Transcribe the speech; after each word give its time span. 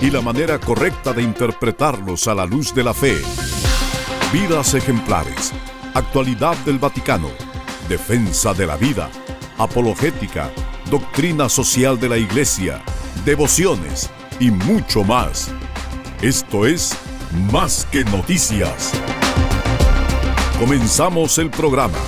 y 0.00 0.10
la 0.10 0.20
manera 0.20 0.58
correcta 0.60 1.12
de 1.12 1.22
interpretarlos 1.22 2.28
a 2.28 2.34
la 2.34 2.44
luz 2.44 2.74
de 2.74 2.84
la 2.84 2.92
fe. 2.92 3.16
Vidas 4.32 4.74
ejemplares, 4.74 5.52
actualidad 5.94 6.56
del 6.64 6.78
Vaticano, 6.78 7.30
defensa 7.88 8.52
de 8.52 8.66
la 8.66 8.76
vida, 8.76 9.10
apologética, 9.56 10.50
doctrina 10.90 11.48
social 11.48 11.98
de 11.98 12.10
la 12.10 12.18
Iglesia, 12.18 12.82
devociones 13.24 14.10
y 14.38 14.50
mucho 14.50 15.02
más. 15.02 15.50
Esto 16.20 16.66
es 16.66 16.94
Más 17.50 17.86
que 17.90 18.04
Noticias. 18.04 18.92
Comenzamos 20.58 21.38
el 21.38 21.50
programa. 21.50 21.98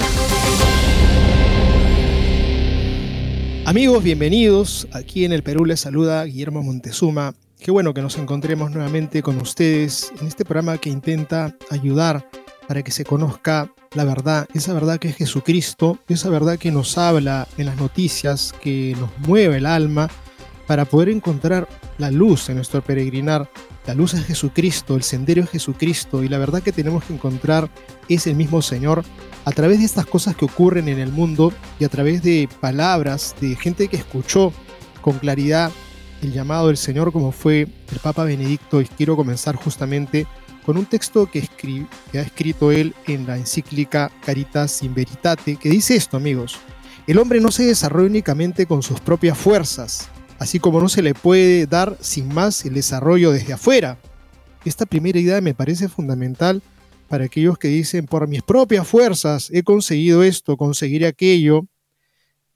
Amigos, 3.64 4.02
bienvenidos. 4.02 4.88
Aquí 4.92 5.24
en 5.24 5.32
el 5.32 5.42
Perú 5.42 5.64
les 5.64 5.80
saluda 5.80 6.24
Guillermo 6.24 6.62
Montezuma. 6.62 7.34
Qué 7.58 7.72
bueno 7.72 7.92
que 7.92 8.02
nos 8.02 8.16
encontremos 8.16 8.70
nuevamente 8.70 9.22
con 9.22 9.40
ustedes 9.40 10.12
en 10.20 10.28
este 10.28 10.44
programa 10.44 10.78
que 10.78 10.90
intenta 10.90 11.56
ayudar 11.70 12.28
para 12.68 12.82
que 12.82 12.92
se 12.92 13.04
conozca 13.04 13.72
la 13.94 14.04
verdad, 14.04 14.46
esa 14.54 14.74
verdad 14.74 14.98
que 14.98 15.08
es 15.08 15.16
Jesucristo, 15.16 15.98
esa 16.08 16.30
verdad 16.30 16.58
que 16.58 16.70
nos 16.70 16.96
habla 16.98 17.48
en 17.56 17.66
las 17.66 17.76
noticias, 17.76 18.54
que 18.62 18.94
nos 19.00 19.10
mueve 19.26 19.56
el 19.56 19.66
alma, 19.66 20.08
para 20.66 20.84
poder 20.84 21.08
encontrar 21.08 21.66
la 21.96 22.10
luz 22.10 22.48
en 22.48 22.56
nuestro 22.56 22.82
peregrinar. 22.82 23.50
La 23.86 23.94
luz 23.94 24.14
es 24.14 24.24
Jesucristo, 24.24 24.94
el 24.94 25.02
sendero 25.02 25.42
es 25.42 25.50
Jesucristo 25.50 26.22
y 26.22 26.28
la 26.28 26.38
verdad 26.38 26.62
que 26.62 26.72
tenemos 26.72 27.04
que 27.04 27.14
encontrar 27.14 27.70
es 28.08 28.26
el 28.26 28.36
mismo 28.36 28.60
Señor 28.60 29.02
a 29.46 29.50
través 29.52 29.78
de 29.78 29.86
estas 29.86 30.04
cosas 30.04 30.36
que 30.36 30.44
ocurren 30.44 30.88
en 30.88 30.98
el 30.98 31.10
mundo 31.10 31.52
y 31.80 31.84
a 31.84 31.88
través 31.88 32.22
de 32.22 32.48
palabras 32.60 33.34
de 33.40 33.56
gente 33.56 33.88
que 33.88 33.96
escuchó 33.96 34.52
con 35.00 35.18
claridad 35.18 35.72
el 36.22 36.32
llamado 36.32 36.68
del 36.68 36.76
Señor 36.76 37.12
como 37.12 37.32
fue 37.32 37.62
el 37.62 37.98
Papa 38.02 38.24
Benedicto 38.24 38.80
y 38.80 38.86
quiero 38.86 39.16
comenzar 39.16 39.56
justamente 39.56 40.26
con 40.64 40.76
un 40.76 40.86
texto 40.86 41.30
que, 41.30 41.48
ha 42.14 42.20
escrito 42.20 42.72
él 42.72 42.94
en 43.06 43.26
la 43.26 43.36
encíclica 43.36 44.10
Caritas 44.24 44.82
in 44.82 44.94
Veritate 44.94 45.56
que 45.56 45.70
dice 45.70 45.96
esto 45.96 46.16
amigos, 46.16 46.58
el 47.06 47.18
hombre 47.18 47.40
no 47.40 47.50
se 47.50 47.64
desarrolla 47.64 48.08
únicamente 48.08 48.66
con 48.66 48.82
sus 48.82 49.00
propias 49.00 49.38
fuerzas, 49.38 50.10
así 50.38 50.60
como 50.60 50.80
no 50.80 50.88
se 50.90 51.00
le 51.00 51.14
puede 51.14 51.66
dar 51.66 51.96
sin 52.00 52.28
más 52.28 52.64
el 52.66 52.74
desarrollo 52.74 53.30
desde 53.32 53.54
afuera. 53.54 53.98
Esta 54.64 54.84
primera 54.84 55.18
idea 55.18 55.40
me 55.40 55.54
parece 55.54 55.88
fundamental 55.88 56.62
para 57.08 57.24
aquellos 57.24 57.56
que 57.56 57.68
dicen, 57.68 58.04
por 58.04 58.28
mis 58.28 58.42
propias 58.42 58.86
fuerzas 58.86 59.48
he 59.52 59.62
conseguido 59.62 60.22
esto, 60.22 60.58
conseguiré 60.58 61.06
aquello. 61.06 61.66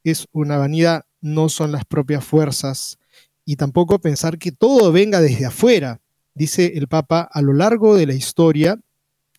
Es 0.04 0.26
una 0.32 0.58
vanidad, 0.58 1.06
no 1.22 1.48
son 1.48 1.72
las 1.72 1.86
propias 1.86 2.22
fuerzas. 2.22 2.98
Y 3.44 3.56
tampoco 3.56 4.00
pensar 4.00 4.38
que 4.38 4.52
todo 4.52 4.92
venga 4.92 5.20
desde 5.20 5.46
afuera. 5.46 6.00
Dice 6.34 6.72
el 6.76 6.88
Papa, 6.88 7.28
a 7.30 7.42
lo 7.42 7.52
largo 7.52 7.96
de 7.96 8.06
la 8.06 8.14
historia 8.14 8.78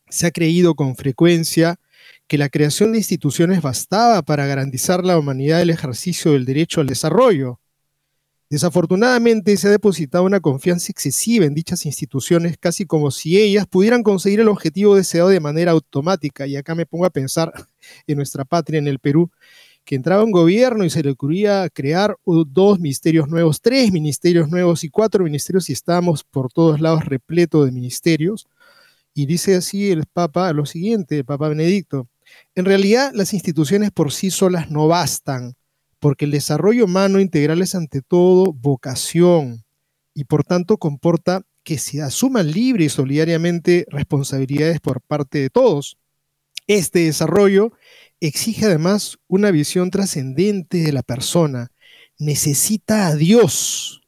se 0.09 0.27
ha 0.27 0.31
creído 0.31 0.75
con 0.75 0.95
frecuencia 0.95 1.79
que 2.27 2.37
la 2.37 2.49
creación 2.49 2.91
de 2.91 2.99
instituciones 2.99 3.61
bastaba 3.61 4.21
para 4.21 4.45
garantizar 4.45 5.03
la 5.03 5.17
humanidad 5.17 5.61
el 5.61 5.69
ejercicio 5.69 6.33
del 6.33 6.45
derecho 6.45 6.81
al 6.81 6.87
desarrollo. 6.87 7.59
Desafortunadamente 8.49 9.57
se 9.57 9.67
ha 9.67 9.71
depositado 9.71 10.25
una 10.25 10.39
confianza 10.39 10.91
excesiva 10.91 11.45
en 11.45 11.55
dichas 11.55 11.87
instituciones, 11.87 12.55
casi 12.59 12.85
como 12.85 13.09
si 13.09 13.41
ellas 13.41 13.65
pudieran 13.65 14.03
conseguir 14.03 14.41
el 14.41 14.47
objetivo 14.47 14.95
deseado 14.95 15.29
de 15.29 15.39
manera 15.39 15.71
automática. 15.71 16.45
Y 16.45 16.55
acá 16.55 16.75
me 16.75 16.85
pongo 16.85 17.05
a 17.05 17.09
pensar 17.09 17.51
en 18.05 18.17
nuestra 18.17 18.45
patria, 18.45 18.77
en 18.77 18.87
el 18.87 18.99
Perú, 18.99 19.31
que 19.85 19.95
entraba 19.95 20.23
un 20.23 20.31
gobierno 20.31 20.85
y 20.85 20.89
se 20.89 21.03
le 21.03 21.11
ocurría 21.11 21.69
crear 21.69 22.15
dos 22.25 22.79
ministerios 22.79 23.27
nuevos, 23.27 23.61
tres 23.61 23.91
ministerios 23.91 24.49
nuevos 24.49 24.83
y 24.83 24.89
cuatro 24.89 25.23
ministerios 25.23 25.69
y 25.69 25.73
estamos 25.73 26.23
por 26.23 26.51
todos 26.51 26.79
lados 26.79 27.05
repleto 27.05 27.65
de 27.65 27.71
ministerios. 27.71 28.47
Y 29.13 29.25
dice 29.25 29.55
así 29.55 29.91
el 29.91 30.05
Papa 30.05 30.51
lo 30.53 30.65
siguiente, 30.65 31.19
el 31.19 31.25
Papa 31.25 31.49
Benedicto, 31.49 32.07
en 32.55 32.65
realidad 32.65 33.11
las 33.13 33.33
instituciones 33.33 33.91
por 33.91 34.11
sí 34.11 34.31
solas 34.31 34.71
no 34.71 34.87
bastan 34.87 35.55
porque 35.99 36.25
el 36.25 36.31
desarrollo 36.31 36.85
humano 36.85 37.19
integral 37.19 37.61
es 37.61 37.75
ante 37.75 38.01
todo 38.01 38.51
vocación 38.51 39.63
y 40.13 40.25
por 40.25 40.43
tanto 40.43 40.77
comporta 40.77 41.43
que 41.63 41.77
se 41.77 42.01
asuman 42.01 42.51
libre 42.51 42.85
y 42.85 42.89
solidariamente 42.89 43.85
responsabilidades 43.89 44.79
por 44.81 45.01
parte 45.01 45.39
de 45.39 45.49
todos. 45.49 45.97
Este 46.67 46.99
desarrollo 47.05 47.71
exige 48.27 48.65
además 48.65 49.17
una 49.27 49.51
visión 49.51 49.91
trascendente 49.91 50.79
de 50.79 50.93
la 50.93 51.03
persona. 51.03 51.71
Necesita 52.17 53.07
a 53.07 53.15
Dios. 53.15 54.01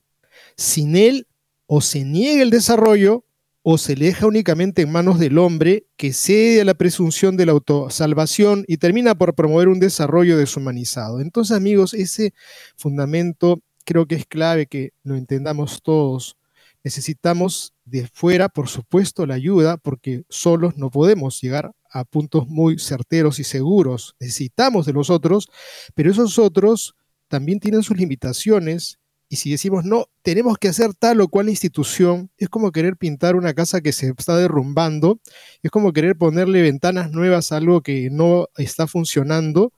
Sin 0.57 0.95
Él 0.95 1.27
o 1.67 1.81
se 1.81 2.03
niega 2.03 2.41
el 2.41 2.49
desarrollo 2.49 3.25
o 3.61 3.77
se 3.77 3.95
le 3.95 4.05
deja 4.05 4.27
únicamente 4.27 4.83
en 4.83 4.91
manos 4.91 5.19
del 5.19 5.39
hombre 5.39 5.87
que 5.97 6.13
cede 6.13 6.61
a 6.61 6.65
la 6.65 6.75
presunción 6.75 7.35
de 7.35 7.47
la 7.47 7.53
autosalvación 7.53 8.63
y 8.67 8.77
termina 8.77 9.15
por 9.15 9.33
promover 9.33 9.67
un 9.67 9.79
desarrollo 9.79 10.37
deshumanizado. 10.37 11.19
Entonces, 11.19 11.57
amigos, 11.57 11.93
ese 11.95 12.33
fundamento 12.77 13.61
creo 13.83 14.05
que 14.05 14.15
es 14.15 14.25
clave 14.27 14.67
que 14.67 14.91
lo 15.03 15.15
entendamos 15.15 15.81
todos. 15.81 16.37
Necesitamos 16.83 17.73
de 17.85 18.07
fuera, 18.13 18.49
por 18.49 18.69
supuesto, 18.69 19.25
la 19.25 19.33
ayuda, 19.33 19.77
porque 19.77 20.23
solos 20.29 20.77
no 20.77 20.91
podemos 20.91 21.41
llegar 21.41 21.71
a 21.95 22.03
puntos 22.03 22.47
muy 22.47 22.77
certeros 22.77 23.39
y 23.39 23.45
seguros. 23.45 24.15
Necesitamos 24.19 24.85
de 24.85 24.91
los 24.91 25.09
otros, 25.09 25.47
pero 25.93 26.11
esos 26.11 26.37
otros 26.37 26.93
también 27.29 27.61
tienen 27.61 27.83
sus 27.83 27.97
limitaciones 27.97 28.99
y 29.29 29.37
si 29.37 29.49
decimos, 29.49 29.85
no, 29.85 30.07
tenemos 30.21 30.57
que 30.57 30.67
hacer 30.67 30.93
tal 30.93 31.21
o 31.21 31.29
cual 31.29 31.49
institución, 31.49 32.29
es 32.37 32.49
como 32.49 32.71
querer 32.71 32.97
pintar 32.97 33.35
una 33.35 33.53
casa 33.53 33.81
que 33.81 33.93
se 33.93 34.13
está 34.15 34.37
derrumbando, 34.37 35.19
es 35.63 35.71
como 35.71 35.93
querer 35.93 36.17
ponerle 36.17 36.61
ventanas 36.61 37.11
nuevas 37.11 37.51
a 37.51 37.57
algo 37.57 37.81
que 37.81 38.09
no 38.11 38.49
está 38.57 38.87
funcionando 38.87 39.71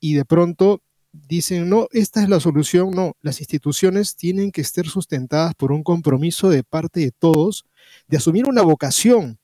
y 0.00 0.14
de 0.14 0.24
pronto 0.24 0.82
dicen, 1.12 1.68
no, 1.68 1.88
esta 1.90 2.22
es 2.22 2.28
la 2.28 2.40
solución, 2.40 2.92
no, 2.92 3.16
las 3.22 3.40
instituciones 3.40 4.16
tienen 4.16 4.52
que 4.52 4.60
estar 4.60 4.86
sustentadas 4.86 5.54
por 5.56 5.72
un 5.72 5.82
compromiso 5.82 6.48
de 6.48 6.62
parte 6.62 7.00
de 7.00 7.10
todos 7.10 7.64
de 8.06 8.18
asumir 8.18 8.46
una 8.48 8.62
vocación. 8.62 9.38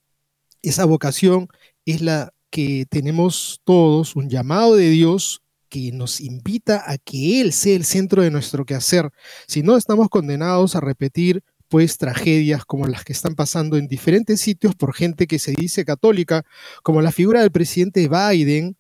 Esa 0.63 0.85
vocación 0.85 1.49
es 1.87 2.01
la 2.03 2.33
que 2.51 2.87
tenemos 2.89 3.61
todos, 3.65 4.15
un 4.17 4.29
llamado 4.29 4.77
de 4.77 4.91
Dios 4.91 5.43
que 5.69 5.91
nos 5.91 6.21
invita 6.21 6.85
a 6.87 6.99
que 6.99 7.41
Él 7.41 7.53
sea 7.53 7.75
el 7.75 7.85
centro 7.85 8.23
de 8.23 8.31
nuestro 8.31 8.67
quehacer. 8.67 9.11
Si 9.47 9.63
no, 9.63 9.77
estamos 9.77 10.11
condenados 10.11 10.77
a 10.77 10.81
repetir 10.81 11.43
pues 11.69 11.97
tragedias 11.97 12.67
como 12.67 12.87
las 12.87 13.03
que 13.03 13.15
están 13.15 13.35
pasando 13.35 13.79
en 13.79 13.89
diferentes 13.89 14.43
sitios 14.43 14.75
por 14.75 14.93
gente 14.95 15.27
que 15.27 15.39
se 15.39 15.53
dice 15.53 15.87
católica, 15.87 16.45
como 16.83 17.01
la 17.01 17.11
figura 17.11 17.41
del 17.41 17.51
presidente 17.51 18.07
Biden, 18.07 18.77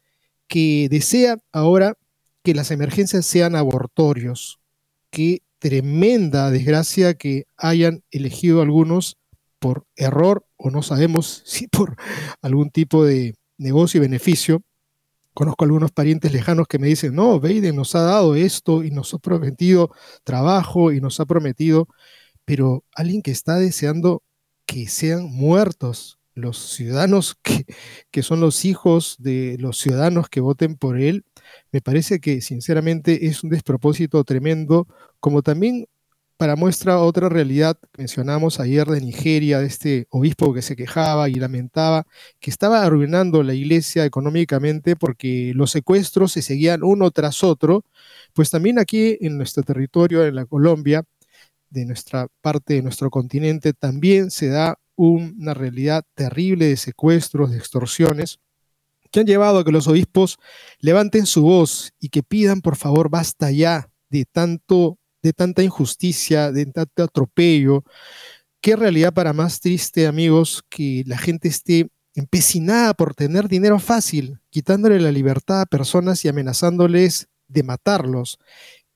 que 0.47 0.89
desea 0.91 1.39
ahora 1.51 1.97
que 2.45 2.55
las 2.55 2.71
emergencias 2.71 3.25
sean 3.25 3.57
abortorios. 3.57 4.61
Qué 5.09 5.41
tremenda 5.59 6.51
desgracia 6.51 7.15
que 7.15 7.47
hayan 7.57 8.03
elegido 8.11 8.61
algunos 8.61 9.17
por 9.63 9.87
error 9.95 10.45
o 10.57 10.71
no 10.71 10.83
sabemos 10.83 11.43
si 11.47 11.69
por 11.69 11.97
algún 12.43 12.71
tipo 12.71 13.05
de 13.07 13.37
negocio 13.57 13.99
y 13.99 14.03
beneficio. 14.03 14.63
Conozco 15.35 15.65
algunos 15.65 15.93
parientes 15.93 16.33
lejanos 16.33 16.67
que 16.69 16.79
me 16.79 16.89
dicen, 16.89 17.15
no, 17.15 17.41
Biden 17.41 17.77
nos 17.77 17.95
ha 17.95 18.03
dado 18.03 18.35
esto 18.35 18.85
y 18.85 18.91
nos 18.91 19.15
ha 19.15 19.19
prometido 19.19 19.91
trabajo 20.25 20.93
y 20.93 21.01
nos 21.01 21.21
ha 21.21 21.25
prometido, 21.25 21.89
pero 22.45 22.85
alguien 22.95 23.23
que 23.23 23.31
está 23.31 23.57
deseando 23.57 24.23
que 24.67 24.89
sean 24.89 25.25
muertos 25.33 26.19
los 26.35 26.59
ciudadanos 26.75 27.37
que, 27.43 27.65
que 28.11 28.23
son 28.23 28.41
los 28.41 28.67
hijos 28.67 29.17
de 29.21 29.57
los 29.59 29.79
ciudadanos 29.79 30.29
que 30.29 30.41
voten 30.41 30.77
por 30.77 31.01
él, 31.01 31.25
me 31.71 31.81
parece 31.81 32.21
que 32.21 32.43
sinceramente 32.43 33.27
es 33.27 33.43
un 33.43 33.51
despropósito 33.51 34.23
tremendo, 34.25 34.87
como 35.21 35.43
también 35.43 35.87
para 36.43 36.57
muestra 36.57 36.99
otra 36.99 37.29
realidad, 37.29 37.79
mencionamos 37.97 38.59
ayer 38.59 38.89
de 38.89 39.01
Nigeria, 39.01 39.61
de 39.61 39.67
este 39.67 40.09
obispo 40.11 40.53
que 40.53 40.61
se 40.61 40.75
quejaba 40.75 41.29
y 41.29 41.35
lamentaba 41.35 42.05
que 42.41 42.51
estaba 42.51 42.83
arruinando 42.83 43.45
la 43.45 43.55
iglesia 43.55 44.05
económicamente 44.05 44.97
porque 44.97 45.53
los 45.55 45.71
secuestros 45.71 46.33
se 46.33 46.43
seguían 46.43 46.83
uno 46.83 47.13
tras 47.13 47.45
otro, 47.45 47.85
pues 48.33 48.51
también 48.51 48.81
aquí 48.81 49.19
en 49.21 49.37
nuestro 49.37 49.63
territorio, 49.63 50.27
en 50.27 50.35
la 50.35 50.45
Colombia, 50.45 51.05
de 51.71 51.87
nuestra 51.87 52.27
parte 52.41 52.75
de 52.75 52.83
nuestro 52.83 53.09
continente, 53.09 53.73
también 53.73 54.33
se 54.33 54.49
da 54.49 54.81
una 54.97 55.55
realidad 55.55 56.03
terrible 56.17 56.67
de 56.67 56.77
secuestros, 56.77 57.53
de 57.53 57.59
extorsiones, 57.59 58.41
que 59.13 59.21
han 59.21 59.27
llevado 59.27 59.61
a 59.61 59.65
que 59.65 59.71
los 59.71 59.87
obispos 59.87 60.39
levanten 60.81 61.25
su 61.25 61.43
voz 61.43 61.93
y 62.01 62.09
que 62.09 62.25
pidan, 62.25 62.63
por 62.63 62.75
favor, 62.75 63.11
basta 63.11 63.53
ya 63.53 63.93
de 64.11 64.25
tanto 64.25 64.99
de 65.23 65.33
tanta 65.33 65.63
injusticia, 65.63 66.53
de 66.53 66.67
tanto 66.67 67.03
atropello. 67.05 67.85
Qué 68.61 68.77
realidad 68.77 69.13
para 69.13 69.33
más 69.33 69.61
triste, 69.61 70.07
amigos, 70.07 70.65
que 70.69 71.05
la 71.07 71.19
gente 71.19 71.49
esté 71.49 71.89
empecinada 72.15 72.95
por 72.95 73.15
tener 73.15 73.49
dinero 73.49 73.79
fácil, 73.79 74.39
quitándole 74.51 75.01
la 75.01 75.13
libertad 75.13 75.63
a 75.63 75.67
personas 75.67 76.25
y 76.25 76.29
amenazándoles 76.29 77.29
de 77.49 77.63
matarlos. 77.63 78.39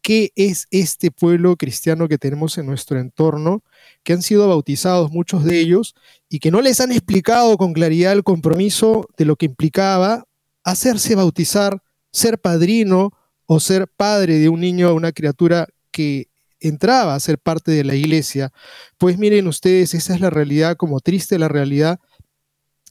¿Qué 0.03 0.31
es 0.37 0.69
este 0.71 1.11
pueblo 1.11 1.57
cristiano 1.57 2.07
que 2.07 2.19
tenemos 2.19 2.59
en 2.59 2.67
nuestro 2.67 3.01
entorno, 3.01 3.65
que 4.05 4.13
han 4.13 4.23
sido 4.23 4.49
bautizados 4.49 5.11
muchos 5.11 5.45
de 5.45 5.59
ellos 5.59 5.95
y 6.29 6.39
que 6.39 6.51
no 6.51 6.61
les 6.61 6.81
han 6.81 6.93
explicado 6.93 7.57
con 7.57 7.73
claridad 7.73 8.13
el 8.13 8.23
compromiso 8.23 9.09
de 9.17 9.25
lo 9.25 9.35
que 9.37 9.47
implicaba 9.47 10.25
hacerse 10.63 11.17
bautizar, 11.17 11.83
ser 12.13 12.39
padrino 12.39 13.13
o 13.47 13.59
ser 13.59 13.89
padre 13.89 14.39
de 14.39 14.49
un 14.49 14.61
niño 14.61 14.91
o 14.91 14.95
una 14.95 15.13
criatura 15.13 15.67
que 15.97 16.29
entraba 16.61 17.15
a 17.15 17.21
ser 17.21 17.39
parte 17.39 17.71
de 17.71 17.85
la 17.85 17.95
iglesia? 17.95 18.53
Pues 18.99 19.17
miren 19.17 19.49
ustedes, 19.49 19.95
esa 19.95 20.15
es 20.15 20.21
la 20.21 20.29
realidad, 20.29 20.77
como 20.77 21.01
triste 21.01 21.39
la 21.39 21.49
realidad 21.49 21.99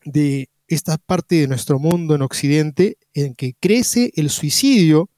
de 0.05 0.49
esta 0.67 0.97
parte 0.97 1.35
de 1.35 1.47
nuestro 1.47 1.77
mundo 1.77 2.15
en 2.15 2.23
Occidente, 2.23 2.97
en 3.13 3.35
que 3.35 3.53
crece 3.59 4.11
el 4.15 4.31
suicidio 4.31 5.11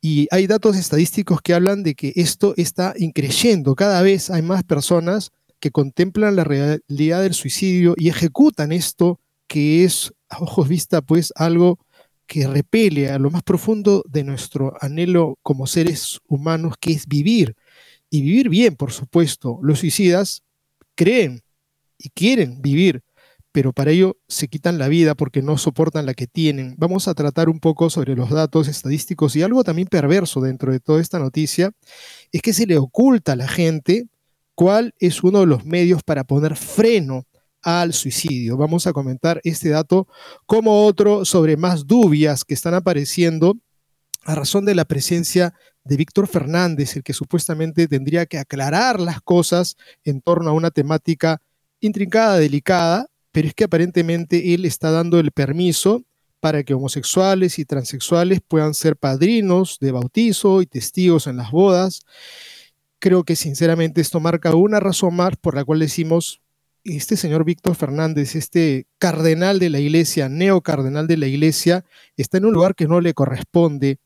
y 0.00 0.28
hay 0.30 0.46
datos 0.46 0.76
estadísticos 0.76 1.40
que 1.42 1.54
hablan 1.54 1.82
de 1.82 1.96
que 1.96 2.12
esto 2.14 2.54
está 2.56 2.94
increyendo. 2.96 3.74
Cada 3.74 4.00
vez 4.02 4.30
hay 4.30 4.42
más 4.42 4.62
personas 4.62 5.32
que 5.58 5.72
contemplan 5.72 6.36
la 6.36 6.44
realidad 6.44 7.22
del 7.22 7.34
suicidio 7.34 7.94
y 7.96 8.08
ejecutan 8.08 8.70
esto 8.70 9.18
que 9.48 9.82
es, 9.82 10.12
a 10.28 10.38
ojos 10.40 10.68
vista, 10.68 11.02
pues 11.02 11.32
algo 11.34 11.78
que 12.26 12.46
repele 12.46 13.10
a 13.10 13.18
lo 13.18 13.30
más 13.30 13.42
profundo 13.42 14.02
de 14.08 14.24
nuestro 14.24 14.74
anhelo 14.80 15.38
como 15.42 15.66
seres 15.66 16.20
humanos, 16.26 16.74
que 16.80 16.92
es 16.92 17.06
vivir. 17.06 17.56
Y 18.10 18.22
vivir 18.22 18.48
bien, 18.48 18.76
por 18.76 18.92
supuesto. 18.92 19.58
Los 19.62 19.80
suicidas 19.80 20.42
creen 20.94 21.42
y 21.98 22.10
quieren 22.10 22.62
vivir, 22.62 23.02
pero 23.52 23.72
para 23.72 23.90
ello 23.90 24.16
se 24.28 24.48
quitan 24.48 24.78
la 24.78 24.88
vida 24.88 25.14
porque 25.14 25.42
no 25.42 25.58
soportan 25.58 26.06
la 26.06 26.14
que 26.14 26.26
tienen. 26.26 26.74
Vamos 26.76 27.08
a 27.08 27.14
tratar 27.14 27.48
un 27.48 27.60
poco 27.60 27.90
sobre 27.90 28.16
los 28.16 28.30
datos 28.30 28.68
estadísticos 28.68 29.36
y 29.36 29.42
algo 29.42 29.64
también 29.64 29.88
perverso 29.88 30.40
dentro 30.40 30.72
de 30.72 30.80
toda 30.80 31.00
esta 31.00 31.18
noticia 31.18 31.72
es 32.32 32.42
que 32.42 32.52
se 32.52 32.66
le 32.66 32.78
oculta 32.78 33.32
a 33.32 33.36
la 33.36 33.48
gente 33.48 34.06
cuál 34.54 34.94
es 34.98 35.22
uno 35.22 35.40
de 35.40 35.46
los 35.46 35.64
medios 35.64 36.02
para 36.02 36.24
poner 36.24 36.56
freno 36.56 37.24
al 37.64 37.94
suicidio. 37.94 38.56
Vamos 38.56 38.86
a 38.86 38.92
comentar 38.92 39.40
este 39.42 39.70
dato 39.70 40.06
como 40.46 40.84
otro 40.84 41.24
sobre 41.24 41.56
más 41.56 41.86
dubias 41.86 42.44
que 42.44 42.54
están 42.54 42.74
apareciendo 42.74 43.56
a 44.24 44.34
razón 44.34 44.64
de 44.64 44.74
la 44.74 44.84
presencia 44.84 45.54
de 45.84 45.96
Víctor 45.96 46.28
Fernández, 46.28 46.96
el 46.96 47.02
que 47.02 47.12
supuestamente 47.12 47.88
tendría 47.88 48.26
que 48.26 48.38
aclarar 48.38 49.00
las 49.00 49.20
cosas 49.20 49.76
en 50.04 50.20
torno 50.20 50.50
a 50.50 50.54
una 50.54 50.70
temática 50.70 51.42
intrincada, 51.80 52.38
delicada, 52.38 53.06
pero 53.32 53.48
es 53.48 53.54
que 53.54 53.64
aparentemente 53.64 54.54
él 54.54 54.64
está 54.64 54.90
dando 54.90 55.18
el 55.18 55.30
permiso 55.32 56.04
para 56.40 56.62
que 56.62 56.74
homosexuales 56.74 57.58
y 57.58 57.64
transexuales 57.64 58.40
puedan 58.46 58.74
ser 58.74 58.96
padrinos 58.96 59.78
de 59.80 59.92
bautizo 59.92 60.62
y 60.62 60.66
testigos 60.66 61.26
en 61.26 61.38
las 61.38 61.50
bodas. 61.50 62.02
Creo 62.98 63.24
que 63.24 63.36
sinceramente 63.36 64.00
esto 64.00 64.20
marca 64.20 64.54
una 64.54 64.80
razón 64.80 65.16
más 65.16 65.36
por 65.36 65.54
la 65.54 65.64
cual 65.64 65.80
decimos, 65.80 66.42
este 66.84 67.16
señor 67.16 67.44
Víctor 67.44 67.74
Fernández, 67.74 68.34
este 68.34 68.86
cardenal 68.98 69.58
de 69.58 69.70
la 69.70 69.80
iglesia, 69.80 70.28
neocardenal 70.28 71.06
de 71.06 71.16
la 71.16 71.26
iglesia, 71.26 71.84
está 72.16 72.38
en 72.38 72.44
un 72.44 72.52
lugar 72.52 72.74
que 72.74 72.86
no 72.86 73.00
le 73.00 73.14
corresponde. 73.14 73.98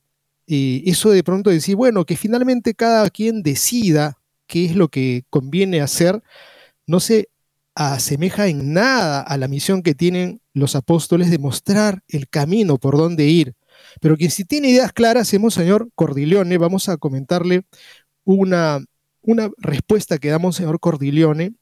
Y 0.47 0.89
eso 0.91 1.11
de 1.11 1.23
pronto 1.23 1.51
decir, 1.51 1.77
bueno, 1.77 2.05
que 2.05 2.17
finalmente 2.17 2.75
cada 2.75 3.11
quien 3.11 3.43
decida 3.43 4.19
qué 4.47 4.65
es 4.65 4.77
lo 4.77 4.89
que 4.89 5.25
conviene 5.29 5.81
hacer, 5.81 6.23
no 6.87 7.01
sé, 7.01 7.29
asemeja 7.75 8.49
en 8.49 8.73
nada 8.73 9.21
a 9.21 9.37
la 9.37 9.47
misión 9.47 9.83
que 9.83 9.95
tienen 9.95 10.41
los 10.53 10.75
apóstoles 10.75 11.31
de 11.31 11.39
mostrar 11.39 12.03
el 12.09 12.29
camino 12.29 12.79
por 12.79 12.97
donde 12.97 13.27
ir. 13.27 13.55
Pero 14.01 14.17
quien 14.17 14.31
si 14.31 14.45
tiene 14.45 14.71
ideas 14.71 14.93
claras 14.93 15.33
es 15.33 15.55
señor 15.55 15.91
Cordileone. 15.95 16.59
Vamos 16.59 16.89
a 16.89 16.97
comentarle 16.97 17.63
una, 18.25 18.81
una 19.23 19.51
respuesta 19.59 20.19
que 20.19 20.29
da 20.29 20.39
señor 20.53 20.81
Cordileone, 20.81 21.55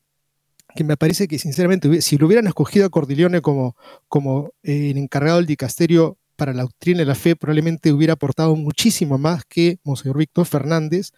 que 0.76 0.84
me 0.84 0.96
parece 0.96 1.26
que 1.26 1.38
sinceramente, 1.38 2.00
si 2.02 2.16
lo 2.16 2.26
hubieran 2.26 2.46
escogido 2.46 2.86
a 2.86 2.90
Cordileone 2.90 3.40
como, 3.40 3.76
como 4.08 4.52
eh, 4.62 4.90
el 4.90 4.98
encargado 4.98 5.38
del 5.38 5.46
dicasterio 5.46 6.18
para 6.36 6.52
la 6.52 6.62
doctrina 6.62 7.00
de 7.00 7.06
la 7.06 7.14
fe, 7.14 7.34
probablemente 7.34 7.92
hubiera 7.92 8.12
aportado 8.12 8.54
muchísimo 8.54 9.18
más 9.18 9.44
que 9.44 9.78
Monseñor 9.82 10.18
Víctor 10.18 10.46
Fernández, 10.46 11.10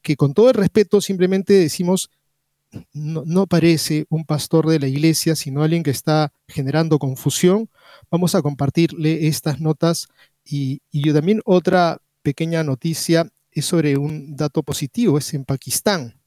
que 0.00 0.16
con 0.16 0.32
todo 0.32 0.48
el 0.48 0.54
respeto 0.54 1.00
simplemente 1.00 1.52
decimos 1.52 2.10
no, 2.92 3.46
parece 3.46 4.06
un 4.10 4.24
pastor 4.24 4.68
de 4.68 4.78
la 4.78 4.86
iglesia, 4.86 5.34
sino 5.34 5.62
alguien 5.62 5.82
que 5.82 5.90
está 5.90 6.32
generando 6.48 6.98
confusión. 6.98 7.68
Vamos 8.10 8.34
a 8.34 8.42
compartirle 8.42 9.26
estas 9.26 9.60
notas 9.60 10.08
y, 10.44 10.80
yo 10.92 11.12
también 11.12 11.40
otra 11.44 12.00
pequeña 12.22 12.62
noticia 12.62 13.28
es 13.50 13.64
sobre 13.64 13.96
un 13.96 14.36
dato 14.36 14.62
positivo, 14.62 15.18
es 15.18 15.34
en 15.34 15.44
Pakistán, 15.44 16.19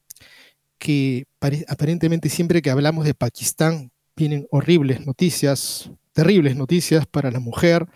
que 0.84 1.24
aparentemente 1.66 2.28
siempre 2.28 2.60
que 2.60 2.68
hablamos 2.68 3.06
de 3.06 3.14
Pakistán 3.14 3.90
vienen 4.14 4.46
horribles 4.50 5.06
noticias, 5.06 5.90
terribles 6.12 6.56
noticias 6.56 7.06
para 7.06 7.30
la 7.30 7.40
mujer, 7.40 7.86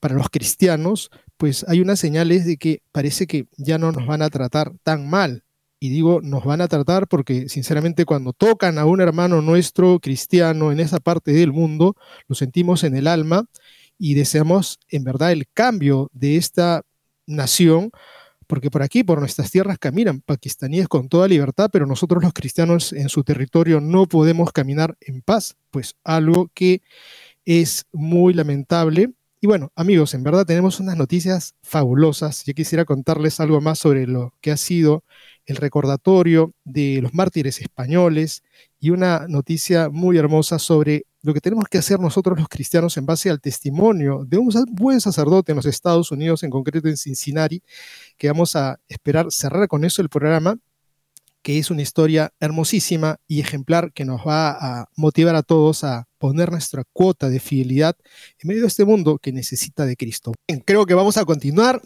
para 0.00 0.14
los 0.14 0.30
cristianos, 0.30 1.10
pues 1.36 1.66
hay 1.68 1.82
unas 1.82 2.00
señales 2.00 2.46
de 2.46 2.56
que 2.56 2.80
parece 2.90 3.26
que 3.26 3.48
ya 3.58 3.76
no 3.76 3.92
nos 3.92 4.06
van 4.06 4.22
a 4.22 4.30
tratar 4.30 4.72
tan 4.82 5.10
mal. 5.10 5.44
Y 5.78 5.90
digo 5.90 6.22
nos 6.22 6.42
van 6.46 6.62
a 6.62 6.68
tratar 6.68 7.06
porque 7.06 7.50
sinceramente 7.50 8.06
cuando 8.06 8.32
tocan 8.32 8.78
a 8.78 8.86
un 8.86 9.02
hermano 9.02 9.42
nuestro 9.42 10.00
cristiano 10.00 10.72
en 10.72 10.80
esa 10.80 11.00
parte 11.00 11.32
del 11.32 11.52
mundo, 11.52 11.96
lo 12.28 12.34
sentimos 12.34 12.82
en 12.82 12.96
el 12.96 13.08
alma 13.08 13.44
y 13.98 14.14
deseamos 14.14 14.78
en 14.88 15.04
verdad 15.04 15.32
el 15.32 15.46
cambio 15.52 16.08
de 16.14 16.36
esta 16.36 16.80
nación, 17.26 17.90
porque 18.48 18.70
por 18.70 18.82
aquí, 18.82 19.04
por 19.04 19.20
nuestras 19.20 19.50
tierras, 19.50 19.78
caminan 19.78 20.20
pakistaníes 20.20 20.88
con 20.88 21.08
toda 21.08 21.28
libertad, 21.28 21.68
pero 21.70 21.86
nosotros 21.86 22.24
los 22.24 22.32
cristianos 22.32 22.92
en 22.92 23.08
su 23.10 23.22
territorio 23.22 23.80
no 23.80 24.06
podemos 24.06 24.50
caminar 24.52 24.96
en 25.00 25.22
paz, 25.22 25.56
pues 25.70 25.94
algo 26.02 26.50
que 26.54 26.82
es 27.44 27.86
muy 27.92 28.32
lamentable. 28.32 29.12
Y 29.40 29.46
bueno, 29.46 29.70
amigos, 29.76 30.14
en 30.14 30.24
verdad 30.24 30.46
tenemos 30.46 30.80
unas 30.80 30.96
noticias 30.96 31.54
fabulosas. 31.62 32.42
Yo 32.44 32.54
quisiera 32.54 32.86
contarles 32.86 33.38
algo 33.38 33.60
más 33.60 33.78
sobre 33.78 34.06
lo 34.06 34.32
que 34.40 34.50
ha 34.50 34.56
sido 34.56 35.04
el 35.46 35.56
recordatorio 35.56 36.52
de 36.64 37.00
los 37.02 37.14
mártires 37.14 37.60
españoles 37.60 38.42
y 38.80 38.90
una 38.90 39.26
noticia 39.28 39.90
muy 39.90 40.16
hermosa 40.16 40.58
sobre 40.58 41.04
lo 41.28 41.34
que 41.34 41.42
tenemos 41.42 41.66
que 41.68 41.76
hacer 41.76 42.00
nosotros 42.00 42.38
los 42.38 42.48
cristianos 42.48 42.96
en 42.96 43.04
base 43.04 43.28
al 43.28 43.38
testimonio 43.38 44.24
de 44.26 44.38
un 44.38 44.48
buen 44.70 44.98
sacerdote 44.98 45.52
en 45.52 45.56
los 45.56 45.66
Estados 45.66 46.10
Unidos, 46.10 46.42
en 46.42 46.48
concreto 46.48 46.88
en 46.88 46.96
Cincinnati, 46.96 47.62
que 48.16 48.28
vamos 48.28 48.56
a 48.56 48.80
esperar 48.88 49.30
cerrar 49.30 49.68
con 49.68 49.84
eso 49.84 50.00
el 50.00 50.08
programa, 50.08 50.58
que 51.42 51.58
es 51.58 51.70
una 51.70 51.82
historia 51.82 52.32
hermosísima 52.40 53.20
y 53.26 53.40
ejemplar 53.40 53.92
que 53.92 54.06
nos 54.06 54.26
va 54.26 54.52
a 54.52 54.88
motivar 54.96 55.36
a 55.36 55.42
todos 55.42 55.84
a 55.84 56.08
poner 56.16 56.50
nuestra 56.50 56.84
cuota 56.94 57.28
de 57.28 57.40
fidelidad 57.40 57.94
en 58.38 58.48
medio 58.48 58.62
de 58.62 58.68
este 58.68 58.86
mundo 58.86 59.18
que 59.18 59.30
necesita 59.30 59.84
de 59.84 59.96
Cristo. 59.96 60.32
creo 60.64 60.86
que 60.86 60.94
vamos 60.94 61.18
a 61.18 61.26
continuar 61.26 61.82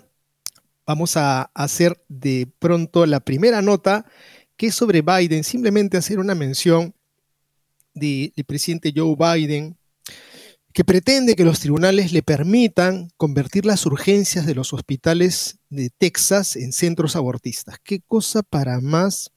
vamos 0.87 1.17
a 1.17 1.51
hacer 1.55 2.01
de 2.09 2.49
pronto 2.61 3.07
la 3.07 3.21
primera 3.21 3.61
nota, 3.61 4.07
que 4.57 4.69
es 4.69 4.75
sobre 4.77 5.03
Biden, 5.03 5.43
simplemente 5.43 5.97
hacer 5.97 6.21
una 6.21 6.37
mención 6.37 6.95
del 7.95 8.33
presidente 8.47 8.93
Joe 8.95 9.17
Biden, 9.17 9.77
que 10.73 10.85
pretende 10.85 11.37
que 11.37 11.45
los 11.45 11.61
tribunales 11.61 12.13
le 12.13 12.23
permitan 12.23 13.11
convertir 13.17 13.67
las 13.67 13.85
urgencias 13.85 14.47
de 14.47 14.55
los 14.55 14.73
hospitales 14.73 15.59
de 15.69 15.91
Texas 15.91 16.57
en 16.57 16.73
centros 16.73 17.15
abortistas. 17.15 17.77
Qué 17.83 18.01
cosa 18.01 18.43
para 18.43 18.81
más 18.81 19.31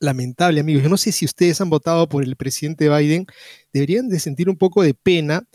lamentable, 0.00 0.60
amigos. 0.60 0.82
Yo 0.82 0.88
no 0.88 0.96
sé 0.96 1.12
si 1.12 1.24
ustedes 1.24 1.60
han 1.60 1.70
votado 1.70 2.08
por 2.08 2.24
el 2.24 2.36
presidente 2.36 2.88
Biden, 2.88 3.26
deberían 3.72 4.08
de 4.08 4.18
sentir 4.18 4.48
un 4.48 4.56
poco 4.56 4.82
de 4.82 4.94
pena 4.94 5.46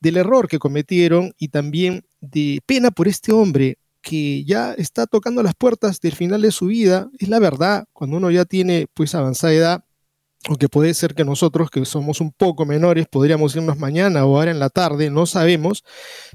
del 0.00 0.16
error 0.16 0.48
que 0.48 0.58
cometieron 0.58 1.32
y 1.38 1.48
también 1.48 2.04
de 2.20 2.60
pena 2.66 2.90
por 2.90 3.08
este 3.08 3.32
hombre, 3.32 3.78
que 4.02 4.44
ya 4.44 4.72
está 4.72 5.06
tocando 5.06 5.42
las 5.42 5.54
puertas 5.54 6.00
del 6.00 6.16
final 6.16 6.42
de 6.42 6.50
su 6.50 6.66
vida, 6.66 7.10
es 7.18 7.28
la 7.28 7.38
verdad, 7.38 7.84
cuando 7.92 8.16
uno 8.16 8.30
ya 8.30 8.46
tiene 8.46 8.86
pues 8.94 9.14
avanzada 9.14 9.52
edad, 9.52 9.84
aunque 10.48 10.68
puede 10.68 10.94
ser 10.94 11.14
que 11.14 11.24
nosotros, 11.24 11.70
que 11.70 11.84
somos 11.84 12.20
un 12.20 12.32
poco 12.32 12.64
menores, 12.64 13.06
podríamos 13.06 13.54
irnos 13.54 13.76
mañana 13.78 14.24
o 14.24 14.36
ahora 14.36 14.50
en 14.50 14.58
la 14.58 14.70
tarde, 14.70 15.10
no 15.10 15.26
sabemos, 15.26 15.84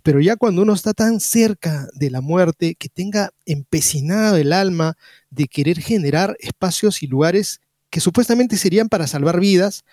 pero 0.03 0.19
ya 0.21 0.35
cuando 0.35 0.61
uno 0.61 0.73
está 0.73 0.93
tan 0.93 1.19
cerca 1.19 1.87
de 1.93 2.11
la 2.11 2.21
muerte, 2.21 2.75
que 2.75 2.87
tenga 2.87 3.31
empecinado 3.45 4.37
el 4.37 4.53
alma 4.53 4.95
de 5.31 5.47
querer 5.47 5.79
generar 5.79 6.37
espacios 6.39 7.01
y 7.01 7.07
lugares 7.07 7.61
que 7.89 7.99
supuestamente 7.99 8.57
serían 8.57 8.89
para 8.89 9.07
salvar 9.07 9.39
vidas, 9.39 9.83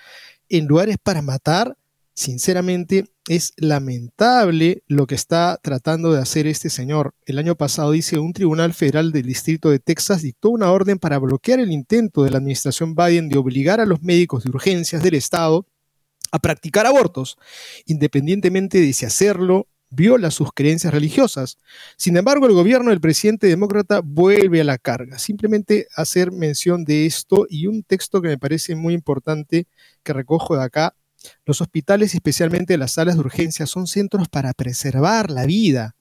en 0.49 0.66
lugares 0.66 0.97
para 1.02 1.23
matar, 1.23 1.76
sinceramente 2.14 3.07
es 3.28 3.52
lamentable 3.56 4.82
lo 4.88 5.06
que 5.06 5.14
está 5.14 5.58
tratando 5.62 6.12
de 6.12 6.20
hacer 6.20 6.46
este 6.46 6.70
señor. 6.70 7.14
El 7.24 7.38
año 7.38 7.54
pasado 7.54 7.92
dice 7.92 8.18
un 8.18 8.32
tribunal 8.32 8.74
federal 8.74 9.12
del 9.12 9.26
distrito 9.26 9.70
de 9.70 9.78
Texas 9.78 10.22
dictó 10.22 10.50
una 10.50 10.72
orden 10.72 10.98
para 10.98 11.18
bloquear 11.18 11.60
el 11.60 11.70
intento 11.70 12.24
de 12.24 12.30
la 12.30 12.38
administración 12.38 12.94
Biden 12.94 13.28
de 13.28 13.38
obligar 13.38 13.80
a 13.80 13.86
los 13.86 14.02
médicos 14.02 14.44
de 14.44 14.50
urgencias 14.50 15.02
del 15.02 15.14
estado 15.14 15.66
a 16.32 16.38
practicar 16.38 16.86
abortos, 16.86 17.36
independientemente 17.86 18.80
de 18.80 18.92
si 18.92 19.04
hacerlo 19.06 19.68
viola 19.90 20.30
sus 20.30 20.52
creencias 20.52 20.92
religiosas. 20.92 21.58
Sin 21.96 22.16
embargo, 22.16 22.46
el 22.46 22.54
gobierno 22.54 22.90
del 22.90 23.00
presidente 23.00 23.46
demócrata 23.46 24.00
vuelve 24.02 24.62
a 24.62 24.64
la 24.64 24.78
carga. 24.78 25.18
Simplemente 25.18 25.86
hacer 25.94 26.32
mención 26.32 26.84
de 26.84 27.04
esto 27.04 27.46
y 27.48 27.66
un 27.66 27.82
texto 27.82 28.22
que 28.22 28.28
me 28.28 28.38
parece 28.38 28.74
muy 28.74 28.94
importante 28.94 29.66
que 30.02 30.12
recojo 30.14 30.56
de 30.56 30.64
acá 30.64 30.94
los 31.44 31.60
hospitales, 31.60 32.14
especialmente 32.14 32.78
las 32.78 32.92
salas 32.92 33.14
de 33.14 33.20
urgencia, 33.20 33.66
son 33.66 33.86
centros 33.86 34.28
para 34.28 34.52
preservar 34.52 35.30
la 35.30 35.46
vida. 35.46 35.96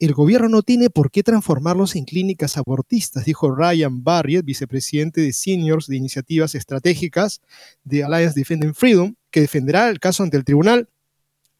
El 0.00 0.12
gobierno 0.12 0.48
no 0.48 0.62
tiene 0.62 0.90
por 0.90 1.10
qué 1.10 1.22
transformarlos 1.22 1.94
en 1.94 2.04
clínicas 2.04 2.56
abortistas, 2.56 3.24
dijo 3.24 3.54
Ryan 3.54 4.02
Barriett, 4.02 4.44
vicepresidente 4.44 5.20
de 5.20 5.32
Seniors 5.32 5.86
de 5.86 5.96
Iniciativas 5.96 6.54
Estratégicas 6.54 7.40
de 7.84 8.04
Alliance 8.04 8.38
Defending 8.38 8.74
Freedom, 8.74 9.14
que 9.30 9.40
defenderá 9.40 9.88
el 9.88 10.00
caso 10.00 10.22
ante 10.22 10.36
el 10.36 10.44
tribunal 10.44 10.88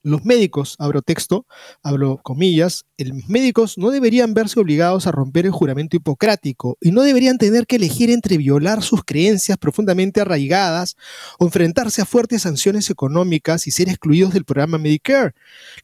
los 0.05 0.25
médicos, 0.25 0.77
abro 0.79 1.01
texto, 1.03 1.47
abro 1.83 2.21
comillas, 2.23 2.85
los 2.99 3.29
médicos 3.29 3.79
no 3.79 3.91
deberían 3.91 4.35
verse 4.35 4.61
obligados 4.61 5.07
a 5.07 5.13
romper 5.13 5.47
el 5.47 5.53
juramento 5.53 5.97
hipocrático 5.97 6.77
y 6.81 6.93
no 6.93 7.03
deberían 7.03 7.39
tener 7.39 7.67
que 7.67 7.77
elegir 7.77 8.11
entre 8.11 8.37
violar 8.37 8.83
sus 8.83 9.03
creencias 9.03 9.57
profundamente 9.57 10.21
arraigadas 10.21 10.97
o 11.39 11.47
enfrentarse 11.47 12.03
a 12.03 12.05
fuertes 12.05 12.43
sanciones 12.43 12.91
económicas 12.91 13.67
y 13.67 13.71
ser 13.71 13.89
excluidos 13.89 14.35
del 14.35 14.45
programa 14.45 14.77
Medicare. 14.77 15.33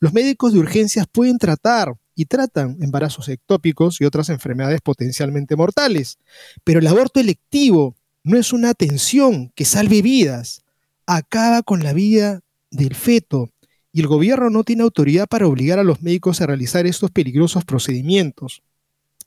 Los 0.01 0.13
médicos 0.13 0.53
de 0.53 0.59
urgencias 0.59 1.07
pueden 1.11 1.39
tratar 1.39 1.95
y 2.15 2.27
tratan 2.27 2.77
embarazos 2.83 3.27
ectópicos 3.31 4.03
y 4.03 4.05
otras 4.05 4.29
enfermedades 4.29 4.83
potencialmente 4.83 5.57
mortales, 5.57 6.19
pero 6.63 6.81
el 6.81 6.87
aborto 6.87 7.21
electivo 7.21 7.97
no 8.23 8.37
es 8.39 8.53
una 8.53 8.69
atención 8.69 9.51
que 9.55 9.65
salve 9.65 10.03
vidas, 10.03 10.63
acaba 11.07 11.63
con 11.63 11.83
la 11.83 11.95
vida 11.95 12.41
del 12.71 12.95
feto 12.95 13.51
y 13.93 14.01
el 14.01 14.07
gobierno 14.07 14.51
no 14.51 14.65
tiene 14.65 14.83
autoridad 14.83 15.27
para 15.27 15.47
obligar 15.47 15.79
a 15.79 15.85
los 15.85 16.03
médicos 16.03 16.41
a 16.41 16.47
realizar 16.47 16.87
estos 16.87 17.11
peligrosos 17.11 17.65
procedimientos. 17.65 18.63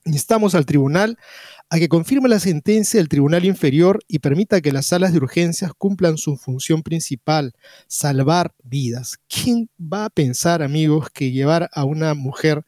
Instamos 0.06 0.54
al 0.54 0.66
tribunal 0.66 1.18
a 1.70 1.78
que 1.78 1.88
confirme 1.88 2.28
la 2.28 2.38
sentencia 2.38 3.00
del 3.00 3.08
tribunal 3.08 3.44
inferior 3.46 4.00
y 4.06 4.18
permita 4.18 4.60
que 4.60 4.70
las 4.70 4.86
salas 4.86 5.12
de 5.12 5.18
urgencias 5.18 5.72
cumplan 5.76 6.18
su 6.18 6.36
función 6.36 6.82
principal, 6.82 7.54
salvar 7.86 8.54
vidas. 8.62 9.16
¿Quién 9.28 9.70
va 9.80 10.04
a 10.04 10.10
pensar, 10.10 10.62
amigos, 10.62 11.08
que 11.10 11.32
llevar 11.32 11.70
a 11.72 11.84
una 11.84 12.12
mujer 12.14 12.64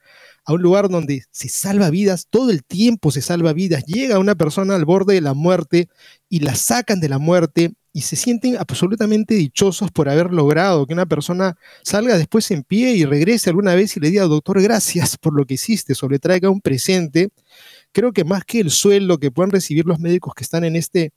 a 0.47 0.53
un 0.53 0.63
lugar 0.63 0.89
donde 0.89 1.25
se 1.33 1.49
salva 1.49 1.91
vidas, 1.91 2.29
todo 2.31 2.51
el 2.53 2.65
tiempo 2.65 3.11
se 3.11 3.21
salva 3.21 3.53
vidas, 3.53 3.85
llega 3.85 4.21
una 4.21 4.37
persona 4.37 4.77
al 4.77 4.85
borde 4.85 5.15
de 5.15 5.21
la 5.21 5.35
muerte 5.35 5.89
y 6.29 6.39
la 6.39 6.55
sacan 6.55 7.01
de 7.01 7.09
la 7.09 7.19
muerte 7.19 7.75
y 7.97 8.03
se 8.03 8.15
sienten 8.15 8.59
absolutamente 8.59 9.35
dichosos 9.35 9.91
por 9.91 10.11
haber 10.11 10.31
logrado 10.31 10.87
que 10.87 10.93
una 10.93 11.07
persona 11.07 11.57
salga 11.83 12.19
después 12.19 12.51
en 12.51 12.63
pie 12.63 12.93
y 12.93 13.07
regrese 13.07 13.49
alguna 13.49 13.75
vez 13.75 13.97
y 13.97 14.01
le 14.01 14.11
diga, 14.11 14.25
doctor, 14.25 14.61
gracias 14.61 15.17
por 15.17 15.33
lo 15.33 15.47
que 15.47 15.55
hiciste, 15.55 15.95
sobre 15.95 16.19
traiga 16.19 16.51
un 16.51 16.61
presente. 16.61 17.31
Creo 17.93 18.13
que 18.13 18.23
más 18.25 18.45
que 18.45 18.61
el 18.61 18.71
sueldo 18.71 19.17
que 19.17 19.31
puedan 19.31 19.51
recibir 19.51 19.87
los 19.87 19.99
médicos 19.99 20.35
que 20.35 20.45
están 20.45 20.65
en 20.65 20.77
este 20.77 21.15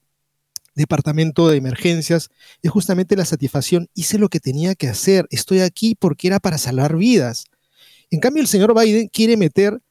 departamento 0.73 1.49
de 1.49 1.57
emergencias, 1.57 2.29
es 2.61 2.71
justamente 2.71 3.17
la 3.17 3.25
satisfacción, 3.25 3.89
hice 3.93 4.17
lo 4.17 4.29
que 4.29 4.39
tenía 4.39 4.73
que 4.73 4.87
hacer, 4.87 5.27
estoy 5.31 5.59
aquí 5.59 5.95
porque 5.99 6.29
era 6.29 6.39
para 6.39 6.57
salvar 6.57 6.95
vidas. 6.95 7.43
En 8.09 8.21
cambio, 8.21 8.41
el 8.41 8.47
señor 8.47 8.73
Biden 8.73 9.09
quiere 9.09 9.35
meter 9.35 9.81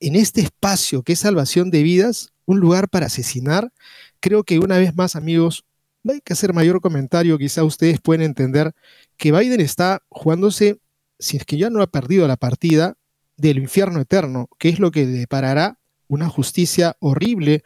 en 0.00 0.16
este 0.16 0.42
espacio 0.42 1.02
que 1.02 1.14
es 1.14 1.18
salvación 1.18 1.70
de 1.70 1.82
vidas 1.82 2.34
un 2.44 2.60
lugar 2.60 2.90
para 2.90 3.06
asesinar. 3.06 3.72
Creo 4.20 4.44
que 4.44 4.58
una 4.58 4.76
vez 4.78 4.94
más, 4.94 5.16
amigos, 5.16 5.64
no 6.06 6.12
hay 6.12 6.20
que 6.20 6.34
hacer 6.34 6.52
mayor 6.52 6.80
comentario, 6.80 7.36
quizá 7.36 7.64
ustedes 7.64 8.00
pueden 8.00 8.22
entender 8.22 8.72
que 9.16 9.32
Biden 9.32 9.60
está 9.60 10.02
jugándose, 10.08 10.78
si 11.18 11.36
es 11.36 11.44
que 11.44 11.56
ya 11.56 11.68
no 11.68 11.82
ha 11.82 11.88
perdido 11.88 12.28
la 12.28 12.36
partida, 12.36 12.96
del 13.36 13.58
infierno 13.58 14.00
eterno, 14.00 14.48
que 14.58 14.68
es 14.68 14.78
lo 14.78 14.90
que 14.90 15.04
deparará 15.04 15.78
una 16.06 16.28
justicia 16.28 16.96
horrible, 17.00 17.62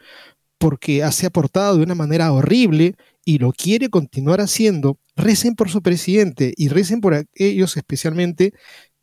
porque 0.57 1.07
se 1.11 1.27
ha 1.27 1.29
portado 1.29 1.77
de 1.77 1.83
una 1.83 1.95
manera 1.95 2.33
horrible 2.33 2.95
y 3.23 3.37
lo 3.37 3.53
quiere 3.53 3.89
continuar 3.89 4.41
haciendo. 4.41 4.97
Recen 5.15 5.55
por 5.55 5.69
su 5.69 5.81
presidente 5.81 6.53
y 6.57 6.69
recen 6.69 6.99
por 6.99 7.13
aquellos 7.13 7.77
especialmente 7.77 8.53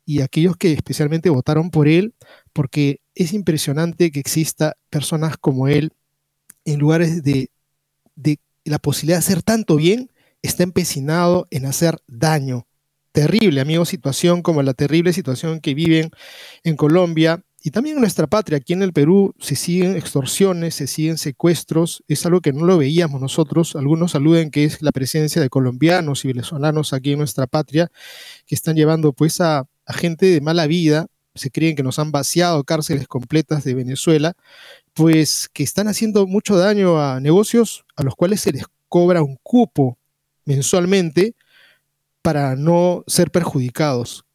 y 0.05 0.21
aquellos 0.21 0.57
que 0.57 0.73
especialmente 0.73 1.29
votaron 1.29 1.69
por 1.71 1.87
él, 1.87 2.13
porque 2.51 2.99
es 3.15 3.33
impresionante 3.33 4.11
que 4.11 4.19
exista 4.19 4.75
personas 4.89 5.37
como 5.37 5.69
él 5.69 5.93
en 6.65 6.79
lugares 6.79 7.23
de, 7.23 7.49
de 8.15 8.37
la 8.69 8.79
posibilidad 8.79 9.17
de 9.17 9.25
hacer 9.25 9.43
tanto 9.43 9.75
bien, 9.75 10.11
está 10.41 10.63
empecinado 10.63 11.47
en 11.51 11.65
hacer 11.65 11.97
daño. 12.07 12.67
Terrible, 13.11 13.61
amigos, 13.61 13.89
situación 13.89 14.41
como 14.41 14.61
la 14.61 14.73
terrible 14.73 15.11
situación 15.13 15.59
que 15.59 15.73
viven 15.73 16.11
en 16.63 16.75
Colombia 16.75 17.43
y 17.61 17.71
también 17.71 17.95
en 17.97 18.01
nuestra 18.01 18.27
patria, 18.27 18.57
aquí 18.57 18.71
en 18.73 18.83
el 18.83 18.93
Perú, 18.93 19.33
se 19.39 19.55
siguen 19.55 19.97
extorsiones, 19.97 20.75
se 20.75 20.87
siguen 20.87 21.17
secuestros, 21.17 22.03
es 22.07 22.25
algo 22.25 22.39
que 22.39 22.53
no 22.53 22.65
lo 22.65 22.77
veíamos 22.77 23.19
nosotros. 23.19 23.75
Algunos 23.75 24.15
aluden 24.15 24.49
que 24.49 24.63
es 24.63 24.81
la 24.81 24.91
presencia 24.91 25.41
de 25.41 25.49
colombianos 25.49 26.23
y 26.23 26.29
venezolanos 26.29 26.93
aquí 26.93 27.13
en 27.13 27.17
nuestra 27.19 27.47
patria, 27.47 27.91
que 28.45 28.55
están 28.55 28.75
llevando 28.75 29.11
pues 29.11 29.41
a, 29.41 29.65
a 29.85 29.93
gente 29.93 30.27
de 30.27 30.39
mala 30.39 30.67
vida, 30.67 31.07
se 31.35 31.51
creen 31.51 31.75
que 31.75 31.83
nos 31.83 31.99
han 31.99 32.11
vaciado 32.11 32.63
cárceles 32.63 33.07
completas 33.07 33.63
de 33.63 33.73
Venezuela, 33.73 34.35
pues 34.99 35.47
que 35.53 35.63
están 35.63 35.87
haciendo 35.87 36.27
mucho 36.27 36.57
daño 36.57 37.01
a 37.01 37.21
negocios 37.21 37.85
a 37.95 38.03
los 38.03 38.15
cuales 38.15 38.41
se 38.41 38.51
les 38.51 38.65
cobra 38.89 39.23
un 39.23 39.37
cupo 39.41 39.97
mensualmente 40.43 41.37
para 42.21 42.57
no 42.57 43.05
ser 43.07 43.31
perjudicados. 43.31 44.25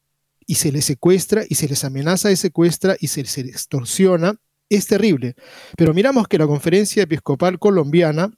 Y 0.47 0.55
se 0.55 0.73
les 0.73 0.87
secuestra 0.87 1.43
y 1.47 1.57
se 1.57 1.69
les 1.69 1.85
amenaza 1.85 2.31
de 2.31 2.37
secuestra 2.37 2.97
y 2.99 3.09
se 3.09 3.21
les 3.21 3.37
extorsiona. 3.37 4.37
Es 4.71 4.87
terrible. 4.87 5.35
Pero 5.77 5.93
miramos 5.93 6.29
que 6.29 6.39
la 6.39 6.47
Conferencia 6.47 7.03
Episcopal 7.03 7.59
Colombiana 7.59 8.31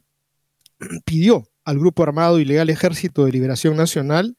pidió 1.05 1.49
al 1.65 1.79
Grupo 1.79 2.03
Armado 2.03 2.41
Ilegal 2.41 2.71
Ejército 2.71 3.25
de 3.25 3.31
Liberación 3.31 3.77
Nacional 3.77 4.37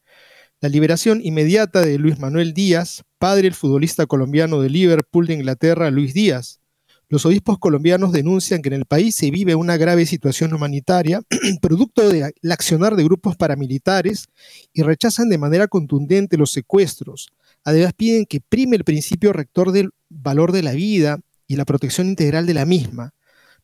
la 0.59 0.67
liberación 0.67 1.21
inmediata 1.23 1.81
de 1.81 1.97
Luis 1.99 2.19
Manuel 2.19 2.53
Díaz, 2.53 3.03
padre 3.17 3.43
del 3.43 3.53
futbolista 3.53 4.07
colombiano 4.07 4.59
de 4.59 4.71
Liverpool 4.71 5.27
de 5.27 5.35
Inglaterra, 5.35 5.89
Luis 5.89 6.13
Díaz, 6.13 6.59
los 7.09 7.25
obispos 7.25 7.57
colombianos 7.57 8.11
denuncian 8.11 8.61
que 8.61 8.67
en 8.67 8.73
el 8.73 8.85
país 8.85 9.15
se 9.15 9.31
vive 9.31 9.55
una 9.55 9.77
grave 9.77 10.05
situación 10.05 10.53
humanitaria, 10.53 11.21
producto 11.61 12.09
del 12.09 12.33
accionar 12.51 12.95
de 12.95 13.03
grupos 13.03 13.37
paramilitares, 13.37 14.27
y 14.73 14.81
rechazan 14.81 15.29
de 15.29 15.37
manera 15.37 15.67
contundente 15.67 16.37
los 16.37 16.51
secuestros. 16.51 17.29
Además 17.63 17.93
piden 17.93 18.25
que 18.25 18.41
prime 18.41 18.75
el 18.75 18.83
principio 18.83 19.31
rector 19.31 19.71
del 19.71 19.91
valor 20.09 20.51
de 20.51 20.63
la 20.63 20.73
vida 20.73 21.19
y 21.47 21.55
la 21.55 21.65
protección 21.65 22.07
integral 22.07 22.45
de 22.45 22.53
la 22.53 22.65
misma. 22.65 23.13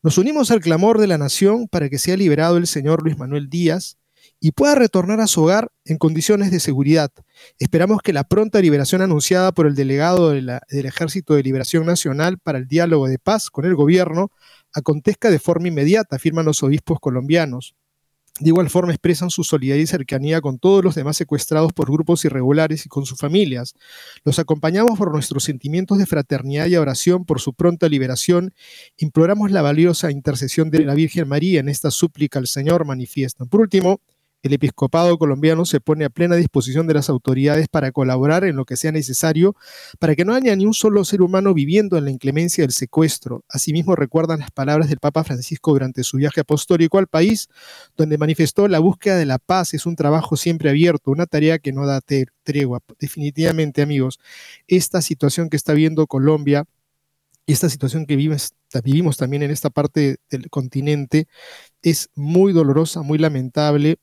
Nos 0.02 0.18
unimos 0.18 0.50
al 0.50 0.60
clamor 0.60 0.98
de 0.98 1.06
la 1.06 1.18
nación 1.18 1.68
para 1.68 1.88
que 1.88 1.98
sea 1.98 2.16
liberado 2.16 2.56
el 2.56 2.66
señor 2.66 3.02
Luis 3.02 3.18
Manuel 3.18 3.48
Díaz, 3.48 3.98
y 4.44 4.52
pueda 4.52 4.74
retornar 4.74 5.22
a 5.22 5.26
su 5.26 5.44
hogar 5.44 5.72
en 5.86 5.96
condiciones 5.96 6.50
de 6.50 6.60
seguridad. 6.60 7.10
Esperamos 7.58 8.02
que 8.02 8.12
la 8.12 8.24
pronta 8.24 8.60
liberación 8.60 9.00
anunciada 9.00 9.52
por 9.52 9.66
el 9.66 9.74
delegado 9.74 10.32
del 10.32 10.60
Ejército 10.68 11.32
de 11.32 11.42
Liberación 11.42 11.86
Nacional 11.86 12.36
para 12.36 12.58
el 12.58 12.68
diálogo 12.68 13.08
de 13.08 13.18
paz 13.18 13.48
con 13.48 13.64
el 13.64 13.74
gobierno 13.74 14.30
acontezca 14.74 15.30
de 15.30 15.38
forma 15.38 15.68
inmediata, 15.68 16.16
afirman 16.16 16.44
los 16.44 16.62
obispos 16.62 17.00
colombianos. 17.00 17.74
De 18.38 18.48
igual 18.48 18.68
forma 18.68 18.92
expresan 18.92 19.30
su 19.30 19.44
solidaridad 19.44 19.84
y 19.84 19.86
cercanía 19.86 20.42
con 20.42 20.58
todos 20.58 20.84
los 20.84 20.94
demás 20.94 21.16
secuestrados 21.16 21.72
por 21.72 21.90
grupos 21.90 22.22
irregulares 22.26 22.84
y 22.84 22.90
con 22.90 23.06
sus 23.06 23.18
familias. 23.18 23.72
Los 24.24 24.38
acompañamos 24.38 24.98
por 24.98 25.10
nuestros 25.10 25.44
sentimientos 25.44 25.96
de 25.96 26.04
fraternidad 26.04 26.66
y 26.66 26.76
oración 26.76 27.24
por 27.24 27.40
su 27.40 27.54
pronta 27.54 27.88
liberación. 27.88 28.52
Imploramos 28.98 29.52
la 29.52 29.62
valiosa 29.62 30.10
intercesión 30.10 30.68
de 30.68 30.80
la 30.80 30.94
Virgen 30.94 31.28
María 31.28 31.60
en 31.60 31.70
esta 31.70 31.90
súplica 31.90 32.38
al 32.38 32.46
Señor 32.46 32.84
manifiesta. 32.84 33.46
Por 33.46 33.62
último, 33.62 34.00
el 34.44 34.52
episcopado 34.52 35.16
colombiano 35.16 35.64
se 35.64 35.80
pone 35.80 36.04
a 36.04 36.10
plena 36.10 36.36
disposición 36.36 36.86
de 36.86 36.92
las 36.92 37.08
autoridades 37.08 37.66
para 37.66 37.92
colaborar 37.92 38.44
en 38.44 38.56
lo 38.56 38.66
que 38.66 38.76
sea 38.76 38.92
necesario 38.92 39.56
para 39.98 40.14
que 40.14 40.26
no 40.26 40.34
haya 40.34 40.54
ni 40.54 40.66
un 40.66 40.74
solo 40.74 41.02
ser 41.06 41.22
humano 41.22 41.54
viviendo 41.54 41.96
en 41.96 42.04
la 42.04 42.10
inclemencia 42.10 42.62
del 42.62 42.72
secuestro. 42.72 43.42
Asimismo, 43.48 43.96
recuerdan 43.96 44.40
las 44.40 44.50
palabras 44.50 44.90
del 44.90 44.98
Papa 44.98 45.24
Francisco 45.24 45.72
durante 45.72 46.04
su 46.04 46.18
viaje 46.18 46.42
apostólico 46.42 46.98
al 46.98 47.06
país, 47.06 47.48
donde 47.96 48.18
manifestó 48.18 48.68
la 48.68 48.80
búsqueda 48.80 49.16
de 49.16 49.24
la 49.24 49.38
paz 49.38 49.72
es 49.72 49.86
un 49.86 49.96
trabajo 49.96 50.36
siempre 50.36 50.68
abierto, 50.68 51.10
una 51.10 51.24
tarea 51.24 51.58
que 51.58 51.72
no 51.72 51.86
da 51.86 52.02
tregua. 52.42 52.80
Definitivamente, 53.00 53.80
amigos, 53.80 54.20
esta 54.68 55.00
situación 55.00 55.48
que 55.48 55.56
está 55.56 55.72
viendo 55.72 56.06
Colombia 56.06 56.66
y 57.46 57.52
esta 57.54 57.70
situación 57.70 58.04
que 58.04 58.16
vivimos 58.16 59.16
también 59.16 59.42
en 59.42 59.50
esta 59.50 59.70
parte 59.70 60.18
del 60.28 60.50
continente 60.50 61.28
es 61.82 62.10
muy 62.14 62.52
dolorosa, 62.52 63.00
muy 63.00 63.16
lamentable 63.16 63.98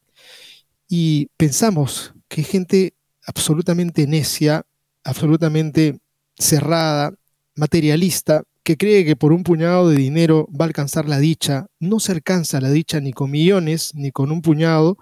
y 0.94 1.30
pensamos 1.38 2.14
que 2.28 2.44
gente 2.44 2.96
absolutamente 3.26 4.08
necia, 4.08 4.66
absolutamente 5.06 5.98
cerrada, 6.38 7.14
materialista, 7.56 8.44
que 8.64 8.76
cree 8.76 9.06
que 9.06 9.16
por 9.16 9.32
un 9.32 9.44
puñado 9.44 9.88
de 9.88 9.96
dinero 9.96 10.50
va 10.52 10.66
a 10.66 10.68
alcanzar 10.68 11.08
la 11.08 11.20
dicha, 11.20 11.68
no 11.80 12.02
se 12.02 12.12
alcanza 12.12 12.60
la 12.60 12.70
dicha 12.70 13.00
ni 13.00 13.14
con 13.14 13.32
millones 13.32 13.96
ni 13.96 14.12
con 14.12 14.34
un 14.34 14.42
puñado, 14.42 14.98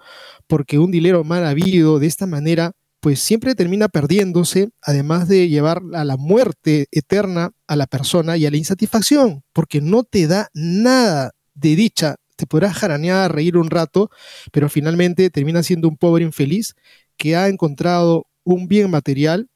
porque 0.46 0.78
un 0.78 0.92
dinero 0.92 1.24
mal 1.24 1.44
habido 1.44 1.98
de 1.98 2.06
esta 2.06 2.28
manera, 2.28 2.70
pues 3.00 3.18
siempre 3.18 3.56
termina 3.56 3.88
perdiéndose, 3.88 4.70
además 4.82 5.26
de 5.26 5.48
llevar 5.48 5.82
a 5.94 6.04
la 6.04 6.16
muerte 6.16 6.86
eterna 6.92 7.50
a 7.66 7.74
la 7.74 7.88
persona 7.88 8.36
y 8.36 8.46
a 8.46 8.50
la 8.52 8.58
insatisfacción, 8.58 9.42
porque 9.52 9.80
no 9.80 10.04
te 10.04 10.28
da 10.28 10.50
nada 10.54 11.32
de 11.54 11.74
dicha 11.74 12.14
te 12.40 12.46
podrás 12.46 12.76
jaranear, 12.76 13.34
reír 13.34 13.56
un 13.56 13.70
rato, 13.70 14.10
pero 14.50 14.68
finalmente 14.68 15.28
termina 15.30 15.62
siendo 15.62 15.88
un 15.88 15.96
pobre 15.96 16.24
infeliz 16.24 16.74
que 17.16 17.36
ha 17.36 17.48
encontrado 17.48 18.26
un 18.44 18.66
bien 18.66 18.90
material, 18.90 19.50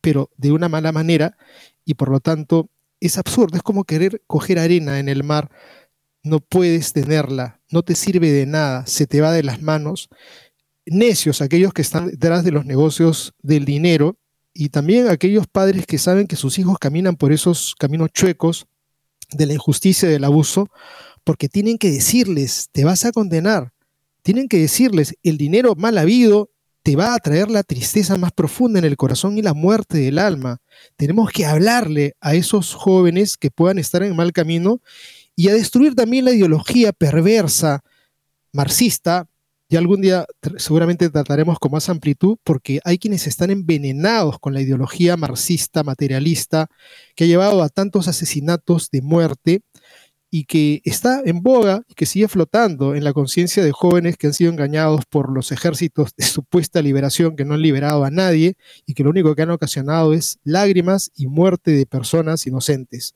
pero 0.00 0.30
de 0.36 0.50
una 0.50 0.68
mala 0.68 0.90
manera, 0.90 1.36
y 1.84 1.94
por 1.94 2.10
lo 2.10 2.18
tanto 2.18 2.70
es 2.98 3.18
absurdo, 3.18 3.56
es 3.56 3.62
como 3.62 3.84
querer 3.84 4.22
coger 4.26 4.58
arena 4.58 4.98
en 4.98 5.08
el 5.08 5.22
mar, 5.22 5.48
no 6.24 6.40
puedes 6.40 6.92
tenerla, 6.92 7.60
no 7.70 7.82
te 7.82 7.94
sirve 7.94 8.32
de 8.32 8.46
nada, 8.46 8.84
se 8.86 9.06
te 9.06 9.20
va 9.20 9.32
de 9.32 9.44
las 9.44 9.62
manos. 9.62 10.08
Necios 10.86 11.40
aquellos 11.40 11.72
que 11.72 11.82
están 11.82 12.08
detrás 12.08 12.42
de 12.42 12.50
los 12.50 12.66
negocios 12.66 13.32
del 13.42 13.64
dinero 13.64 14.18
y 14.52 14.70
también 14.70 15.08
aquellos 15.08 15.46
padres 15.46 15.86
que 15.86 15.98
saben 15.98 16.26
que 16.26 16.36
sus 16.36 16.58
hijos 16.58 16.78
caminan 16.78 17.16
por 17.16 17.32
esos 17.32 17.74
caminos 17.78 18.10
chuecos 18.12 18.66
de 19.32 19.46
la 19.46 19.54
injusticia 19.54 20.08
y 20.08 20.12
del 20.12 20.24
abuso, 20.24 20.68
porque 21.24 21.48
tienen 21.48 21.78
que 21.78 21.90
decirles, 21.90 22.68
te 22.72 22.84
vas 22.84 23.04
a 23.04 23.12
condenar, 23.12 23.72
tienen 24.22 24.48
que 24.48 24.58
decirles, 24.58 25.14
el 25.22 25.38
dinero 25.38 25.74
mal 25.76 25.98
habido 25.98 26.50
te 26.82 26.96
va 26.96 27.14
a 27.14 27.18
traer 27.18 27.50
la 27.50 27.62
tristeza 27.62 28.16
más 28.16 28.32
profunda 28.32 28.78
en 28.78 28.84
el 28.84 28.96
corazón 28.96 29.36
y 29.36 29.42
la 29.42 29.54
muerte 29.54 29.98
del 29.98 30.18
alma. 30.18 30.58
Tenemos 30.96 31.30
que 31.30 31.44
hablarle 31.44 32.14
a 32.20 32.34
esos 32.34 32.74
jóvenes 32.74 33.36
que 33.36 33.50
puedan 33.50 33.78
estar 33.78 34.02
en 34.02 34.16
mal 34.16 34.32
camino 34.32 34.80
y 35.36 35.48
a 35.48 35.54
destruir 35.54 35.94
también 35.94 36.24
la 36.24 36.32
ideología 36.32 36.92
perversa, 36.92 37.82
marxista, 38.52 39.26
y 39.70 39.76
algún 39.76 40.00
día 40.00 40.26
seguramente 40.56 41.08
trataremos 41.10 41.60
con 41.60 41.70
más 41.70 41.88
amplitud 41.88 42.38
porque 42.42 42.80
hay 42.84 42.98
quienes 42.98 43.28
están 43.28 43.50
envenenados 43.50 44.40
con 44.40 44.52
la 44.52 44.60
ideología 44.60 45.16
marxista, 45.16 45.84
materialista, 45.84 46.66
que 47.14 47.22
ha 47.22 47.26
llevado 47.28 47.62
a 47.62 47.68
tantos 47.68 48.08
asesinatos 48.08 48.90
de 48.90 49.00
muerte 49.00 49.60
y 50.30 50.44
que 50.44 50.80
está 50.84 51.20
en 51.24 51.42
boga 51.42 51.82
y 51.88 51.94
que 51.94 52.06
sigue 52.06 52.28
flotando 52.28 52.94
en 52.94 53.02
la 53.02 53.12
conciencia 53.12 53.64
de 53.64 53.72
jóvenes 53.72 54.16
que 54.16 54.28
han 54.28 54.32
sido 54.32 54.50
engañados 54.50 55.04
por 55.06 55.32
los 55.32 55.50
ejércitos 55.50 56.14
de 56.16 56.24
supuesta 56.24 56.80
liberación 56.80 57.34
que 57.34 57.44
no 57.44 57.54
han 57.54 57.62
liberado 57.62 58.04
a 58.04 58.10
nadie 58.10 58.56
y 58.86 58.94
que 58.94 59.02
lo 59.02 59.10
único 59.10 59.34
que 59.34 59.42
han 59.42 59.50
ocasionado 59.50 60.12
es 60.12 60.38
lágrimas 60.44 61.10
y 61.16 61.26
muerte 61.26 61.72
de 61.72 61.84
personas 61.84 62.46
inocentes. 62.46 63.14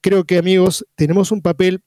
Creo 0.00 0.24
que 0.24 0.38
amigos, 0.38 0.86
tenemos 0.94 1.32
un 1.32 1.42
papel 1.42 1.82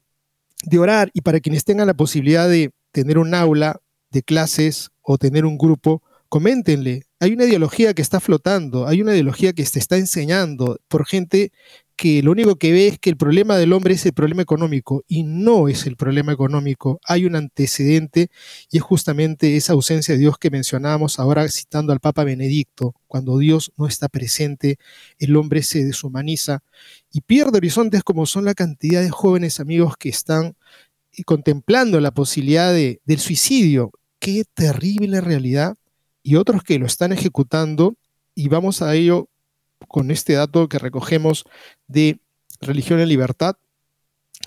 de 0.64 0.78
orar 0.78 1.10
y 1.14 1.22
para 1.22 1.40
quienes 1.40 1.64
tengan 1.64 1.88
la 1.88 1.94
posibilidad 1.94 2.50
de 2.50 2.72
tener 2.92 3.18
un 3.18 3.34
aula 3.34 3.80
de 4.12 4.24
clases 4.24 4.90
o 5.02 5.18
tener 5.18 5.46
un 5.46 5.58
grupo, 5.58 6.04
coméntenle. 6.28 7.04
Hay 7.22 7.32
una 7.32 7.46
ideología 7.46 7.94
que 7.94 8.02
está 8.02 8.20
flotando, 8.20 8.88
hay 8.88 9.02
una 9.02 9.14
ideología 9.14 9.54
que 9.54 9.66
se 9.66 9.80
está 9.80 9.98
enseñando 9.98 10.80
por 10.90 11.06
gente 11.06 11.54
que 12.00 12.24
lo 12.24 12.32
único 12.32 12.56
que 12.56 12.72
ve 12.72 12.88
es 12.88 12.98
que 12.98 13.10
el 13.10 13.18
problema 13.18 13.58
del 13.58 13.74
hombre 13.74 13.94
es 13.96 14.06
el 14.06 14.14
problema 14.14 14.42
económico 14.42 15.04
y 15.06 15.24
no 15.24 15.68
es 15.68 15.86
el 15.86 15.98
problema 15.98 16.32
económico. 16.32 17.02
Hay 17.06 17.26
un 17.26 17.36
antecedente 17.36 18.32
y 18.72 18.78
es 18.78 18.84
justamente 18.84 19.58
esa 19.58 19.74
ausencia 19.74 20.14
de 20.14 20.22
Dios 20.22 20.38
que 20.38 20.50
mencionábamos 20.50 21.20
ahora 21.20 21.46
citando 21.50 21.92
al 21.92 22.00
Papa 22.00 22.24
Benedicto. 22.24 22.96
Cuando 23.06 23.38
Dios 23.38 23.74
no 23.76 23.86
está 23.86 24.08
presente, 24.08 24.78
el 25.18 25.36
hombre 25.36 25.62
se 25.62 25.84
deshumaniza 25.84 26.64
y 27.12 27.20
pierde 27.20 27.58
horizontes 27.58 28.02
como 28.04 28.26
son 28.26 28.46
la 28.46 28.54
cantidad 28.54 29.02
de 29.02 29.10
jóvenes 29.10 29.60
amigos 29.60 29.98
que 29.98 30.08
están 30.08 30.56
contemplando 31.26 32.00
la 32.00 32.12
posibilidad 32.12 32.72
de, 32.72 33.02
del 33.04 33.20
suicidio. 33.20 33.92
Qué 34.20 34.46
terrible 34.54 35.20
realidad. 35.20 35.76
Y 36.24 36.38
otros 36.38 36.64
que 36.64 36.80
lo 36.80 36.86
están 36.86 37.12
ejecutando 37.12 37.98
y 38.36 38.48
vamos 38.48 38.82
a 38.82 38.96
ello 38.96 39.29
con 39.90 40.12
este 40.12 40.34
dato 40.34 40.70
que 40.70 40.80
recogemos 40.80 41.44
de 41.88 42.20
Religión 42.62 43.02
y 43.02 43.06
Libertad 43.06 43.58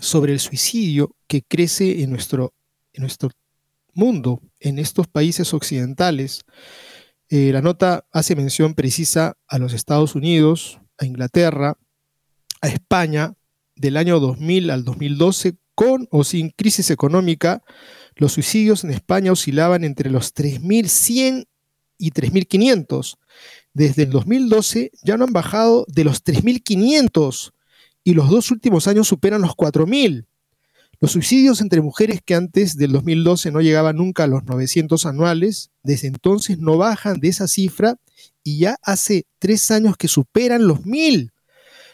sobre 0.01 0.33
el 0.33 0.41
suicidio 0.41 1.15
que 1.27 1.43
crece 1.43 2.03
en 2.03 2.11
nuestro, 2.11 2.55
en 2.95 3.03
nuestro 3.03 3.31
mundo, 3.93 4.41
en 4.61 4.79
estos 4.79 5.07
países 5.07 5.53
occidentales. 5.53 6.45
Eh, 7.29 7.51
la 7.53 7.61
nota 7.61 8.07
hace 8.11 8.35
mención 8.35 8.75
precisa 8.75 9.37
a 9.47 9.59
los 9.59 9.75
Estados 9.75 10.15
Unidos, 10.15 10.81
a 10.99 11.05
Inglaterra, 11.05 11.77
a 12.63 12.69
España, 12.69 13.35
del 13.77 13.97
año 13.97 14.21
2000 14.21 14.71
al 14.71 14.85
2012, 14.85 15.57
con 15.75 16.07
o 16.11 16.25
sin 16.25 16.51
crisis 16.51 16.91
económica, 16.91 17.63
los 18.15 18.33
suicidios 18.33 18.85
en 18.85 18.91
España 18.91 19.33
oscilaban 19.33 19.85
entre 19.85 20.11
los 20.11 20.35
3.100 20.35 21.47
y 21.99 22.11
3.500, 22.11 23.17
desde 23.75 24.05
el 24.05 24.11
2012 24.11 24.93
ya 25.03 25.17
no 25.17 25.25
han 25.25 25.33
bajado 25.33 25.87
de 25.89 26.05
los 26.05 26.25
3.500 26.25 27.53
y 28.05 28.15
los 28.15 28.29
dos 28.29 28.51
últimos 28.51 28.89
años 28.89 29.09
superan 29.09 29.43
los 29.43 29.53
4.000. 29.53 30.27
Los 31.01 31.13
suicidios 31.13 31.61
entre 31.61 31.81
mujeres 31.81 32.21
que 32.25 32.35
antes 32.35 32.77
del 32.77 32.93
2012 32.93 33.51
no 33.51 33.61
llegaban 33.61 33.97
nunca 33.97 34.25
a 34.25 34.29
los 34.29 34.45
900 34.45 35.05
anuales, 35.07 35.71
desde 35.83 36.07
entonces 36.07 36.59
no 36.59 36.77
bajan 36.77 37.19
de 37.19 37.29
esa 37.29 37.49
cifra 37.49 37.97
y 38.45 38.59
ya 38.59 38.77
hace 38.83 39.27
tres 39.39 39.71
años 39.71 39.97
que 39.97 40.07
superan 40.07 40.69
los 40.69 40.83
1.000. 40.83 41.33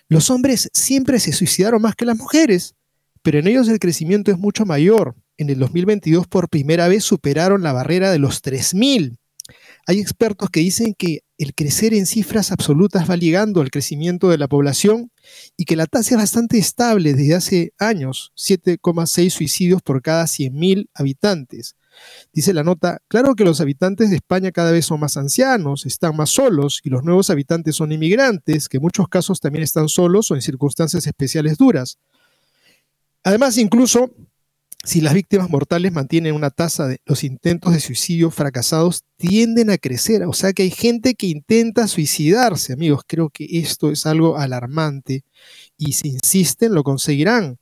Los 0.09 0.31
hombres 0.31 0.69
siempre 0.73 1.21
se 1.21 1.33
suicidaron 1.33 1.81
más 1.81 1.95
que 1.95 2.05
las 2.05 2.19
mujeres, 2.19 2.75
pero 3.23 3.39
en 3.39 3.47
ellos 3.47 3.69
el 3.69 3.79
crecimiento 3.79 4.31
es 4.31 4.39
mucho 4.39 4.67
mayor. 4.67 5.15
En 5.39 5.51
el 5.51 5.59
2022 5.59 6.27
por 6.27 6.49
primera 6.49 6.89
vez 6.89 7.05
superaron 7.05 7.63
la 7.63 7.73
barrera 7.73 8.11
de 8.11 8.19
los 8.19 8.43
3.000. 8.43 9.17
Hay 9.87 10.01
expertos 10.01 10.51
que 10.51 10.61
dicen 10.61 10.95
que 10.97 11.21
el 11.39 11.55
crecer 11.55 11.95
en 11.95 12.05
cifras 12.05 12.51
absolutas 12.51 13.09
va 13.09 13.17
ligando 13.17 13.61
al 13.61 13.71
crecimiento 13.71 14.29
de 14.29 14.39
la 14.39 14.49
población 14.49 15.13
y 15.57 15.65
que 15.65 15.77
la 15.77 15.87
tasa 15.87 16.17
es 16.17 16.21
bastante 16.21 16.59
estable 16.59 17.15
desde 17.15 17.35
hace 17.37 17.73
años, 17.79 18.33
7,6 18.37 19.31
suicidios 19.31 19.81
por 19.81 20.03
cada 20.03 20.25
100.000 20.25 20.89
habitantes. 20.95 21.77
Dice 22.33 22.53
la 22.53 22.65
nota, 22.65 23.01
claro 23.09 23.35
que 23.37 23.45
los 23.45 23.61
habitantes 23.61 24.11
de 24.11 24.17
España 24.17 24.51
cada 24.51 24.73
vez 24.73 24.87
son 24.87 25.01
más 25.01 25.17
ancianos, 25.17 25.87
están 25.87 26.17
más 26.17 26.31
solos 26.31 26.81
y 26.83 26.91
los 26.91 27.05
nuevos 27.05 27.31
habitantes 27.31 27.77
son 27.77 27.93
inmigrantes, 27.93 28.69
que 28.69 28.79
en 28.79 28.83
muchos 28.83 29.09
casos 29.09 29.41
también 29.41 29.63
están 29.63 29.89
solos 29.89 30.31
o 30.31 30.35
en 30.35 30.43
circunstancias 30.43 31.07
especiales 31.07 31.57
duras. 31.57 31.99
Además, 33.23 33.59
incluso 33.59 34.11
si 34.85 35.01
las 35.01 35.13
víctimas 35.13 35.51
mortales 35.51 35.93
mantienen 35.93 36.35
una 36.35 36.51
tasa 36.51 36.87
de 36.87 37.01
los 37.05 37.25
intentos 37.25 37.73
de 37.73 37.81
suicidio 37.81 38.31
fracasados 38.31 39.05
tienden 39.17 39.71
a 39.71 39.79
crecer. 39.79 40.25
O 40.25 40.33
sea 40.33 40.53
que 40.53 40.63
hay 40.63 40.71
gente 40.71 41.15
que 41.15 41.27
intenta 41.27 41.89
suicidarse, 41.89 42.73
amigos. 42.73 43.03
Creo 43.07 43.29
que 43.29 43.47
esto 43.51 43.91
es 43.91 44.07
algo 44.07 44.39
alarmante 44.39 45.25
y 45.77 45.93
si 45.93 46.09
insisten 46.11 46.75
lo 46.75 46.85
conseguirán. 46.85 47.59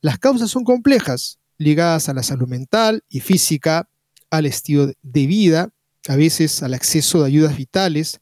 Las 0.00 0.18
causas 0.18 0.50
son 0.50 0.64
complejas, 0.64 1.38
ligadas 1.56 2.08
a 2.08 2.14
la 2.14 2.22
salud 2.22 2.46
mental 2.46 3.02
y 3.08 3.20
física, 3.20 3.88
al 4.30 4.46
estilo 4.46 4.92
de 5.02 5.26
vida, 5.26 5.70
a 6.06 6.16
veces 6.16 6.62
al 6.62 6.74
acceso 6.74 7.20
de 7.20 7.26
ayudas 7.26 7.56
vitales. 7.56 8.20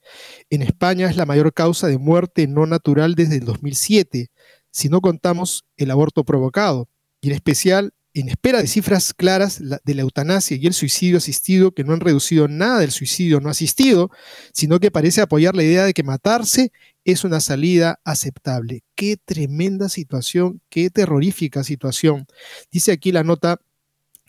En 0.50 0.62
España 0.62 1.10
es 1.10 1.16
la 1.16 1.26
mayor 1.26 1.52
causa 1.52 1.88
de 1.88 1.98
muerte 1.98 2.46
no 2.46 2.64
natural 2.66 3.14
desde 3.14 3.36
el 3.36 3.44
2007, 3.44 4.28
si 4.70 4.88
no 4.88 5.00
contamos 5.00 5.64
el 5.76 5.90
aborto 5.90 6.24
provocado, 6.24 6.88
y 7.20 7.28
en 7.28 7.34
especial 7.34 7.92
en 8.20 8.28
espera 8.28 8.60
de 8.60 8.66
cifras 8.66 9.12
claras 9.12 9.60
de 9.60 9.94
la 9.94 10.02
eutanasia 10.02 10.56
y 10.56 10.66
el 10.66 10.72
suicidio 10.72 11.18
asistido, 11.18 11.72
que 11.72 11.84
no 11.84 11.92
han 11.92 12.00
reducido 12.00 12.48
nada 12.48 12.80
del 12.80 12.90
suicidio 12.90 13.40
no 13.40 13.50
asistido, 13.50 14.10
sino 14.52 14.80
que 14.80 14.90
parece 14.90 15.20
apoyar 15.20 15.54
la 15.54 15.62
idea 15.62 15.84
de 15.84 15.92
que 15.92 16.02
matarse 16.02 16.72
es 17.04 17.24
una 17.24 17.40
salida 17.40 18.00
aceptable. 18.04 18.82
Qué 18.94 19.16
tremenda 19.22 19.88
situación, 19.88 20.60
qué 20.70 20.90
terrorífica 20.90 21.62
situación. 21.62 22.26
Dice 22.70 22.92
aquí 22.92 23.12
la 23.12 23.22
nota 23.22 23.60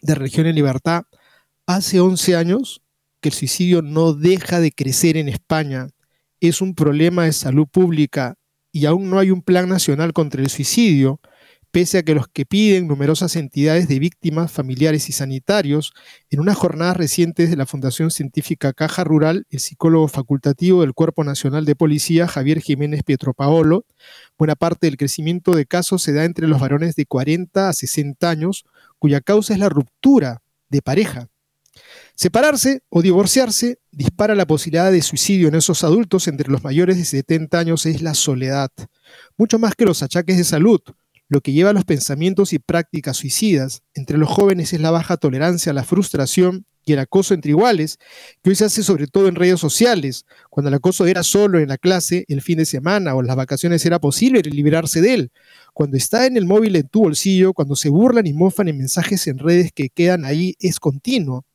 de 0.02 0.16
Región 0.16 0.48
en 0.48 0.56
Libertad, 0.56 1.04
Hace 1.70 2.00
11 2.00 2.38
años 2.38 2.82
que 3.20 3.28
el 3.28 3.36
suicidio 3.36 3.82
no 3.82 4.14
deja 4.14 4.62
de 4.62 4.72
crecer 4.72 5.18
en 5.18 5.28
España. 5.28 5.90
Es 6.40 6.62
un 6.62 6.76
problema 6.76 7.26
de 7.26 7.34
salud 7.34 7.68
pública 7.68 8.36
y 8.72 8.86
aún 8.86 9.10
no 9.10 9.20
hay 9.20 9.32
un 9.32 9.42
plan 9.42 9.68
nacional 9.68 10.14
contra 10.14 10.42
el 10.42 10.50
suicidio 10.50 11.20
pese 11.78 12.00
a 12.00 12.02
que 12.02 12.16
los 12.16 12.28
que 12.28 12.44
piden 12.44 12.88
numerosas 12.88 13.36
entidades 13.36 13.88
de 13.88 14.00
víctimas, 14.00 14.52
familiares 14.52 15.10
y 15.10 15.12
sanitarios, 15.12 15.94
en 16.32 16.40
unas 16.40 16.58
jornadas 16.58 16.98
recientes 16.98 17.52
de 17.52 17.56
la 17.56 17.68
Fundación 17.68 18.10
Científica 18.10 18.74
Caja 18.74 19.04
Rural, 19.04 19.46
el 19.52 19.60
psicólogo 19.60 20.08
facultativo 20.08 20.82
del 20.82 20.96
Cuerpo 20.96 21.24
Nacional 21.24 21.66
de 21.66 21.76
Policía, 21.76 22.28
Javier 22.28 22.62
Jiménez 22.62 23.04
Pietropaolo, 23.04 23.86
buena 24.40 24.56
parte 24.56 24.88
del 24.88 24.98
crecimiento 24.98 25.54
de 25.54 25.68
casos 25.68 26.02
se 26.02 26.14
da 26.14 26.26
entre 26.26 26.48
los 26.48 26.60
varones 26.60 26.96
de 26.96 27.06
40 27.06 27.70
a 27.70 27.74
60 27.74 28.28
años, 28.28 28.66
cuya 28.98 29.22
causa 29.22 29.54
es 29.54 29.60
la 29.60 29.70
ruptura 29.70 30.42
de 30.70 30.82
pareja. 30.82 31.28
Separarse 32.16 32.82
o 32.90 33.04
divorciarse 33.04 33.78
dispara 33.92 34.34
la 34.34 34.48
posibilidad 34.48 34.92
de 34.92 35.04
suicidio 35.04 35.48
en 35.48 35.54
esos 35.54 35.84
adultos 35.84 36.28
entre 36.28 36.50
los 36.50 36.64
mayores 36.64 36.98
de 36.98 37.06
70 37.06 37.60
años 37.60 37.86
es 37.86 38.02
la 38.02 38.16
soledad, 38.16 38.72
mucho 39.38 39.60
más 39.60 39.76
que 39.76 39.86
los 39.86 40.02
achaques 40.02 40.38
de 40.38 40.44
salud, 40.44 40.82
lo 41.30 41.42
que 41.42 41.52
lleva 41.52 41.72
a 41.72 41.74
los 41.74 41.86
pensamientos 41.86 42.54
y 42.54 42.60
prácticas 42.60 43.18
suicidas 43.18 43.84
entre 43.94 44.18
los 44.18 44.30
jóvenes 44.30 44.74
es 44.74 44.80
la 44.80 44.92
baja 44.92 45.18
tolerancia 45.18 45.72
a 45.72 45.76
la 45.76 45.84
frustración 45.84 46.66
y 46.86 46.94
el 46.94 47.00
acoso 47.00 47.34
entre 47.34 47.52
iguales, 47.52 48.00
que 48.42 48.50
hoy 48.50 48.56
se 48.56 48.64
hace 48.64 48.82
sobre 48.82 49.08
todo 49.08 49.28
en 49.28 49.36
redes 49.36 49.60
sociales. 49.60 50.26
Cuando 50.50 50.70
el 50.70 50.76
acoso 50.76 51.06
era 51.06 51.22
solo 51.22 51.60
en 51.60 51.68
la 51.68 51.78
clase, 51.78 52.24
el 52.30 52.42
fin 52.42 52.60
de 52.60 52.66
semana 52.66 53.14
o 53.14 53.22
las 53.22 53.36
vacaciones 53.36 53.86
era 53.86 54.00
posible 54.00 54.42
liberarse 54.42 55.02
de 55.02 55.14
él. 55.14 55.32
Cuando 55.74 55.98
está 55.98 56.26
en 56.26 56.38
el 56.38 56.46
móvil 56.46 56.78
en 56.78 56.88
tu 56.88 57.02
bolsillo, 57.02 57.52
cuando 57.54 57.76
se 57.76 57.90
burlan 57.90 58.26
y 58.26 58.32
mofan 58.32 58.70
en 58.70 58.78
mensajes 58.78 59.28
en 59.28 59.38
redes 59.38 59.74
que 59.74 59.90
quedan 59.90 60.24
ahí, 60.24 60.56
es 60.60 60.80
continuo. 60.80 61.46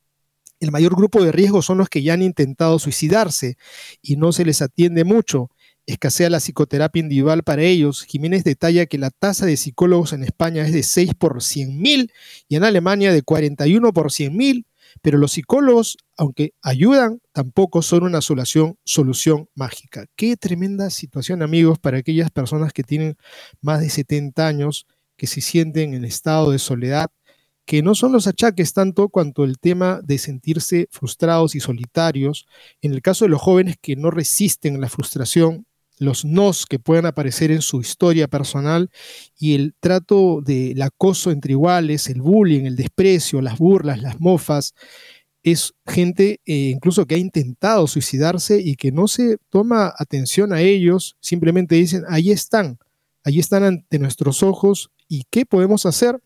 El 0.59 0.71
mayor 0.71 0.95
grupo 0.95 1.23
de 1.23 1.31
riesgo 1.31 1.63
son 1.63 1.79
los 1.79 1.89
que 1.89 2.03
ya 2.03 2.13
han 2.13 2.21
intentado 2.21 2.77
suicidarse 2.77 3.57
y 4.03 4.17
no 4.17 4.31
se 4.31 4.45
les 4.45 4.61
atiende 4.61 5.03
mucho 5.03 5.49
escasea 5.85 6.29
la 6.29 6.39
psicoterapia 6.39 7.01
individual 7.01 7.43
para 7.43 7.63
ellos, 7.63 8.03
Jiménez 8.03 8.43
detalla 8.43 8.85
que 8.85 8.97
la 8.97 9.09
tasa 9.09 9.45
de 9.45 9.57
psicólogos 9.57 10.13
en 10.13 10.23
España 10.23 10.65
es 10.65 10.73
de 10.73 10.83
6 10.83 11.13
por 11.15 11.37
100.000 11.37 12.11
y 12.47 12.55
en 12.55 12.63
Alemania 12.63 13.11
de 13.11 13.21
41 13.21 13.93
por 13.93 14.11
100.000, 14.11 14.65
pero 15.01 15.17
los 15.17 15.33
psicólogos, 15.33 15.97
aunque 16.17 16.53
ayudan, 16.61 17.19
tampoco 17.31 17.81
son 17.81 18.03
una 18.03 18.21
solución, 18.21 18.77
solución 18.83 19.49
mágica. 19.55 20.05
Qué 20.15 20.37
tremenda 20.37 20.89
situación, 20.89 21.41
amigos, 21.41 21.79
para 21.79 21.97
aquellas 21.97 22.31
personas 22.31 22.73
que 22.73 22.83
tienen 22.83 23.17
más 23.61 23.81
de 23.81 23.89
70 23.89 24.47
años, 24.47 24.87
que 25.17 25.27
se 25.27 25.41
sienten 25.41 25.93
en 25.93 26.05
estado 26.05 26.51
de 26.51 26.59
soledad, 26.59 27.11
que 27.65 27.81
no 27.81 27.95
son 27.95 28.11
los 28.11 28.27
achaques 28.27 28.73
tanto 28.73 29.09
cuanto 29.09 29.43
el 29.43 29.57
tema 29.57 30.01
de 30.03 30.17
sentirse 30.17 30.87
frustrados 30.91 31.55
y 31.55 31.59
solitarios. 31.59 32.45
En 32.81 32.93
el 32.93 33.01
caso 33.01 33.25
de 33.25 33.29
los 33.29 33.41
jóvenes 33.41 33.77
que 33.81 33.95
no 33.95 34.11
resisten 34.11 34.81
la 34.81 34.89
frustración, 34.89 35.65
los 35.99 36.25
nos 36.25 36.65
que 36.65 36.79
puedan 36.79 37.05
aparecer 37.05 37.51
en 37.51 37.61
su 37.61 37.81
historia 37.81 38.27
personal 38.27 38.89
y 39.37 39.55
el 39.55 39.73
trato 39.79 40.41
del 40.41 40.81
acoso 40.81 41.31
entre 41.31 41.53
iguales, 41.53 42.07
el 42.09 42.21
bullying, 42.21 42.65
el 42.65 42.75
desprecio, 42.75 43.41
las 43.41 43.57
burlas, 43.57 44.01
las 44.01 44.19
mofas, 44.19 44.73
es 45.43 45.73
gente 45.85 46.39
eh, 46.45 46.71
incluso 46.73 47.05
que 47.05 47.15
ha 47.15 47.19
intentado 47.19 47.85
suicidarse 47.87 48.59
y 48.61 48.75
que 48.75 48.91
no 48.91 49.07
se 49.07 49.37
toma 49.49 49.93
atención 49.97 50.53
a 50.53 50.61
ellos, 50.61 51.17
simplemente 51.19 51.75
dicen, 51.75 52.03
ahí 52.07 52.31
están, 52.31 52.79
ahí 53.23 53.39
están 53.39 53.63
ante 53.63 53.99
nuestros 53.99 54.41
ojos 54.41 54.89
y 55.07 55.23
¿qué 55.29 55.45
podemos 55.45 55.85
hacer? 55.85 56.19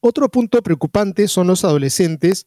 Otro 0.00 0.28
punto 0.28 0.60
preocupante 0.62 1.28
son 1.28 1.46
los 1.46 1.64
adolescentes 1.64 2.44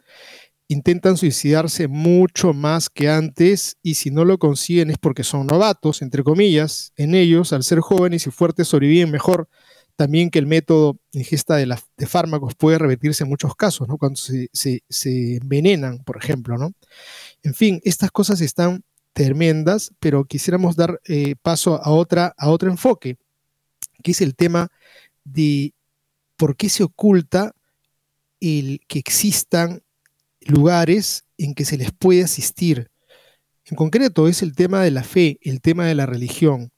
intentan 0.67 1.17
suicidarse 1.17 1.87
mucho 1.87 2.53
más 2.53 2.89
que 2.89 3.09
antes 3.09 3.77
y 3.81 3.95
si 3.95 4.11
no 4.11 4.25
lo 4.25 4.37
consiguen 4.37 4.89
es 4.89 4.97
porque 4.97 5.23
son 5.23 5.47
novatos, 5.47 6.01
entre 6.01 6.23
comillas, 6.23 6.91
en 6.97 7.15
ellos, 7.15 7.53
al 7.53 7.63
ser 7.63 7.79
jóvenes 7.79 8.27
y 8.27 8.31
fuertes, 8.31 8.67
sobreviven 8.67 9.09
mejor 9.09 9.47
también 9.95 10.29
que 10.29 10.39
el 10.39 10.45
método 10.45 10.99
ingesta 11.11 11.55
de, 11.55 11.75
de 11.97 12.05
fármacos 12.05 12.53
puede 12.55 12.77
revertirse 12.77 13.23
en 13.23 13.29
muchos 13.29 13.55
casos, 13.55 13.87
¿no? 13.87 13.97
cuando 13.97 14.17
se, 14.17 14.49
envenenan, 14.93 16.03
por 16.03 16.17
ejemplo. 16.17 16.57
¿no? 16.57 16.73
En 17.41 17.53
fin, 17.55 17.81
estas 17.83 18.11
cosas 18.11 18.39
están 18.41 18.83
tremendas, 19.13 19.91
pero 19.99 20.25
quisiéramos 20.25 20.75
dar 20.75 21.01
eh, 21.05 21.35
paso 21.41 21.81
a, 21.83 21.89
otra, 21.89 22.35
a 22.37 22.49
otro 22.49 22.69
enfoque, 22.69 23.17
que 24.03 24.11
es 24.11 24.21
el 24.21 24.35
tema 24.35 24.69
de 25.23 25.73
por 26.35 26.55
qué 26.55 26.69
se 26.69 26.83
oculta 26.83 27.53
el 28.39 28.81
que 28.87 28.99
existan 28.99 29.81
lugares 30.49 31.25
en 31.37 31.53
que 31.53 31.65
se 31.65 31.77
les 31.77 31.91
puede 31.91 32.23
asistir. 32.23 32.89
En 33.65 33.75
concreto 33.75 34.27
es 34.27 34.41
el 34.41 34.55
tema 34.55 34.81
de 34.81 34.91
la 34.91 35.03
fe, 35.03 35.39
el 35.41 35.61
tema 35.61 35.85
de 35.85 35.95
la 35.95 36.05
religión. 36.05 36.71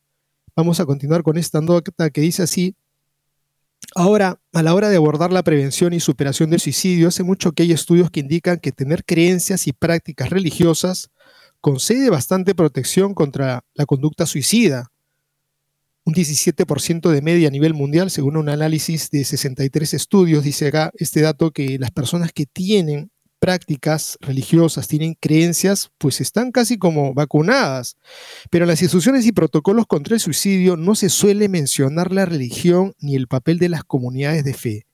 Vamos 0.55 0.79
a 0.79 0.85
continuar 0.85 1.23
con 1.23 1.37
esta 1.37 1.61
nota 1.61 2.09
que 2.09 2.21
dice 2.21 2.43
así, 2.43 2.75
Ahora, 3.95 4.39
a 4.53 4.61
la 4.61 4.75
hora 4.75 4.89
de 4.89 4.97
abordar 4.97 5.31
la 5.31 5.43
prevención 5.43 5.93
y 5.93 5.99
superación 5.99 6.49
del 6.49 6.59
suicidio, 6.59 7.07
hace 7.07 7.23
mucho 7.23 7.53
que 7.53 7.63
hay 7.63 7.71
estudios 7.71 8.11
que 8.11 8.19
indican 8.19 8.59
que 8.59 8.71
tener 8.71 9.03
creencias 9.03 9.67
y 9.67 9.73
prácticas 9.73 10.29
religiosas 10.29 11.09
concede 11.59 12.09
bastante 12.09 12.53
protección 12.53 13.13
contra 13.13 13.63
la 13.73 13.85
conducta 13.85 14.25
suicida. 14.25 14.91
Un 16.05 16.13
17% 16.13 17.09
de 17.09 17.21
media 17.21 17.47
a 17.47 17.51
nivel 17.51 17.73
mundial, 17.73 18.11
según 18.11 18.37
un 18.37 18.49
análisis 18.49 19.09
de 19.09 19.23
63 19.23 19.93
estudios, 19.93 20.43
dice 20.43 20.67
acá 20.67 20.91
este 20.95 21.21
dato 21.21 21.51
que 21.51 21.77
las 21.79 21.91
personas 21.91 22.31
que 22.31 22.45
tienen 22.45 23.11
prácticas 23.39 24.17
religiosas, 24.21 24.87
tienen 24.87 25.15
creencias, 25.19 25.91
pues 25.97 26.21
están 26.21 26.51
casi 26.51 26.77
como 26.77 27.13
vacunadas. 27.13 27.97
Pero 28.49 28.65
en 28.65 28.69
las 28.69 28.81
instituciones 28.81 29.25
y 29.25 29.31
protocolos 29.31 29.87
contra 29.87 30.13
el 30.15 30.19
suicidio 30.19 30.77
no 30.77 30.95
se 30.95 31.09
suele 31.09 31.49
mencionar 31.49 32.11
la 32.11 32.25
religión 32.25 32.93
ni 32.99 33.15
el 33.15 33.27
papel 33.27 33.57
de 33.57 33.69
las 33.69 33.83
comunidades 33.83 34.43
de 34.43 34.53
fe. 34.53 34.85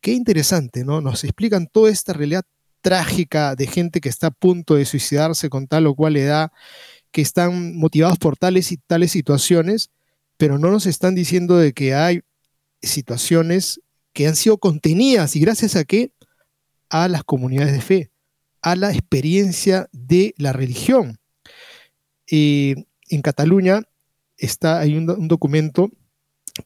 Qué 0.00 0.12
interesante, 0.12 0.84
¿no? 0.84 1.00
Nos 1.00 1.22
explican 1.22 1.68
toda 1.68 1.90
esta 1.90 2.12
realidad 2.12 2.44
trágica 2.80 3.54
de 3.54 3.66
gente 3.66 4.00
que 4.00 4.08
está 4.08 4.28
a 4.28 4.30
punto 4.32 4.74
de 4.74 4.84
suicidarse 4.84 5.48
con 5.48 5.68
tal 5.68 5.86
o 5.86 5.94
cual 5.94 6.16
edad, 6.16 6.50
que 7.12 7.22
están 7.22 7.76
motivados 7.76 8.18
por 8.18 8.36
tales 8.36 8.72
y 8.72 8.78
tales 8.78 9.12
situaciones, 9.12 9.90
pero 10.36 10.58
no 10.58 10.70
nos 10.70 10.86
están 10.86 11.14
diciendo 11.14 11.56
de 11.58 11.72
que 11.72 11.94
hay 11.94 12.22
situaciones 12.82 13.80
que 14.12 14.26
han 14.26 14.34
sido 14.34 14.58
contenidas 14.58 15.36
y 15.36 15.40
gracias 15.40 15.76
a 15.76 15.84
qué 15.84 16.10
a 16.92 17.08
las 17.08 17.24
comunidades 17.24 17.72
de 17.72 17.80
fe, 17.80 18.10
a 18.60 18.76
la 18.76 18.92
experiencia 18.92 19.88
de 19.92 20.34
la 20.36 20.52
religión. 20.52 21.18
en 22.28 23.22
Cataluña 23.22 23.82
está, 24.36 24.78
hay 24.78 24.96
un, 24.96 25.06
documento 25.26 25.90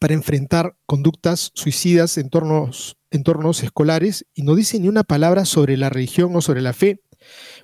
para 0.01 0.15
enfrentar 0.15 0.77
conductas 0.85 1.53
suicidas 1.55 2.19
en 2.19 2.25
entornos, 2.25 2.97
entornos 3.13 3.63
escolares 3.63 4.27
y 4.35 4.43
no 4.43 4.57
dice 4.57 4.81
ni 4.81 4.89
una 4.89 5.05
palabra 5.05 5.45
sobre 5.45 5.77
la 5.77 5.91
religión 5.91 6.35
o 6.35 6.41
sobre 6.41 6.61
la 6.61 6.73
fe. 6.73 7.01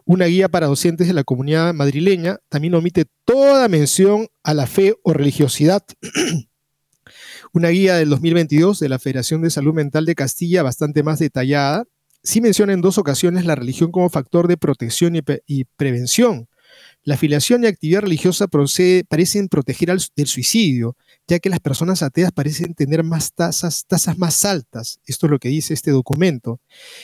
Una 0.05 0.27
guía 0.27 0.49
para 0.49 0.69
docentes 0.69 1.09
de 1.09 1.15
la 1.15 1.25
comunidad 1.25 1.75
madrileña 1.75 2.39
también 2.49 2.77
omite 2.77 3.07
toda 3.25 3.67
mención 3.69 4.29
a 4.45 4.55
la 4.55 4.69
fe 4.69 4.95
o 5.03 5.13
religiosidad. 5.13 5.83
Una 7.53 7.71
guía 7.71 7.97
del 7.97 8.09
2022 8.09 8.79
de 8.79 8.89
la 8.89 9.01
Federación 9.01 9.43
de 9.43 9.51
Salud 9.51 9.75
Mental 9.75 10.07
de 10.07 10.15
Castilla 10.15 10.63
bastante 10.63 11.03
más 11.03 11.19
detallada 11.19 11.87
sí 12.23 12.41
menciona 12.41 12.73
en 12.73 12.81
dos 12.81 12.99
ocasiones 12.99 13.45
la 13.45 13.55
religión 13.55 13.91
como 13.91 14.09
factor 14.09 14.49
de 14.49 14.57
protección 14.57 15.15
y, 15.17 15.65
prevención. 15.77 16.49
La 17.05 17.15
afiliación 17.15 17.65
y 17.65 17.67
actividad 17.67 18.03
religiosa 18.03 18.47
parecen 19.09 19.49
proteger 19.49 19.91
al, 19.91 20.01
del 20.17 20.27
suicidio, 20.27 20.97
ya 21.27 21.39
que 21.39 21.51
las 21.51 21.61
personas 21.61 22.03
ateas 22.03 22.33
parecen 22.33 22.75
tener 22.75 23.03
más 23.03 23.33
tasas, 23.35 23.85
tasas 23.87 24.17
más 24.19 24.45
altas. 24.45 25.01
Esto 25.05 25.27
es 25.27 25.31
lo 25.31 25.39
que 25.39 25.49
dice 25.49 25.75
este 25.75 25.91
documento. 25.91 26.61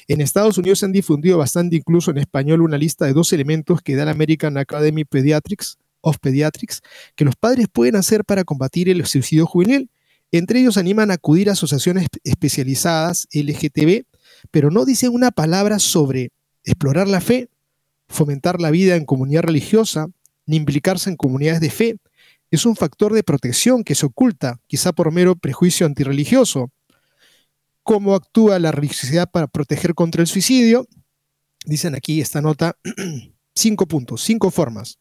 En 0.07 0.21
Estados 0.21 0.57
Unidos 0.57 0.79
se 0.79 0.87
han 0.87 0.93
difundido 0.93 1.37
bastante, 1.37 1.77
incluso 1.77 2.13
en 2.13 2.19
español, 2.19 2.63
una 2.63 2.79
lista 2.79 3.07
de 3.07 3.13
dos 3.13 3.33
elementos 3.33 3.83
que 3.83 3.97
da 3.97 4.05
la 4.05 4.13
American 4.13 4.57
Academy 4.57 5.05
Pediatrics, 5.05 5.79
of 6.01 6.19
Pediatrics 6.19 6.81
que 7.17 7.25
los 7.25 7.37
padres 7.37 7.67
pueden 7.73 7.97
hacer 7.97 8.25
para 8.25 8.45
combatir 8.45 8.89
el 8.89 9.05
suicidio 9.05 9.47
juvenil. 9.47 9.91
Entre 10.31 10.61
ellos 10.61 10.77
animan 10.77 11.11
a 11.11 11.15
acudir 11.15 11.49
a 11.49 11.53
asociaciones 11.53 12.07
especializadas 12.23 13.27
LGTB 13.33 14.05
pero 14.51 14.71
no 14.71 14.85
dice 14.85 15.09
una 15.09 15.31
palabra 15.31 15.79
sobre 15.79 16.31
explorar 16.65 17.09
la 17.09 17.21
fe, 17.21 17.49
fomentar 18.09 18.61
la 18.61 18.71
vida 18.71 18.97
en 18.97 19.05
comunidad 19.05 19.43
religiosa, 19.43 20.09
ni 20.47 20.57
implicarse 20.57 21.11
en 21.11 21.17
comunidades 21.17 21.61
de 21.61 21.71
fe. 21.71 21.97
Es 22.51 22.65
un 22.65 22.77
factor 22.77 23.13
de 23.13 23.23
protección 23.23 23.85
que 23.85 23.95
se 23.95 24.07
oculta, 24.07 24.61
quizá 24.67 24.93
por 24.93 25.13
mero 25.13 25.37
prejuicio 25.37 25.87
antirreligioso. 25.87 26.71
¿Cómo 27.83 28.15
actúa 28.15 28.59
la 28.59 28.73
religiosidad 28.73 29.31
para 29.31 29.47
proteger 29.47 29.95
contra 29.95 30.23
el 30.23 30.27
suicidio? 30.27 30.87
Dicen 31.65 31.95
aquí 31.95 32.21
esta 32.21 32.41
nota 32.41 32.77
cinco 33.55 33.87
puntos, 33.87 34.23
cinco 34.23 34.51
formas. 34.51 34.99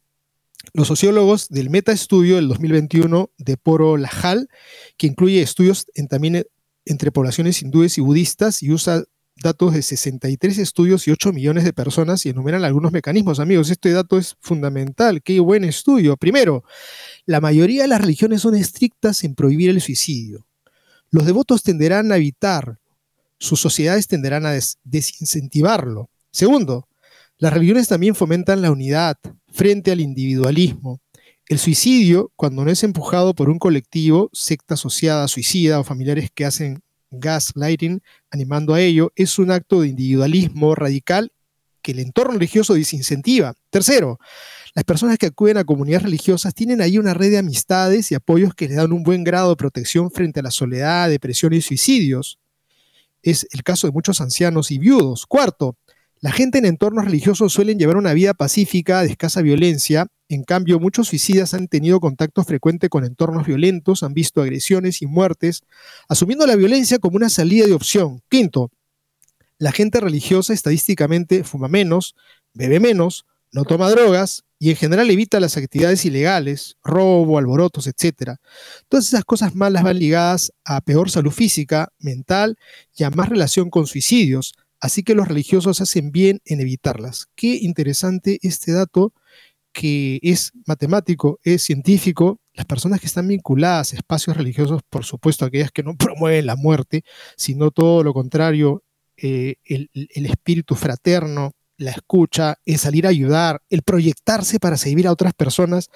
Los 0.74 0.88
sociólogos 0.88 1.48
del 1.50 1.70
metaestudio 1.70 2.36
del 2.36 2.50
2021 2.50 3.32
de 3.38 3.58
Poro 3.58 3.96
Lajal, 3.96 4.50
que 4.98 5.08
incluye 5.08 5.42
estudios 5.42 5.86
también 6.10 6.46
entre 6.86 7.12
poblaciones 7.12 7.62
hindúes 7.62 7.98
y 7.98 8.02
budistas 8.02 8.64
y 8.64 8.72
usa 8.72 9.04
datos 9.42 9.74
de 9.74 9.82
63 9.82 10.58
estudios 10.58 11.08
y 11.08 11.12
8 11.12 11.34
millones 11.34 11.64
de 11.64 11.74
personas 11.74 12.26
y 12.26 12.30
enumeran 12.30 12.64
algunos 12.64 12.92
mecanismos. 12.92 13.40
Amigos, 13.40 13.70
este 13.70 13.92
dato 13.92 14.18
es 14.18 14.36
fundamental. 14.40 15.22
Qué 15.22 15.40
buen 15.40 15.64
estudio. 15.64 16.18
Primero, 16.18 16.64
la 17.26 17.42
mayoría 17.42 17.84
de 17.84 17.88
las 17.88 18.02
religiones 18.02 18.42
son 18.42 18.56
estrictas 18.56 19.24
en 19.24 19.36
prohibir 19.36 19.70
el 19.70 19.82
suicidio. 19.82 20.46
Los 21.10 21.26
devotos 21.26 21.64
tenderán 21.64 22.12
a 22.12 22.18
evitar, 22.18 22.80
sus 23.40 23.60
sociedades 23.60 24.08
tenderán 24.08 24.46
a 24.46 24.58
desincentivarlo. 24.84 26.10
Segundo, 26.32 26.88
las 27.38 27.54
religiones 27.54 27.88
también 27.88 28.16
fomentan 28.16 28.62
la 28.62 28.72
unidad 28.72 29.18
frente 29.50 29.92
al 29.92 30.02
individualismo. 30.02 31.00
El 31.48 31.60
suicidio, 31.60 32.32
cuando 32.36 32.66
no 32.66 32.72
es 32.72 32.84
empujado 32.84 33.34
por 33.34 33.50
un 33.50 33.60
colectivo, 33.60 34.30
secta 34.34 34.74
asociada, 34.74 35.28
suicida 35.28 35.80
o 35.80 35.84
familiares 35.84 36.30
que 36.34 36.46
hacen 36.46 36.82
gaslighting, 37.12 38.02
animando 38.32 38.74
a 38.74 38.82
ello, 38.82 39.12
es 39.16 39.40
un 39.40 39.52
acto 39.52 39.82
de 39.82 39.90
individualismo 39.90 40.76
radical 40.76 41.32
que 41.82 41.92
el 41.92 42.00
entorno 42.00 42.34
religioso 42.34 42.74
desincentiva. 42.74 43.54
Tercero, 43.70 44.20
las 44.76 44.84
personas 44.84 45.18
que 45.18 45.28
acuden 45.28 45.58
a 45.58 45.64
comunidades 45.64 46.04
religiosas 46.04 46.54
tienen 46.54 46.82
ahí 46.82 46.98
una 46.98 47.14
red 47.14 47.32
de 47.32 47.38
amistades 47.38 48.12
y 48.12 48.16
apoyos 48.16 48.54
que 48.54 48.68
les 48.68 48.78
dan 48.78 48.92
un 48.92 49.04
buen 49.04 49.24
grado 49.24 49.50
de 49.50 49.56
protección 49.56 50.12
frente 50.12 50.40
a 50.40 50.44
la 50.44 50.52
soledad, 50.52 51.10
depresión 51.10 51.54
y 51.54 51.62
suicidios. 51.62 52.40
Es 53.24 53.48
el 53.52 53.64
caso 53.64 53.88
de 53.88 53.94
muchos 53.94 54.22
ancianos 54.22 54.70
y 54.70 54.78
viudos. 54.78 55.26
Cuarto, 55.26 55.78
la 56.20 56.32
gente 56.32 56.58
en 56.58 56.66
entornos 56.66 57.06
religiosos 57.06 57.54
suelen 57.54 57.78
llevar 57.78 57.98
una 57.98 58.14
vida 58.14 58.34
pacífica, 58.34 59.02
de 59.02 59.10
escasa 59.10 59.42
violencia. 59.42 60.08
En 60.30 60.44
cambio, 60.44 60.80
muchos 60.80 61.10
suicidas 61.10 61.54
han 61.54 61.68
tenido 61.68 62.00
contacto 62.00 62.44
frecuente 62.44 62.90
con 62.90 63.06
entornos 63.06 63.46
violentos, 63.46 64.02
han 64.02 64.14
visto 64.14 64.42
agresiones 64.42 65.02
y 65.02 65.06
muertes, 65.06 65.62
asumiendo 66.10 66.48
la 66.48 66.56
violencia 66.56 66.98
como 66.98 67.18
una 67.18 67.30
salida 67.30 67.68
de 67.68 67.74
opción. 67.74 68.22
Quinto, 68.30 68.72
la 69.60 69.72
gente 69.72 70.00
religiosa 70.00 70.54
estadísticamente 70.54 71.44
fuma 71.44 71.68
menos, 71.68 72.16
bebe 72.54 72.80
menos, 72.80 73.26
no 73.52 73.64
toma 73.64 73.90
drogas 73.90 74.44
y 74.60 74.72
en 74.72 74.76
general 74.76 75.10
evita 75.10 75.40
las 75.40 75.56
actividades 75.56 76.04
ilegales, 76.04 76.78
robo, 76.84 77.38
alborotos, 77.38 77.88
etc. 77.88 78.38
Todas 78.90 79.08
esas 79.08 79.24
cosas 79.24 79.56
malas 79.56 79.84
van 79.84 80.00
ligadas 80.00 80.52
a 80.66 80.82
peor 80.82 81.12
salud 81.12 81.32
física, 81.32 81.90
mental 82.00 82.58
y 82.96 83.04
a 83.04 83.12
más 83.12 83.30
relación 83.30 83.70
con 83.70 83.86
suicidios, 83.86 84.54
Así 84.80 85.04
que 85.04 85.16
los 85.16 85.28
religiosos 85.28 85.82
hacen 85.82 86.12
bien 86.12 86.40
en 86.46 86.62
evitarlas. 86.62 87.28
Qué 87.36 87.56
interesante 87.62 88.40
este 88.42 88.72
dato 88.72 89.14
que 89.74 90.20
es 90.24 90.52
matemático, 90.66 91.40
es 91.44 91.64
científico. 91.64 92.40
Las 92.54 92.66
personas 92.66 93.00
que 93.00 93.08
están 93.08 93.28
vinculadas 93.28 93.94
a 93.94 93.98
espacios 93.98 94.36
religiosos, 94.38 94.82
por 94.90 95.06
supuesto 95.06 95.46
aquellas 95.46 95.72
que 95.72 95.84
no 95.84 95.96
promueven 95.98 96.46
la 96.46 96.56
muerte, 96.56 97.04
sino 97.38 97.72
todo 97.72 98.04
lo 98.04 98.14
contrario, 98.14 98.84
eh, 99.18 99.56
el, 99.66 99.90
el 99.94 100.26
espíritu 100.26 100.76
fraterno, 100.76 101.52
la 101.78 101.92
escucha, 101.92 102.58
el 102.66 102.78
salir 102.78 103.06
a 103.06 103.10
ayudar, 103.10 103.62
el 103.70 103.84
proyectarse 103.84 104.60
para 104.60 104.78
servir 104.78 105.08
a 105.08 105.12
otras 105.12 105.34
personas, 105.34 105.90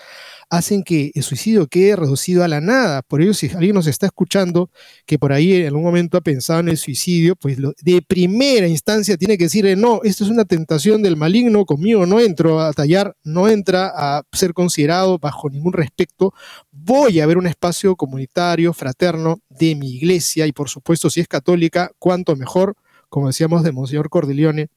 hacen 0.50 0.84
que 0.84 1.12
el 1.16 1.24
suicidio 1.24 1.68
quede 1.68 1.96
reducido 1.96 2.44
a 2.44 2.48
la 2.48 2.62
nada. 2.62 3.02
Por 3.02 3.22
ello, 3.22 3.34
si 3.34 3.50
alguien 3.50 3.76
nos 3.76 3.88
está 3.88 4.06
escuchando 4.06 4.70
que 5.06 5.18
por 5.18 5.34
ahí 5.34 5.54
en 5.54 5.68
algún 5.68 5.84
momento 5.84 6.18
ha 6.18 6.22
pensado 6.22 6.60
en 6.60 6.70
el 6.70 6.78
suicidio, 6.78 7.36
pues 7.36 7.58
de 7.58 8.02
primera 8.02 8.68
instancia 8.68 9.18
tiene 9.18 9.38
que 9.38 9.46
decirle, 9.46 9.76
no, 9.76 10.02
esto 10.04 10.24
es 10.24 10.30
una 10.30 10.46
tentación 10.46 11.02
del 11.02 11.18
maligno, 11.18 11.66
conmigo 11.66 12.06
no 12.06 12.20
entro 12.20 12.62
a 12.62 12.74
tallar, 12.74 13.16
no 13.24 13.50
entra 13.50 13.92
a 13.94 14.24
ser 14.32 14.54
considerado 14.54 15.18
bajo 15.18 15.50
ningún 15.50 15.74
respecto. 15.74 16.34
Voy 16.72 17.20
a 17.20 17.26
ver 17.26 17.38
un 17.38 17.48
espacio 17.48 17.96
comunitario, 17.96 18.74
fraterno 18.74 19.42
de 19.50 19.76
mi 19.76 19.96
iglesia 19.96 20.46
y 20.46 20.52
por 20.52 20.70
supuesto 20.70 21.10
si 21.10 21.22
es 21.22 21.28
católica, 21.28 21.92
cuanto 21.98 22.36
mejor, 22.36 22.76
como 23.10 23.28
decíamos 23.28 23.64
de 23.64 23.72
Monseñor 23.72 24.10
Cordelione, 24.10 24.70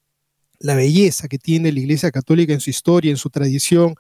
la 0.65 0.75
belleza 0.75 1.29
que 1.29 1.39
tiene 1.39 1.73
la 1.73 1.81
Iglesia 1.81 2.11
Católica 2.11 2.55
en 2.55 2.61
su 2.61 2.71
historia, 2.71 3.11
en 3.11 3.19
su 3.19 3.29
tradición, 3.29 3.97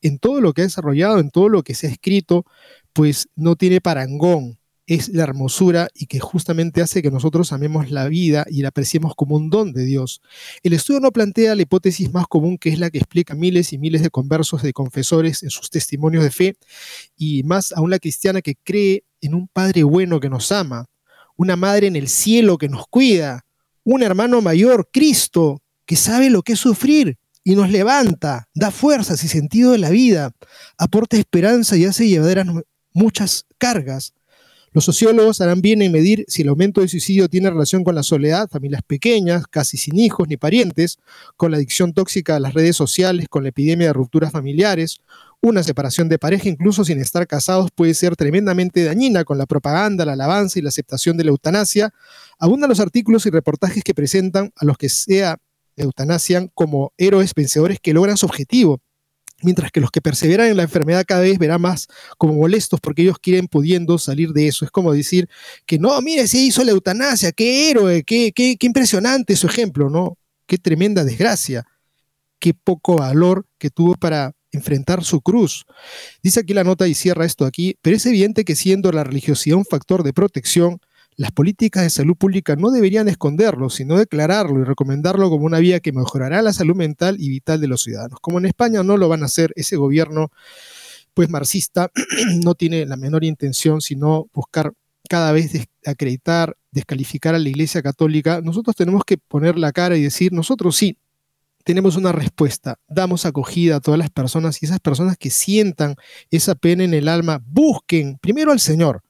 en 0.00 0.20
todo 0.20 0.40
lo 0.40 0.52
que 0.52 0.62
ha 0.62 0.64
desarrollado, 0.64 1.18
en 1.18 1.30
todo 1.30 1.48
lo 1.48 1.64
que 1.64 1.74
se 1.74 1.88
ha 1.88 1.90
escrito, 1.90 2.46
pues 2.92 3.28
no 3.34 3.56
tiene 3.56 3.80
parangón. 3.80 4.58
Es 4.86 5.08
la 5.08 5.24
hermosura 5.24 5.88
y 5.92 6.06
que 6.06 6.20
justamente 6.20 6.82
hace 6.82 7.02
que 7.02 7.10
nosotros 7.10 7.52
amemos 7.52 7.90
la 7.90 8.06
vida 8.06 8.46
y 8.48 8.62
la 8.62 8.68
apreciemos 8.68 9.14
como 9.16 9.34
un 9.34 9.50
don 9.50 9.72
de 9.72 9.84
Dios. 9.84 10.20
El 10.62 10.74
estudio 10.74 11.00
no 11.00 11.10
plantea 11.10 11.56
la 11.56 11.62
hipótesis 11.62 12.12
más 12.12 12.26
común 12.28 12.58
que 12.58 12.68
es 12.68 12.78
la 12.78 12.90
que 12.90 12.98
explica 12.98 13.34
miles 13.34 13.72
y 13.72 13.78
miles 13.78 14.02
de 14.02 14.10
conversos, 14.10 14.62
de 14.62 14.72
confesores 14.72 15.42
en 15.42 15.50
sus 15.50 15.70
testimonios 15.70 16.22
de 16.22 16.30
fe 16.30 16.56
y 17.16 17.42
más 17.42 17.72
aún 17.72 17.90
la 17.90 17.98
cristiana 17.98 18.40
que 18.40 18.54
cree 18.62 19.04
en 19.20 19.34
un 19.34 19.48
Padre 19.48 19.82
bueno 19.82 20.20
que 20.20 20.28
nos 20.28 20.52
ama, 20.52 20.86
una 21.36 21.56
Madre 21.56 21.88
en 21.88 21.96
el 21.96 22.08
cielo 22.08 22.56
que 22.56 22.68
nos 22.68 22.86
cuida, 22.86 23.46
un 23.82 24.02
hermano 24.02 24.42
mayor, 24.42 24.88
Cristo, 24.92 25.63
que 25.86 25.96
sabe 25.96 26.30
lo 26.30 26.42
que 26.42 26.54
es 26.54 26.58
sufrir 26.58 27.18
y 27.42 27.54
nos 27.54 27.70
levanta, 27.70 28.48
da 28.54 28.70
fuerzas 28.70 29.22
y 29.22 29.28
sentido 29.28 29.72
de 29.72 29.78
la 29.78 29.90
vida, 29.90 30.32
aporta 30.78 31.16
esperanza 31.16 31.76
y 31.76 31.84
hace 31.84 32.08
llevaderas 32.08 32.46
muchas 32.92 33.44
cargas. 33.58 34.14
Los 34.74 34.86
sociólogos 34.86 35.40
harán 35.40 35.60
bien 35.62 35.82
en 35.82 35.92
medir 35.92 36.24
si 36.26 36.42
el 36.42 36.48
aumento 36.48 36.80
del 36.80 36.90
suicidio 36.90 37.28
tiene 37.28 37.48
relación 37.48 37.84
con 37.84 37.94
la 37.94 38.02
soledad, 38.02 38.48
familias 38.50 38.82
pequeñas, 38.84 39.46
casi 39.46 39.76
sin 39.76 39.96
hijos 40.00 40.26
ni 40.26 40.36
parientes, 40.36 40.98
con 41.36 41.52
la 41.52 41.58
adicción 41.58 41.92
tóxica 41.92 42.34
a 42.34 42.40
las 42.40 42.54
redes 42.54 42.74
sociales, 42.74 43.28
con 43.28 43.44
la 43.44 43.50
epidemia 43.50 43.86
de 43.86 43.92
rupturas 43.92 44.32
familiares. 44.32 44.98
Una 45.40 45.62
separación 45.62 46.08
de 46.08 46.18
pareja, 46.18 46.48
incluso 46.48 46.84
sin 46.84 46.98
estar 46.98 47.24
casados, 47.28 47.70
puede 47.72 47.94
ser 47.94 48.16
tremendamente 48.16 48.82
dañina 48.82 49.22
con 49.22 49.38
la 49.38 49.46
propaganda, 49.46 50.04
la 50.04 50.14
alabanza 50.14 50.58
y 50.58 50.62
la 50.62 50.70
aceptación 50.70 51.16
de 51.16 51.22
la 51.22 51.30
eutanasia. 51.30 51.94
Abundan 52.40 52.68
los 52.68 52.80
artículos 52.80 53.26
y 53.26 53.30
reportajes 53.30 53.84
que 53.84 53.94
presentan 53.94 54.50
a 54.56 54.64
los 54.64 54.76
que 54.76 54.88
sea 54.88 55.38
eutanasian 55.76 56.50
como 56.54 56.92
héroes 56.98 57.34
vencedores 57.34 57.78
que 57.80 57.92
logran 57.92 58.16
su 58.16 58.26
objetivo, 58.26 58.80
mientras 59.42 59.70
que 59.70 59.80
los 59.80 59.90
que 59.90 60.00
perseveran 60.00 60.48
en 60.48 60.56
la 60.56 60.62
enfermedad 60.62 61.04
cada 61.06 61.22
vez 61.22 61.38
verán 61.38 61.60
más 61.60 61.86
como 62.18 62.34
molestos 62.34 62.80
porque 62.80 63.02
ellos 63.02 63.18
quieren 63.18 63.46
pudiendo 63.46 63.98
salir 63.98 64.30
de 64.30 64.48
eso. 64.48 64.64
Es 64.64 64.70
como 64.70 64.92
decir 64.92 65.28
que 65.66 65.78
no, 65.78 66.00
mire, 66.00 66.26
se 66.26 66.38
hizo 66.38 66.64
la 66.64 66.72
eutanasia, 66.72 67.32
qué 67.32 67.70
héroe, 67.70 68.02
qué, 68.04 68.32
qué, 68.32 68.56
qué 68.56 68.66
impresionante 68.66 69.36
su 69.36 69.46
ejemplo, 69.46 69.90
¿no? 69.90 70.18
Qué 70.46 70.58
tremenda 70.58 71.04
desgracia, 71.04 71.66
qué 72.38 72.54
poco 72.54 72.96
valor 72.96 73.46
que 73.58 73.70
tuvo 73.70 73.94
para 73.94 74.32
enfrentar 74.52 75.04
su 75.04 75.20
cruz. 75.20 75.64
Dice 76.22 76.40
aquí 76.40 76.54
la 76.54 76.64
nota 76.64 76.86
y 76.86 76.94
cierra 76.94 77.24
esto 77.24 77.44
aquí, 77.44 77.76
pero 77.82 77.96
es 77.96 78.06
evidente 78.06 78.44
que 78.44 78.56
siendo 78.56 78.92
la 78.92 79.04
religiosidad 79.04 79.56
un 79.56 79.64
factor 79.64 80.02
de 80.02 80.12
protección, 80.12 80.80
las 81.16 81.32
políticas 81.32 81.82
de 81.82 81.90
salud 81.90 82.16
pública 82.16 82.56
no 82.56 82.70
deberían 82.70 83.08
esconderlo, 83.08 83.70
sino 83.70 83.96
declararlo 83.96 84.60
y 84.60 84.64
recomendarlo 84.64 85.30
como 85.30 85.46
una 85.46 85.58
vía 85.58 85.80
que 85.80 85.92
mejorará 85.92 86.42
la 86.42 86.52
salud 86.52 86.74
mental 86.74 87.16
y 87.18 87.28
vital 87.28 87.60
de 87.60 87.68
los 87.68 87.82
ciudadanos. 87.82 88.18
Como 88.20 88.38
en 88.38 88.46
España 88.46 88.82
no 88.82 88.96
lo 88.96 89.08
van 89.08 89.22
a 89.22 89.26
hacer, 89.26 89.52
ese 89.56 89.76
gobierno 89.76 90.30
pues 91.14 91.30
marxista 91.30 91.90
no 92.44 92.54
tiene 92.54 92.86
la 92.86 92.96
menor 92.96 93.24
intención 93.24 93.80
sino 93.80 94.28
buscar 94.34 94.72
cada 95.08 95.32
vez 95.32 95.52
acreditar, 95.84 96.56
descalificar 96.72 97.34
a 97.34 97.38
la 97.38 97.48
Iglesia 97.48 97.82
Católica, 97.82 98.40
nosotros 98.42 98.74
tenemos 98.74 99.04
que 99.04 99.18
poner 99.18 99.58
la 99.58 99.70
cara 99.70 99.96
y 99.96 100.02
decir, 100.02 100.32
nosotros 100.32 100.76
sí, 100.76 100.96
tenemos 101.62 101.96
una 101.96 102.10
respuesta, 102.10 102.78
damos 102.88 103.26
acogida 103.26 103.76
a 103.76 103.80
todas 103.80 103.98
las 103.98 104.10
personas 104.10 104.62
y 104.62 104.66
esas 104.66 104.80
personas 104.80 105.16
que 105.16 105.30
sientan 105.30 105.96
esa 106.30 106.54
pena 106.54 106.84
en 106.84 106.94
el 106.94 107.08
alma, 107.08 107.42
busquen 107.46 108.18
primero 108.18 108.50
al 108.50 108.60
Señor, 108.60 109.02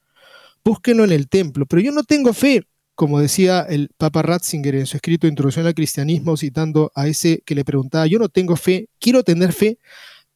búsquenlo 0.64 1.04
en 1.04 1.12
el 1.12 1.28
templo. 1.28 1.66
Pero 1.66 1.82
yo 1.82 1.92
no 1.92 2.02
tengo 2.02 2.32
fe, 2.32 2.66
como 2.94 3.20
decía 3.20 3.60
el 3.68 3.90
Papa 3.96 4.22
Ratzinger 4.22 4.74
en 4.76 4.86
su 4.86 4.96
escrito 4.96 5.26
Introducción 5.26 5.66
al 5.66 5.74
Cristianismo, 5.74 6.36
citando 6.36 6.90
a 6.94 7.06
ese 7.06 7.42
que 7.44 7.54
le 7.54 7.64
preguntaba, 7.64 8.06
yo 8.06 8.18
no 8.18 8.28
tengo 8.28 8.56
fe, 8.56 8.88
quiero 8.98 9.22
tener 9.22 9.52
fe, 9.52 9.78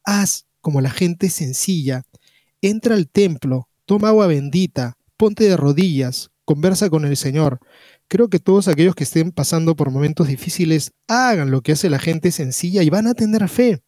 haz 0.03 0.45
como 0.61 0.81
la 0.81 0.89
gente 0.89 1.29
sencilla, 1.29 2.03
entra 2.61 2.95
al 2.95 3.09
templo, 3.09 3.69
toma 3.85 4.09
agua 4.09 4.27
bendita, 4.27 4.97
ponte 5.17 5.45
de 5.45 5.57
rodillas, 5.57 6.31
conversa 6.45 6.89
con 6.89 7.05
el 7.05 7.17
Señor. 7.17 7.59
Creo 8.07 8.29
que 8.29 8.39
todos 8.39 8.67
aquellos 8.67 8.95
que 8.95 9.03
estén 9.03 9.31
pasando 9.31 9.75
por 9.75 9.91
momentos 9.91 10.27
difíciles 10.27 10.91
hagan 11.07 11.51
lo 11.51 11.61
que 11.61 11.73
hace 11.73 11.89
la 11.89 11.99
gente 11.99 12.31
sencilla 12.31 12.83
y 12.83 12.89
van 12.89 13.07
a 13.07 13.13
tener 13.13 13.47
fe 13.47 13.81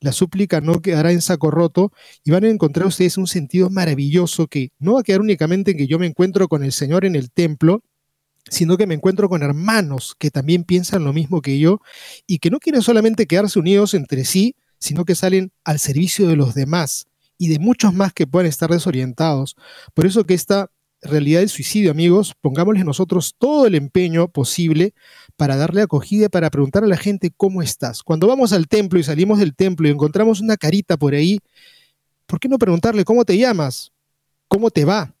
la 0.00 0.12
súplica 0.12 0.60
no 0.60 0.80
quedará 0.80 1.12
en 1.12 1.20
saco 1.20 1.50
roto 1.50 1.92
y 2.24 2.30
van 2.30 2.44
a 2.44 2.48
encontrar 2.48 2.86
ustedes 2.86 3.18
un 3.18 3.26
sentido 3.26 3.70
maravilloso 3.70 4.46
que 4.46 4.70
no 4.78 4.94
va 4.94 5.00
a 5.00 5.02
quedar 5.02 5.20
únicamente 5.20 5.72
en 5.72 5.76
que 5.76 5.86
yo 5.86 5.98
me 5.98 6.06
encuentro 6.06 6.48
con 6.48 6.62
el 6.64 6.72
Señor 6.72 7.04
en 7.04 7.16
el 7.16 7.30
templo, 7.30 7.82
sino 8.48 8.76
que 8.76 8.86
me 8.86 8.94
encuentro 8.94 9.28
con 9.28 9.42
hermanos 9.42 10.14
que 10.18 10.30
también 10.30 10.64
piensan 10.64 11.04
lo 11.04 11.12
mismo 11.12 11.42
que 11.42 11.58
yo 11.58 11.80
y 12.26 12.38
que 12.38 12.50
no 12.50 12.58
quieren 12.58 12.82
solamente 12.82 13.26
quedarse 13.26 13.58
unidos 13.58 13.94
entre 13.94 14.24
sí, 14.24 14.56
sino 14.78 15.04
que 15.04 15.14
salen 15.14 15.52
al 15.64 15.78
servicio 15.78 16.28
de 16.28 16.36
los 16.36 16.54
demás 16.54 17.06
y 17.36 17.48
de 17.48 17.58
muchos 17.58 17.94
más 17.94 18.12
que 18.12 18.26
puedan 18.26 18.46
estar 18.46 18.70
desorientados. 18.70 19.56
Por 19.94 20.06
eso 20.06 20.24
que 20.24 20.34
esta 20.34 20.70
realidad 21.02 21.40
del 21.40 21.48
suicidio, 21.48 21.90
amigos, 21.90 22.34
pongámosle 22.40 22.84
nosotros 22.84 23.34
todo 23.38 23.66
el 23.66 23.74
empeño 23.74 24.28
posible 24.28 24.94
para 25.38 25.56
darle 25.56 25.82
acogida 25.82 26.26
y 26.26 26.28
para 26.28 26.50
preguntar 26.50 26.84
a 26.84 26.88
la 26.88 26.96
gente 26.98 27.32
cómo 27.34 27.62
estás. 27.62 28.02
Cuando 28.02 28.26
vamos 28.26 28.52
al 28.52 28.66
templo 28.68 28.98
y 28.98 29.04
salimos 29.04 29.38
del 29.38 29.54
templo 29.54 29.88
y 29.88 29.92
encontramos 29.92 30.40
una 30.40 30.56
carita 30.58 30.96
por 30.98 31.14
ahí, 31.14 31.38
¿por 32.26 32.40
qué 32.40 32.48
no 32.48 32.58
preguntarle 32.58 33.04
cómo 33.04 33.24
te 33.24 33.38
llamas? 33.38 33.92
¿Cómo 34.48 34.70
te 34.70 34.84
va? 34.84 35.14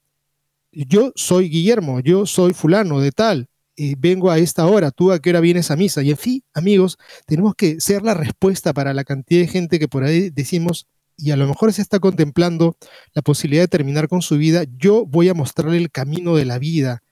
Yo 0.72 1.12
soy 1.16 1.48
Guillermo, 1.48 2.00
yo 2.00 2.26
soy 2.26 2.52
fulano 2.52 3.00
de 3.00 3.12
tal. 3.12 3.48
eh, 3.76 3.94
vengo 3.98 4.30
a 4.30 4.38
esta 4.38 4.66
hora, 4.66 4.90
tú 4.90 5.12
a 5.12 5.20
qué 5.20 5.30
hora 5.30 5.40
vienes 5.40 5.70
a 5.70 5.76
misa. 5.76 6.02
Y 6.02 6.10
en 6.10 6.16
fin, 6.16 6.42
amigos, 6.52 6.98
tenemos 7.26 7.54
que 7.54 7.80
ser 7.80 8.02
la 8.02 8.14
respuesta 8.14 8.72
para 8.72 8.92
la 8.92 9.04
cantidad 9.04 9.40
de 9.42 9.48
gente 9.48 9.78
que 9.78 9.88
por 9.88 10.02
ahí 10.04 10.30
decimos, 10.30 10.86
y 11.16 11.30
a 11.30 11.36
lo 11.36 11.46
mejor 11.46 11.72
se 11.72 11.82
está 11.82 12.00
contemplando 12.00 12.76
la 13.14 13.22
posibilidad 13.22 13.62
de 13.62 13.68
terminar 13.68 14.08
con 14.08 14.22
su 14.22 14.36
vida, 14.36 14.64
yo 14.78 15.06
voy 15.06 15.28
a 15.28 15.34
mostrarle 15.34 15.78
el 15.78 15.90
camino 15.92 16.34
de 16.36 16.44
la 16.44 16.58
vida, 16.58 17.02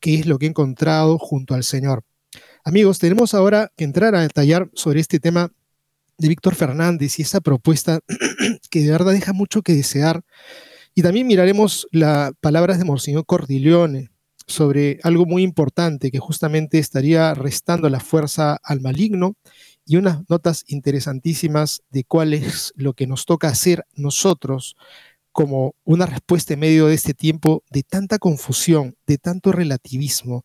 que 0.00 0.14
es 0.16 0.26
lo 0.26 0.38
que 0.38 0.46
he 0.46 0.48
encontrado 0.50 1.18
junto 1.18 1.54
al 1.54 1.64
Señor. 1.64 2.04
Amigos, 2.62 2.98
tenemos 2.98 3.32
ahora 3.32 3.72
que 3.74 3.84
entrar 3.84 4.14
a 4.14 4.20
detallar 4.20 4.68
sobre 4.74 5.00
este 5.00 5.18
tema 5.18 5.50
de 6.18 6.28
Víctor 6.28 6.54
Fernández 6.54 7.18
y 7.18 7.22
esa 7.22 7.40
propuesta 7.40 8.00
que 8.70 8.80
de 8.80 8.90
verdad 8.90 9.12
deja 9.12 9.32
mucho 9.32 9.62
que 9.62 9.72
desear. 9.72 10.22
Y 10.94 11.00
también 11.00 11.26
miraremos 11.26 11.88
las 11.90 12.32
palabras 12.40 12.78
de 12.78 12.84
Monseñor 12.84 13.24
Cordileone, 13.24 14.10
sobre 14.46 14.98
algo 15.04 15.24
muy 15.24 15.42
importante 15.42 16.10
que 16.10 16.18
justamente 16.18 16.78
estaría 16.78 17.32
restando 17.32 17.88
la 17.88 18.00
fuerza 18.00 18.58
al 18.62 18.80
maligno 18.82 19.36
y 19.86 19.96
unas 19.96 20.28
notas 20.28 20.64
interesantísimas 20.66 21.82
de 21.88 22.04
cuál 22.04 22.34
es 22.34 22.74
lo 22.76 22.92
que 22.92 23.06
nos 23.06 23.24
toca 23.24 23.48
hacer 23.48 23.86
nosotros 23.94 24.76
como 25.32 25.74
una 25.84 26.06
respuesta 26.06 26.54
en 26.54 26.60
medio 26.60 26.88
de 26.88 26.94
este 26.94 27.14
tiempo 27.14 27.62
de 27.70 27.84
tanta 27.84 28.18
confusión, 28.18 28.96
de 29.06 29.16
tanto 29.16 29.52
relativismo 29.52 30.44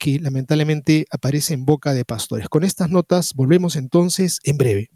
que 0.00 0.18
lamentablemente 0.18 1.06
aparece 1.12 1.54
en 1.54 1.64
boca 1.64 1.94
de 1.94 2.04
pastores. 2.04 2.48
Con 2.48 2.64
estas 2.64 2.90
notas 2.90 3.34
volvemos 3.34 3.76
entonces 3.76 4.40
en 4.42 4.56
breve. 4.56 4.90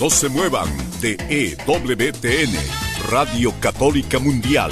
No 0.00 0.08
se 0.08 0.30
muevan 0.30 0.68
de 1.02 1.18
EWTN, 1.28 2.54
Radio 3.10 3.52
Católica 3.60 4.18
Mundial 4.18 4.70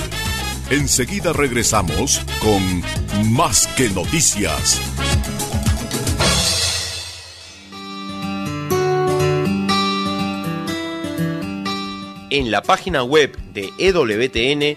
Enseguida 0.68 1.32
regresamos 1.32 2.20
con 2.42 2.82
Más 3.32 3.68
que 3.76 3.88
Noticias. 3.88 4.80
En 12.30 12.50
la 12.50 12.62
página 12.62 13.04
web 13.04 13.38
de 13.54 13.70
EWTN 13.78 14.76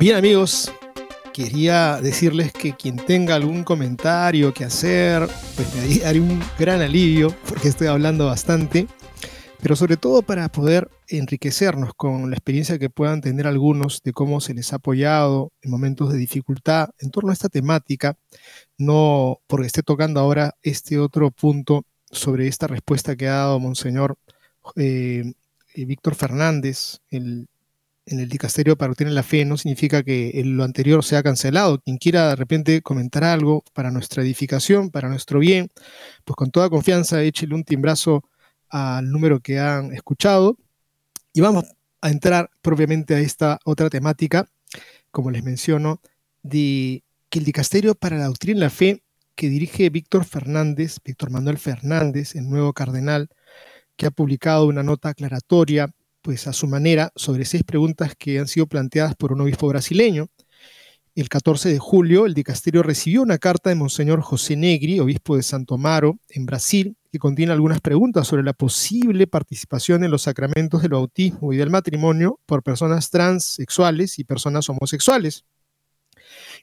Bien 0.00 0.16
amigos, 0.16 0.72
quería 1.32 2.00
decirles 2.00 2.52
que 2.52 2.72
quien 2.74 2.96
tenga 2.96 3.34
algún 3.34 3.62
comentario 3.64 4.52
que 4.52 4.64
hacer, 4.64 5.28
pues 5.54 5.68
me 5.74 6.04
haré 6.04 6.18
un 6.18 6.42
gran 6.58 6.80
alivio 6.80 7.32
porque 7.46 7.68
estoy 7.68 7.86
hablando 7.86 8.26
bastante 8.26 8.88
pero 9.62 9.76
sobre 9.76 9.96
todo 9.96 10.22
para 10.22 10.48
poder 10.48 10.90
enriquecernos 11.08 11.92
con 11.94 12.30
la 12.30 12.36
experiencia 12.36 12.78
que 12.78 12.88
puedan 12.88 13.20
tener 13.20 13.46
algunos 13.46 14.02
de 14.02 14.12
cómo 14.12 14.40
se 14.40 14.54
les 14.54 14.72
ha 14.72 14.76
apoyado 14.76 15.52
en 15.60 15.70
momentos 15.70 16.10
de 16.12 16.18
dificultad 16.18 16.90
en 16.98 17.10
torno 17.10 17.30
a 17.30 17.34
esta 17.34 17.48
temática, 17.48 18.16
no 18.78 19.40
porque 19.46 19.66
esté 19.66 19.82
tocando 19.82 20.20
ahora 20.20 20.54
este 20.62 20.98
otro 20.98 21.30
punto 21.30 21.84
sobre 22.10 22.46
esta 22.46 22.66
respuesta 22.66 23.16
que 23.16 23.28
ha 23.28 23.32
dado 23.32 23.60
Monseñor 23.60 24.16
eh, 24.76 25.32
eh, 25.74 25.84
Víctor 25.84 26.14
Fernández 26.14 27.00
en 28.10 28.18
el 28.18 28.28
dicasterio 28.28 28.76
para 28.76 28.90
obtener 28.90 29.12
la 29.12 29.22
fe, 29.22 29.44
no 29.44 29.56
significa 29.56 30.02
que 30.02 30.42
lo 30.44 30.64
anterior 30.64 31.04
sea 31.04 31.22
cancelado. 31.22 31.80
Quien 31.80 31.96
quiera 31.96 32.30
de 32.30 32.36
repente 32.36 32.82
comentar 32.82 33.22
algo 33.22 33.62
para 33.72 33.92
nuestra 33.92 34.22
edificación, 34.22 34.90
para 34.90 35.08
nuestro 35.08 35.38
bien, 35.38 35.70
pues 36.24 36.34
con 36.36 36.50
toda 36.50 36.68
confianza 36.68 37.22
échele 37.22 37.54
un 37.54 37.64
timbrazo 37.64 38.24
al 38.68 39.10
número 39.10 39.40
que 39.40 39.60
han 39.60 39.92
escuchado. 39.92 40.58
Y 41.32 41.40
vamos 41.40 41.64
a 42.00 42.10
entrar 42.10 42.50
propiamente 42.62 43.14
a 43.14 43.20
esta 43.20 43.60
otra 43.64 43.88
temática, 43.88 44.48
como 45.12 45.30
les 45.30 45.44
menciono, 45.44 46.00
de 46.42 47.04
que 47.28 47.38
el 47.38 47.44
dicasterio 47.44 47.94
para 47.94 48.18
la 48.18 48.26
doctrina 48.26 48.58
y 48.58 48.60
la 48.60 48.70
fe 48.70 49.04
que 49.36 49.48
dirige 49.48 49.88
Víctor 49.88 50.24
Fernández, 50.24 50.98
Víctor 51.04 51.30
Manuel 51.30 51.58
Fernández, 51.58 52.34
el 52.34 52.50
nuevo 52.50 52.72
cardenal, 52.72 53.28
que 53.96 54.06
ha 54.06 54.10
publicado 54.10 54.66
una 54.66 54.82
nota 54.82 55.10
aclaratoria, 55.10 55.94
pues 56.22 56.46
a 56.46 56.52
su 56.52 56.66
manera, 56.66 57.12
sobre 57.16 57.44
seis 57.44 57.62
preguntas 57.64 58.14
que 58.16 58.38
han 58.38 58.48
sido 58.48 58.66
planteadas 58.66 59.14
por 59.14 59.32
un 59.32 59.40
obispo 59.40 59.68
brasileño. 59.68 60.28
El 61.14 61.28
14 61.28 61.70
de 61.70 61.78
julio, 61.78 62.26
el 62.26 62.34
dicasterio 62.34 62.82
recibió 62.82 63.22
una 63.22 63.38
carta 63.38 63.70
de 63.70 63.76
Monseñor 63.76 64.20
José 64.20 64.56
Negri, 64.56 65.00
obispo 65.00 65.36
de 65.36 65.42
Santo 65.42 65.74
Amaro, 65.74 66.18
en 66.28 66.46
Brasil, 66.46 66.96
que 67.10 67.18
contiene 67.18 67.52
algunas 67.52 67.80
preguntas 67.80 68.28
sobre 68.28 68.44
la 68.44 68.52
posible 68.52 69.26
participación 69.26 70.04
en 70.04 70.12
los 70.12 70.22
sacramentos 70.22 70.82
del 70.82 70.92
bautismo 70.92 71.52
y 71.52 71.56
del 71.56 71.70
matrimonio 71.70 72.38
por 72.46 72.62
personas 72.62 73.10
transexuales 73.10 74.18
y 74.18 74.24
personas 74.24 74.68
homosexuales. 74.68 75.44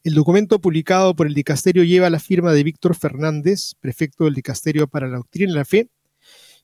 El 0.04 0.14
documento 0.14 0.60
publicado 0.60 1.16
por 1.16 1.28
el 1.28 1.34
dicasterio 1.34 1.84
lleva 1.84 2.10
la 2.10 2.20
firma 2.20 2.54
de 2.54 2.64
Víctor 2.64 2.96
Fernández, 2.96 3.74
prefecto 3.80 4.24
del 4.24 4.36
dicasterio 4.36 4.88
para 4.88 5.08
la 5.08 5.18
doctrina 5.18 5.52
y 5.52 5.56
la 5.56 5.66
fe, 5.66 5.90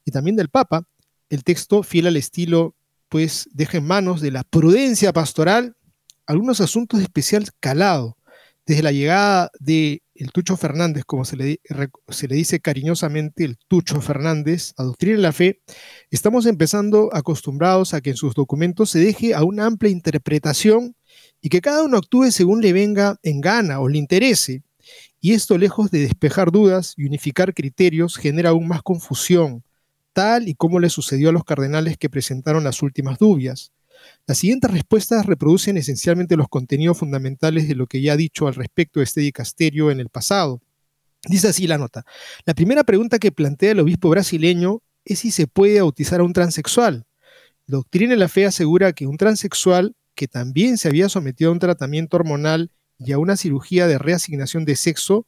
y 0.05 0.11
también 0.11 0.35
del 0.35 0.49
Papa. 0.49 0.85
El 1.29 1.43
texto, 1.43 1.83
fiel 1.83 2.07
al 2.07 2.17
estilo, 2.17 2.75
pues 3.13 3.47
deja 3.53 3.77
en 3.77 3.85
manos 3.85 4.21
de 4.21 4.31
la 4.31 4.43
prudencia 4.43 5.13
pastoral 5.13 5.75
algunos 6.25 6.61
asuntos 6.61 6.97
de 6.97 7.03
especial 7.03 7.47
calado, 7.59 8.17
desde 8.65 8.81
la 8.81 8.91
llegada 8.91 9.51
de 9.59 10.01
el 10.15 10.31
Tucho 10.31 10.57
Fernández, 10.57 11.03
como 11.05 11.23
se 11.23 11.37
le, 11.37 11.59
se 12.09 12.27
le, 12.27 12.33
dice 12.33 12.59
cariñosamente 12.59 13.45
el 13.45 13.59
Tucho 13.67 14.01
Fernández, 14.01 14.73
a 14.77 14.83
Doctrina 14.83 15.19
la 15.19 15.31
Fe, 15.31 15.61
estamos 16.09 16.47
empezando 16.47 17.11
acostumbrados 17.13 17.93
a 17.93 18.01
que 18.01 18.09
en 18.09 18.15
sus 18.15 18.33
documentos 18.33 18.89
se 18.89 18.97
deje 18.97 19.35
a 19.35 19.43
una 19.43 19.67
amplia 19.67 19.91
interpretación 19.91 20.95
y 21.39 21.49
que 21.49 21.61
cada 21.61 21.83
uno 21.83 21.97
actúe 21.99 22.31
según 22.31 22.63
le 22.63 22.73
venga 22.73 23.19
en 23.21 23.41
gana 23.41 23.79
o 23.79 23.89
le 23.89 23.99
interese. 23.99 24.63
Y 25.21 25.33
esto, 25.33 25.59
lejos 25.59 25.91
de 25.91 25.99
despejar 25.99 26.51
dudas 26.51 26.95
y 26.97 27.05
unificar 27.05 27.53
criterios, 27.53 28.17
genera 28.17 28.49
aún 28.49 28.67
más 28.67 28.81
confusión, 28.81 29.63
tal 30.13 30.47
y 30.47 30.55
como 30.55 30.79
le 30.79 30.89
sucedió 30.89 31.29
a 31.29 31.31
los 31.33 31.43
cardenales 31.43 31.97
que 31.97 32.09
presentaron 32.09 32.63
las 32.63 32.81
últimas 32.81 33.17
dudas. 33.19 33.71
Las 34.27 34.37
siguientes 34.37 34.71
respuestas 34.71 35.25
reproducen 35.25 35.77
esencialmente 35.77 36.37
los 36.37 36.47
contenidos 36.47 36.97
fundamentales 36.97 37.67
de 37.67 37.75
lo 37.75 37.87
que 37.87 38.01
ya 38.01 38.13
ha 38.13 38.17
dicho 38.17 38.47
al 38.47 38.55
respecto 38.55 38.99
de 38.99 39.05
este 39.05 39.21
dicasterio 39.21 39.91
en 39.91 39.99
el 39.99 40.09
pasado. 40.09 40.61
Dice 41.27 41.47
así 41.47 41.67
la 41.67 41.77
nota. 41.77 42.05
La 42.45 42.53
primera 42.53 42.83
pregunta 42.83 43.19
que 43.19 43.31
plantea 43.31 43.71
el 43.71 43.79
obispo 43.79 44.09
brasileño 44.09 44.81
es 45.05 45.19
si 45.19 45.31
se 45.31 45.47
puede 45.47 45.81
bautizar 45.81 46.19
a 46.19 46.23
un 46.23 46.33
transexual. 46.33 47.05
Doctrina 47.65 48.11
de 48.11 48.17
la 48.17 48.27
Fe 48.27 48.45
asegura 48.45 48.93
que 48.93 49.07
un 49.07 49.17
transexual 49.17 49.95
que 50.15 50.27
también 50.27 50.77
se 50.77 50.89
había 50.89 51.09
sometido 51.09 51.49
a 51.49 51.53
un 51.53 51.59
tratamiento 51.59 52.17
hormonal 52.17 52.71
y 52.99 53.13
a 53.13 53.17
una 53.17 53.35
cirugía 53.35 53.87
de 53.87 53.97
reasignación 53.97 54.65
de 54.65 54.75
sexo, 54.75 55.25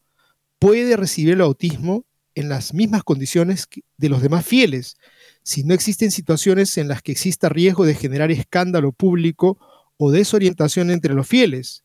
puede 0.60 0.96
recibir 0.96 1.34
el 1.34 1.40
bautismo 1.40 2.06
en 2.36 2.50
las 2.50 2.74
mismas 2.74 3.04
condiciones 3.04 3.68
de 3.98 4.10
los 4.10 4.22
demás 4.22 4.46
fieles, 4.46 4.98
si 5.42 5.64
no 5.64 5.74
existen 5.74 6.12
situaciones 6.12 6.78
en 6.78 6.88
las 6.88 7.02
que 7.02 7.14
exista 7.14 7.50
riesgo 7.50 7.86
de 7.86 7.96
generar 7.96 8.32
escándalo 8.32 8.92
público 8.92 9.58
o 9.98 10.12
desorientación 10.12 10.92
entre 10.92 11.14
los 11.14 11.28
fieles. 11.28 11.84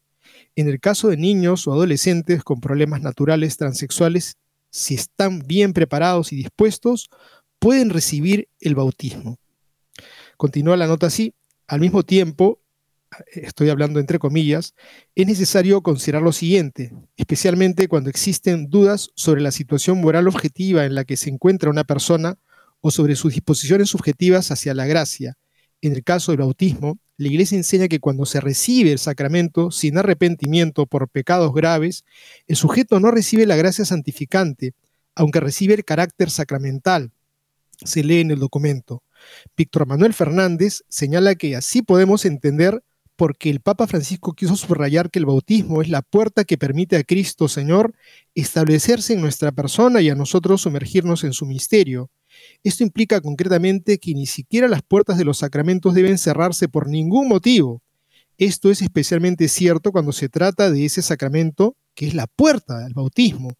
En 0.56 0.68
el 0.68 0.80
caso 0.80 1.08
de 1.08 1.16
niños 1.16 1.66
o 1.66 1.72
adolescentes 1.72 2.42
con 2.42 2.60
problemas 2.60 3.00
naturales 3.00 3.56
transexuales, 3.56 4.36
si 4.70 4.94
están 4.94 5.40
bien 5.46 5.72
preparados 5.72 6.32
y 6.32 6.36
dispuestos, 6.36 7.10
pueden 7.58 7.90
recibir 7.90 8.48
el 8.60 8.74
bautismo. 8.74 9.38
Continúa 10.36 10.76
la 10.76 10.86
nota 10.86 11.06
así. 11.06 11.34
Al 11.66 11.80
mismo 11.80 12.02
tiempo, 12.02 12.60
estoy 13.32 13.68
hablando 13.68 14.00
entre 14.00 14.18
comillas, 14.18 14.74
es 15.14 15.26
necesario 15.26 15.82
considerar 15.82 16.22
lo 16.22 16.32
siguiente, 16.32 16.92
especialmente 17.16 17.88
cuando 17.88 18.10
existen 18.10 18.68
dudas 18.70 19.10
sobre 19.14 19.40
la 19.40 19.50
situación 19.50 20.00
moral 20.00 20.28
objetiva 20.28 20.84
en 20.84 20.94
la 20.94 21.04
que 21.04 21.16
se 21.16 21.30
encuentra 21.30 21.70
una 21.70 21.84
persona 21.84 22.38
o 22.80 22.90
sobre 22.90 23.16
sus 23.16 23.34
disposiciones 23.34 23.90
subjetivas 23.90 24.50
hacia 24.50 24.74
la 24.74 24.86
gracia. 24.86 25.36
En 25.82 25.92
el 25.92 26.04
caso 26.04 26.32
del 26.32 26.40
bautismo, 26.40 26.98
la 27.16 27.28
Iglesia 27.28 27.56
enseña 27.56 27.88
que 27.88 28.00
cuando 28.00 28.24
se 28.26 28.40
recibe 28.40 28.92
el 28.92 28.98
sacramento 28.98 29.70
sin 29.70 29.98
arrepentimiento 29.98 30.86
por 30.86 31.08
pecados 31.08 31.52
graves, 31.52 32.04
el 32.46 32.56
sujeto 32.56 33.00
no 33.00 33.10
recibe 33.10 33.46
la 33.46 33.56
gracia 33.56 33.84
santificante, 33.84 34.72
aunque 35.14 35.40
recibe 35.40 35.74
el 35.74 35.84
carácter 35.84 36.30
sacramental. 36.30 37.12
Se 37.84 38.02
lee 38.04 38.20
en 38.20 38.30
el 38.30 38.38
documento. 38.38 39.02
Víctor 39.56 39.86
Manuel 39.86 40.14
Fernández 40.14 40.82
señala 40.88 41.34
que 41.34 41.56
así 41.56 41.82
podemos 41.82 42.24
entender 42.24 42.82
porque 43.20 43.50
el 43.50 43.60
Papa 43.60 43.86
Francisco 43.86 44.32
quiso 44.32 44.56
subrayar 44.56 45.10
que 45.10 45.18
el 45.18 45.26
bautismo 45.26 45.82
es 45.82 45.90
la 45.90 46.00
puerta 46.00 46.44
que 46.44 46.56
permite 46.56 46.96
a 46.96 47.04
Cristo 47.04 47.48
Señor 47.48 47.92
establecerse 48.34 49.12
en 49.12 49.20
nuestra 49.20 49.52
persona 49.52 50.00
y 50.00 50.08
a 50.08 50.14
nosotros 50.14 50.62
sumergirnos 50.62 51.22
en 51.24 51.34
su 51.34 51.44
misterio. 51.44 52.10
Esto 52.64 52.82
implica 52.82 53.20
concretamente 53.20 53.98
que 53.98 54.14
ni 54.14 54.24
siquiera 54.24 54.68
las 54.68 54.80
puertas 54.80 55.18
de 55.18 55.26
los 55.26 55.36
sacramentos 55.36 55.92
deben 55.92 56.16
cerrarse 56.16 56.66
por 56.66 56.88
ningún 56.88 57.28
motivo. 57.28 57.82
Esto 58.38 58.70
es 58.70 58.80
especialmente 58.80 59.48
cierto 59.48 59.92
cuando 59.92 60.12
se 60.12 60.30
trata 60.30 60.70
de 60.70 60.86
ese 60.86 61.02
sacramento 61.02 61.76
que 61.94 62.06
es 62.06 62.14
la 62.14 62.26
puerta 62.26 62.78
del 62.78 62.94
bautismo. 62.94 63.50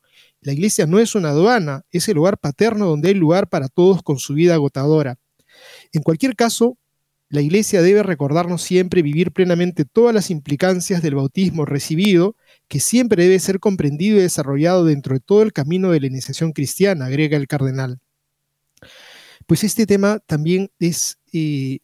La 0.40 0.54
iglesia 0.54 0.86
no 0.86 1.00
es 1.00 1.14
una 1.14 1.32
aduana, 1.32 1.82
es 1.90 2.08
el 2.08 2.14
lugar 2.14 2.38
paterno 2.38 2.86
donde 2.86 3.08
hay 3.08 3.14
lugar 3.14 3.50
para 3.50 3.68
todos 3.68 4.02
con 4.02 4.18
su 4.18 4.32
vida 4.32 4.54
agotadora. 4.54 5.18
En 5.92 6.00
cualquier 6.00 6.34
caso, 6.34 6.78
la 7.30 7.40
Iglesia 7.40 7.80
debe 7.80 8.02
recordarnos 8.02 8.60
siempre 8.60 9.02
vivir 9.02 9.30
plenamente 9.30 9.84
todas 9.84 10.12
las 10.12 10.30
implicancias 10.30 11.00
del 11.00 11.14
bautismo 11.14 11.64
recibido, 11.64 12.34
que 12.66 12.80
siempre 12.80 13.22
debe 13.22 13.38
ser 13.38 13.60
comprendido 13.60 14.18
y 14.18 14.22
desarrollado 14.22 14.84
dentro 14.84 15.14
de 15.14 15.20
todo 15.20 15.42
el 15.42 15.52
camino 15.52 15.92
de 15.92 16.00
la 16.00 16.08
iniciación 16.08 16.52
cristiana, 16.52 17.06
agrega 17.06 17.36
el 17.36 17.46
cardenal. 17.46 18.00
Pues 19.46 19.62
este 19.62 19.86
tema 19.86 20.18
también 20.26 20.70
es 20.80 21.18
eh, 21.32 21.78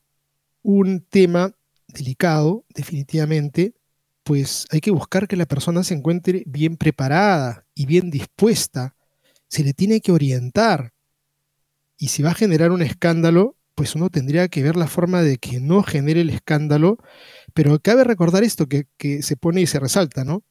un 0.63 1.01
tema 1.01 1.53
delicado, 1.87 2.65
definitivamente, 2.75 3.75
pues 4.25 4.67
hay 4.71 4.81
que 4.81 4.91
buscar 4.91 5.29
que 5.29 5.37
la 5.37 5.47
persona 5.47 5.85
se 5.85 5.95
encuentre 5.95 6.43
bien 6.47 6.77
preparada 6.77 7.65
y 7.73 7.87
bien 7.87 8.11
dispuesta, 8.11 8.97
se 9.47 9.63
le 9.63 9.75
tiene 9.75 10.01
que 10.01 10.11
orientar, 10.11 10.93
y 11.97 12.09
si 12.09 12.25
va 12.25 12.33
a 12.33 12.35
generar 12.35 12.73
un 12.73 12.83
escándalo, 12.83 13.57
pues 13.77 13.95
uno 13.95 14.09
tendría 14.09 14.49
que 14.49 14.63
ver 14.63 14.75
la 14.75 14.89
forma 14.89 15.23
de 15.23 15.37
que 15.37 15.61
no 15.61 15.83
genere 15.83 16.23
el 16.23 16.31
escándalo, 16.31 16.97
pero 17.53 17.79
cabe 17.79 18.05
recordar 18.05 18.43
esto 18.43 18.67
que, 18.69 18.87
se 19.23 19.37
pone 19.37 19.61
y 19.61 19.67
se 19.67 19.79
resalta, 19.79 20.25
¿no? 20.25 20.43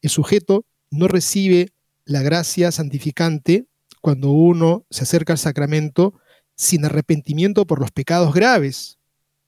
El 0.00 0.08
sujeto 0.08 0.64
no 0.90 1.06
recibe 1.06 1.74
la 2.06 2.22
gracia 2.22 2.72
santificante 2.72 3.66
cuando 4.00 4.30
uno 4.30 4.86
se 4.88 5.02
acerca 5.02 5.34
al 5.34 5.38
sacramento 5.38 6.14
sin 6.56 6.86
arrepentimiento 6.86 7.66
por 7.66 7.80
los 7.80 7.90
pecados 7.90 8.32
graves. 8.32 8.98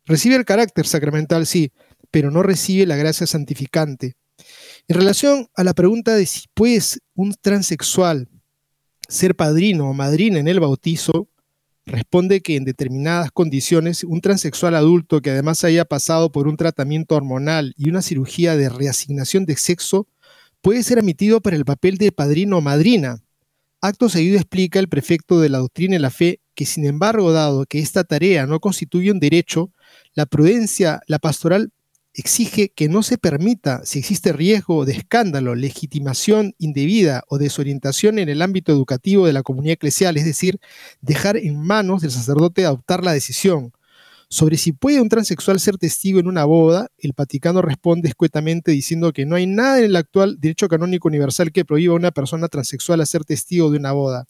Recibe 0.05 0.37
el 0.37 0.45
carácter 0.45 0.87
sacramental, 0.87 1.47
sí, 1.47 1.73
pero 2.11 2.31
no 2.31 2.43
recibe 2.43 2.87
la 2.87 2.97
gracia 2.97 3.27
santificante. 3.27 4.15
En 4.89 4.97
relación 4.97 5.49
a 5.57 5.65
la 5.65 5.73
pregunta 5.73 6.15
de 6.15 6.27
si 6.27 6.49
puede 6.53 6.83
un 7.15 7.35
transexual 7.41 8.29
ser 9.09 9.35
padrino 9.37 9.89
o 9.89 9.95
madrina 9.95 10.39
en 10.39 10.49
el 10.49 10.61
bautizo, 10.61 11.29
responde 11.87 12.41
que 12.41 12.57
en 12.57 12.65
determinadas 12.65 13.31
condiciones 13.33 14.05
un 14.05 14.21
transexual 14.21 14.75
adulto 14.75 15.21
que 15.21 15.31
además 15.31 15.65
haya 15.65 15.85
pasado 15.85 16.31
por 16.31 16.49
un 16.49 16.57
tratamiento 16.57 17.17
hormonal 17.17 17.75
y 17.77 17.89
una 17.89 18.03
cirugía 18.03 18.57
de 18.57 18.69
reasignación 18.69 19.45
de 19.47 19.57
sexo 19.57 20.07
puede 20.61 20.83
ser 20.83 20.99
admitido 20.99 21.41
para 21.41 21.57
el 21.57 21.65
papel 21.65 21.99
de 21.99 22.13
padrino 22.13 22.59
o 22.59 22.61
madrina. 22.61 23.23
Acto 23.81 24.09
seguido 24.09 24.37
explica 24.37 24.79
el 24.79 24.89
prefecto 24.89 25.41
de 25.41 25.49
la 25.49 25.59
doctrina 25.59 25.97
y 25.97 25.99
la 25.99 26.11
fe 26.11 26.41
que 26.55 26.67
sin 26.67 26.85
embargo, 26.85 27.33
dado 27.33 27.65
que 27.67 27.79
esta 27.79 28.05
tarea 28.05 28.47
no 28.47 28.61
constituye 28.61 29.11
un 29.11 29.21
derecho, 29.21 29.73
la 30.15 30.27
prudencia, 30.27 31.01
la 31.07 31.19
pastoral 31.19 31.73
exige 32.15 32.71
que 32.71 32.89
no 32.89 33.03
se 33.03 33.19
permita, 33.19 33.85
si 33.85 33.99
existe 33.99 34.33
riesgo 34.33 34.85
de 34.85 34.93
escándalo, 34.93 35.55
legitimación 35.55 36.55
indebida 36.59 37.25
o 37.29 37.39
desorientación 37.39 38.19
en 38.19 38.29
el 38.29 38.43
ámbito 38.43 38.73
educativo 38.73 39.27
de 39.27 39.33
la 39.33 39.43
comunidad 39.43 39.75
eclesial, 39.75 40.17
es 40.17 40.25
decir, 40.25 40.61
dejar 41.01 41.37
en 41.37 41.59
manos 41.59 42.03
del 42.03 42.11
sacerdote 42.11 42.67
adoptar 42.67 43.05
la 43.05 43.13
decisión. 43.13 43.73
Sobre 44.29 44.57
si 44.57 44.73
puede 44.73 45.01
un 45.01 45.11
transexual 45.11 45.61
ser 45.61 45.77
testigo 45.77 46.19
en 46.19 46.27
una 46.27 46.45
boda, 46.45 46.89
el 46.97 47.13
Vaticano 47.15 47.61
responde 47.61 48.09
escuetamente 48.09 48.73
diciendo 48.73 49.13
que 49.13 49.27
no 49.27 49.37
hay 49.37 49.47
nada 49.47 49.79
en 49.79 49.85
el 49.85 49.97
actual 49.97 50.39
derecho 50.41 50.69
canónico 50.69 51.09
universal 51.09 51.53
que 51.53 51.67
prohíba 51.67 51.93
a 51.93 51.97
una 51.97 52.13
persona 52.13 52.49
transexual 52.49 53.03
a 53.03 53.07
ser 53.07 53.25
testigo 53.25 53.71
de 53.71 53.77
una 53.77 53.93
boda. 53.93 54.27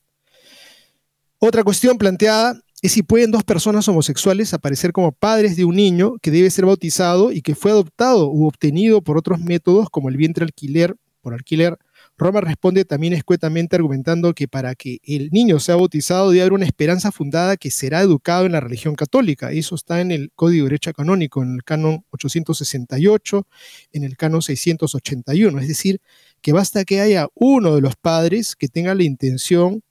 Otra 1.38 1.62
cuestión 1.64 1.98
planteada 1.98 2.60
es 2.82 2.92
si 2.92 3.04
pueden 3.04 3.30
dos 3.30 3.44
personas 3.44 3.86
homosexuales 3.86 4.52
aparecer 4.52 4.92
como 4.92 5.12
padres 5.12 5.56
de 5.56 5.64
un 5.64 5.76
niño 5.76 6.16
que 6.20 6.32
debe 6.32 6.50
ser 6.50 6.66
bautizado 6.66 7.30
y 7.30 7.40
que 7.40 7.54
fue 7.54 7.70
adoptado 7.70 8.28
u 8.28 8.46
obtenido 8.46 9.02
por 9.02 9.16
otros 9.16 9.38
métodos 9.38 9.88
como 9.88 10.08
el 10.08 10.16
vientre 10.16 10.44
alquiler, 10.44 10.96
por 11.20 11.32
alquiler. 11.32 11.78
Roma 12.18 12.40
responde 12.40 12.84
también 12.84 13.12
escuetamente 13.12 13.76
argumentando 13.76 14.34
que 14.34 14.48
para 14.48 14.74
que 14.74 14.98
el 15.04 15.30
niño 15.30 15.60
sea 15.60 15.76
bautizado 15.76 16.30
debe 16.30 16.42
haber 16.42 16.54
una 16.54 16.66
esperanza 16.66 17.12
fundada 17.12 17.56
que 17.56 17.70
será 17.70 18.00
educado 18.00 18.46
en 18.46 18.52
la 18.52 18.60
religión 18.60 18.96
católica. 18.96 19.52
Eso 19.52 19.76
está 19.76 20.00
en 20.00 20.10
el 20.10 20.32
Código 20.34 20.64
de 20.64 20.70
Derecho 20.70 20.92
Canónico, 20.92 21.40
en 21.44 21.54
el 21.54 21.62
canon 21.62 22.04
868, 22.10 23.46
en 23.92 24.02
el 24.02 24.16
canon 24.16 24.42
681. 24.42 25.60
Es 25.60 25.68
decir, 25.68 26.00
que 26.40 26.52
basta 26.52 26.84
que 26.84 27.00
haya 27.00 27.28
uno 27.34 27.76
de 27.76 27.80
los 27.80 27.94
padres 27.94 28.56
que 28.56 28.66
tenga 28.66 28.92
la 28.96 29.04
intención 29.04 29.82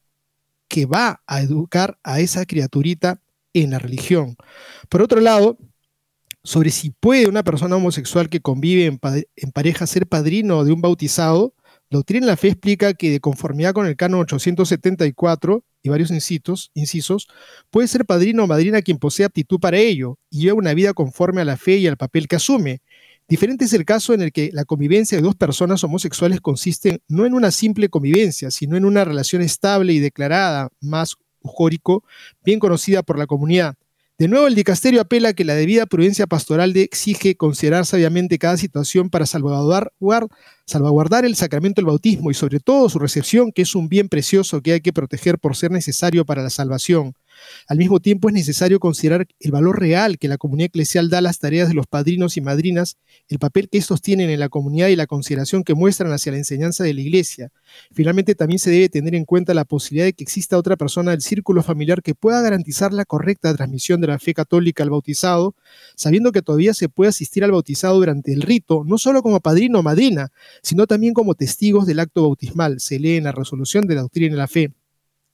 que 0.72 0.86
va 0.86 1.22
a 1.28 1.42
educar 1.42 2.00
a 2.02 2.22
esa 2.22 2.46
criaturita 2.46 3.20
en 3.54 3.72
la 3.72 3.80
religión. 3.80 4.38
Por 4.88 5.02
otro 5.02 5.20
lado, 5.20 5.58
sobre 6.46 6.72
si 6.72 6.92
puede 6.92 7.28
una 7.28 7.44
persona 7.44 7.76
homosexual 7.76 8.30
que 8.30 8.40
convive 8.40 8.86
en, 8.86 9.52
pareja 9.52 9.86
ser 9.86 10.08
padrino 10.08 10.64
de 10.64 10.72
un 10.72 10.80
bautizado, 10.80 11.54
doctrina 11.90 12.26
de 12.26 12.32
la 12.32 12.38
fe 12.38 12.48
explica 12.48 12.94
que 12.94 13.12
de 13.12 13.20
conformidad 13.20 13.74
con 13.74 13.86
el 13.86 13.98
canon 13.98 14.22
874 14.22 15.62
y 15.84 15.90
varios 15.90 16.10
incisos, 16.10 16.72
incisos, 16.74 17.28
puede 17.70 17.90
ser 17.90 18.06
padrino 18.06 18.46
o 18.46 18.48
madrina 18.48 18.82
quien 18.82 18.98
posee 18.98 19.26
aptitud 19.26 19.60
para 19.60 19.78
ello 19.78 20.20
y 20.30 20.44
lleva 20.44 20.58
una 20.58 20.74
vida 20.74 20.94
conforme 20.94 21.42
a 21.42 21.46
la 21.46 21.58
fe 21.58 21.80
y 21.80 21.88
al 21.88 21.98
papel 21.98 22.30
que 22.30 22.38
asume, 22.38 22.80
Diferente 23.32 23.64
es 23.64 23.72
el 23.72 23.86
caso 23.86 24.14
en 24.14 24.22
el 24.22 24.34
que 24.34 24.50
la 24.52 24.66
convivencia 24.66 25.18
de 25.18 25.22
dos 25.22 25.36
personas 25.36 25.82
homosexuales 25.86 26.42
consiste 26.42 27.02
no 27.08 27.26
en 27.26 27.34
una 27.34 27.52
simple 27.52 27.88
convivencia, 27.88 28.52
sino 28.52 28.76
en 28.76 28.84
una 28.84 29.06
relación 29.06 29.42
estable 29.42 29.94
y 29.94 30.00
declarada, 30.00 30.68
más 30.82 31.16
jórico, 31.42 32.04
bien 32.44 32.60
conocida 32.60 33.04
por 33.04 33.18
la 33.18 33.28
comunidad. 33.28 33.76
De 34.18 34.28
nuevo, 34.28 34.48
el 34.48 34.56
dicasterio 34.56 35.00
apela 35.00 35.30
a 35.30 35.34
que 35.34 35.46
la 35.46 35.56
debida 35.56 35.86
prudencia 35.86 36.28
pastoral 36.28 36.76
exige 36.76 37.38
considerar 37.38 37.86
sabiamente 37.86 38.38
cada 38.38 38.58
situación 38.58 39.10
para 39.10 39.26
salvaguardar 39.26 41.24
el 41.24 41.38
sacramento 41.38 41.80
del 41.80 41.86
bautismo 41.86 42.32
y 42.32 42.34
sobre 42.34 42.60
todo 42.60 42.90
su 42.90 43.00
recepción, 43.00 43.54
que 43.54 43.62
es 43.62 43.76
un 43.76 43.88
bien 43.88 44.10
precioso 44.10 44.60
que 44.60 44.74
hay 44.74 44.82
que 44.82 44.92
proteger 44.92 45.40
por 45.40 45.56
ser 45.56 45.72
necesario 45.72 46.26
para 46.26 46.44
la 46.44 46.50
salvación. 46.50 47.14
Al 47.68 47.78
mismo 47.78 48.00
tiempo 48.00 48.30
es 48.30 48.34
necesario 48.34 48.80
considerar 48.80 49.28
el 49.39 49.52
valor 49.52 49.80
real 49.80 50.18
que 50.18 50.28
la 50.28 50.38
comunidad 50.38 50.68
eclesial 50.68 51.10
da 51.10 51.20
a 51.20 51.22
las 51.22 51.39
tareas 51.39 51.68
de 51.68 51.74
los 51.74 51.88
padrinos 51.88 52.38
y 52.38 52.42
madrinas, 52.42 52.98
el 53.28 53.39
papel 53.39 53.70
que 53.70 53.78
estos 53.78 54.02
tienen 54.02 54.30
en 54.30 54.39
la 54.39 54.50
comunidad 54.50 54.88
y 54.88 54.96
la 54.96 55.08
consideración 55.08 55.64
que 55.64 55.74
muestran 55.74 56.12
hacia 56.12 56.32
la 56.32 56.38
enseñanza 56.38 56.84
de 56.84 56.94
la 56.94 57.02
iglesia. 57.02 57.52
Finalmente 57.92 58.36
también 58.36 58.60
se 58.60 58.72
debe 58.72 58.89
tener 58.89 59.16
en 59.16 59.26
cuenta 59.26 59.54
la 59.54 59.66
posibilidad 59.66 60.06
de 60.06 60.14
que 60.14 60.24
exista 60.24 60.58
otra 60.58 60.76
persona 60.76 61.12
del 61.12 61.22
círculo 61.22 61.64
familiar 61.64 62.02
que 62.02 62.16
pueda 62.16 62.42
garantizar 62.42 62.94
la 62.94 63.06
correcta 63.06 63.54
transmisión 63.56 64.02
de 64.02 64.08
la 64.08 64.20
fe 64.20 64.34
católica 64.34 64.84
al 64.84 64.89
bautizado, 64.89 65.56
sabiendo 65.96 66.32
que 66.32 66.42
todavía 66.42 66.74
se 66.74 66.89
puede 66.89 67.10
asistir 67.10 67.44
al 67.44 67.52
bautizado 67.52 67.96
durante 67.96 68.34
el 68.34 68.42
rito, 68.42 68.84
no 68.86 68.98
solo 68.98 69.22
como 69.22 69.39
padrino 69.39 69.80
o 69.80 69.84
madrina, 69.84 70.30
sino 70.62 70.88
también 70.88 71.14
como 71.14 71.36
testigos 71.36 71.86
del 71.86 72.00
acto 72.00 72.24
bautismal, 72.24 72.80
se 72.80 73.00
lee 73.00 73.18
en 73.18 73.26
la 73.26 73.32
resolución 73.32 73.88
de 73.88 73.96
la 73.96 74.02
doctrina 74.02 74.34
de 74.34 74.38
la 74.38 74.48
fe. 74.48 74.72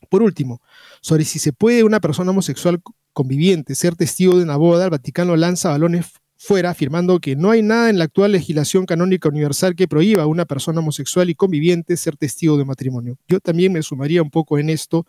Por 0.10 0.24
último, 0.24 0.62
sobre 1.02 1.26
si 1.26 1.40
se 1.40 1.54
puede 1.54 1.84
una 1.84 2.00
persona 2.00 2.32
homosexual 2.32 2.82
conviviente 3.14 3.76
ser 3.76 3.96
testigo 3.96 4.38
de 4.38 4.44
una 4.44 4.58
boda, 4.58 4.86
el 4.86 4.92
Vaticano 4.92 5.36
lanza 5.36 5.70
balones 5.70 6.06
fuera 6.38 6.70
afirmando 6.70 7.20
que 7.20 7.36
no 7.36 7.50
hay 7.50 7.64
nada 7.64 7.90
en 7.90 7.98
la 7.98 8.06
actual 8.06 8.32
legislación 8.32 8.86
canónica 8.86 9.30
universal 9.30 9.76
que 9.76 9.88
prohíba 9.88 10.24
a 10.24 10.28
una 10.28 10.46
persona 10.46 10.80
homosexual 10.80 11.30
y 11.30 11.36
conviviente 11.36 11.98
ser 11.98 12.16
testigo 12.16 12.58
de 12.58 12.66
matrimonio. 12.66 13.18
Yo 13.28 13.40
también 13.40 13.74
me 13.74 13.82
sumaría 13.82 14.22
un 14.22 14.30
poco 14.30 14.60
en 14.60 14.70
esto 14.70 15.06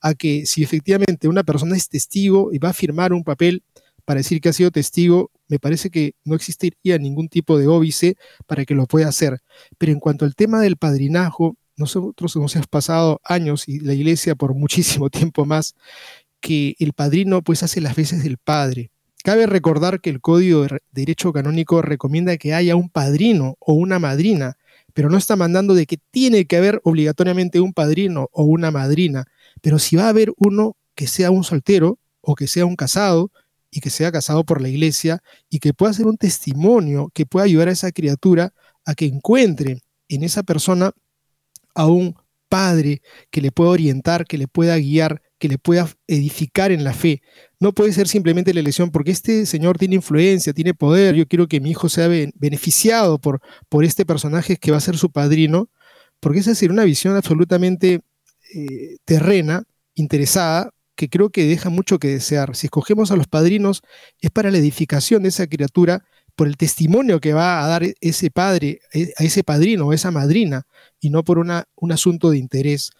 a 0.00 0.14
que 0.14 0.46
si 0.46 0.62
efectivamente 0.62 1.28
una 1.28 1.42
persona 1.42 1.76
es 1.76 1.88
testigo 1.88 2.50
y 2.52 2.58
va 2.58 2.70
a 2.70 2.72
firmar 2.72 3.12
un 3.12 3.24
papel 3.24 3.64
para 4.04 4.18
decir 4.18 4.40
que 4.40 4.48
ha 4.48 4.52
sido 4.52 4.70
testigo, 4.70 5.30
me 5.48 5.58
parece 5.58 5.90
que 5.90 6.14
no 6.24 6.34
existiría 6.34 6.98
ningún 6.98 7.28
tipo 7.28 7.58
de 7.58 7.66
óbice 7.66 8.16
para 8.46 8.64
que 8.64 8.74
lo 8.74 8.86
pueda 8.86 9.08
hacer. 9.08 9.40
Pero 9.78 9.92
en 9.92 10.00
cuanto 10.00 10.24
al 10.24 10.34
tema 10.34 10.60
del 10.60 10.76
padrinazgo, 10.76 11.56
nosotros 11.80 12.36
nos 12.36 12.54
hemos 12.54 12.66
pasado 12.68 13.20
años 13.24 13.66
y 13.66 13.80
la 13.80 13.94
iglesia 13.94 14.36
por 14.36 14.54
muchísimo 14.54 15.10
tiempo 15.10 15.44
más 15.44 15.74
que 16.40 16.76
el 16.78 16.92
padrino 16.92 17.42
pues 17.42 17.62
hace 17.62 17.80
las 17.80 17.96
veces 17.96 18.22
del 18.22 18.38
padre. 18.38 18.90
Cabe 19.24 19.46
recordar 19.46 20.00
que 20.00 20.10
el 20.10 20.20
Código 20.20 20.62
de 20.62 20.80
Derecho 20.92 21.32
Canónico 21.32 21.82
recomienda 21.82 22.36
que 22.36 22.54
haya 22.54 22.76
un 22.76 22.88
padrino 22.88 23.56
o 23.60 23.74
una 23.74 23.98
madrina, 23.98 24.56
pero 24.94 25.10
no 25.10 25.18
está 25.18 25.36
mandando 25.36 25.74
de 25.74 25.86
que 25.86 25.98
tiene 26.10 26.46
que 26.46 26.56
haber 26.56 26.80
obligatoriamente 26.84 27.60
un 27.60 27.74
padrino 27.74 28.28
o 28.30 28.44
una 28.44 28.70
madrina. 28.70 29.24
Pero 29.60 29.78
si 29.78 29.96
va 29.96 30.04
a 30.04 30.08
haber 30.08 30.32
uno 30.36 30.76
que 30.94 31.06
sea 31.06 31.30
un 31.30 31.44
soltero 31.44 31.98
o 32.22 32.34
que 32.34 32.46
sea 32.46 32.64
un 32.64 32.76
casado 32.76 33.30
y 33.70 33.80
que 33.80 33.90
sea 33.90 34.10
casado 34.10 34.44
por 34.44 34.62
la 34.62 34.68
iglesia 34.68 35.22
y 35.50 35.58
que 35.58 35.74
pueda 35.74 35.92
ser 35.92 36.06
un 36.06 36.16
testimonio 36.16 37.10
que 37.12 37.26
pueda 37.26 37.44
ayudar 37.44 37.68
a 37.68 37.72
esa 37.72 37.92
criatura 37.92 38.54
a 38.86 38.94
que 38.94 39.06
encuentre 39.06 39.82
en 40.08 40.22
esa 40.24 40.42
persona 40.42 40.92
a 41.74 41.86
un 41.86 42.14
padre 42.48 43.00
que 43.30 43.40
le 43.40 43.52
pueda 43.52 43.70
orientar, 43.70 44.26
que 44.26 44.36
le 44.36 44.48
pueda 44.48 44.76
guiar, 44.76 45.22
que 45.38 45.48
le 45.48 45.56
pueda 45.56 45.88
edificar 46.06 46.72
en 46.72 46.84
la 46.84 46.92
fe. 46.92 47.22
No 47.60 47.72
puede 47.72 47.92
ser 47.92 48.08
simplemente 48.08 48.52
la 48.52 48.60
elección 48.60 48.90
porque 48.90 49.12
este 49.12 49.46
señor 49.46 49.78
tiene 49.78 49.94
influencia, 49.94 50.52
tiene 50.52 50.74
poder, 50.74 51.14
yo 51.14 51.26
quiero 51.26 51.48
que 51.48 51.60
mi 51.60 51.70
hijo 51.70 51.88
sea 51.88 52.08
beneficiado 52.34 53.18
por, 53.18 53.40
por 53.68 53.84
este 53.84 54.04
personaje 54.04 54.56
que 54.56 54.70
va 54.70 54.76
a 54.76 54.80
ser 54.80 54.98
su 54.98 55.10
padrino, 55.10 55.70
porque 56.20 56.40
esa 56.40 56.54
sería 56.54 56.74
una 56.74 56.84
visión 56.84 57.16
absolutamente 57.16 58.00
eh, 58.54 58.96
terrena, 59.04 59.62
interesada, 59.94 60.70
que 60.96 61.08
creo 61.08 61.30
que 61.30 61.46
deja 61.46 61.70
mucho 61.70 61.98
que 61.98 62.08
desear. 62.08 62.54
Si 62.54 62.66
escogemos 62.66 63.10
a 63.10 63.16
los 63.16 63.26
padrinos 63.26 63.80
es 64.20 64.30
para 64.30 64.50
la 64.50 64.58
edificación 64.58 65.22
de 65.22 65.30
esa 65.30 65.46
criatura, 65.46 66.04
por 66.40 66.48
el 66.48 66.56
testimonio 66.56 67.20
que 67.20 67.34
va 67.34 67.62
a 67.62 67.68
dar 67.68 67.82
ese 68.00 68.30
padre, 68.30 68.80
eh, 68.94 69.12
a 69.18 69.24
ese 69.24 69.44
padrino 69.44 69.88
o 69.88 69.92
esa 69.92 70.10
madrina, 70.10 70.66
y 70.98 71.10
no 71.10 71.22
por 71.22 71.38
una, 71.38 71.68
un 71.76 71.92
asunto 71.92 72.30
de 72.30 72.38
interés 72.38 72.92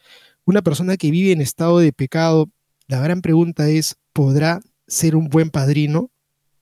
una 0.44 0.60
persona 0.60 0.98
que 0.98 1.10
vive 1.10 1.32
en 1.32 1.40
estado 1.40 1.78
de 1.78 1.90
pecado, 1.90 2.50
la 2.86 3.00
gran 3.00 3.22
pregunta 3.22 3.70
es, 3.70 3.96
¿podrá 4.12 4.60
ser 4.86 5.16
un 5.16 5.30
buen 5.30 5.48
padrino? 5.48 6.10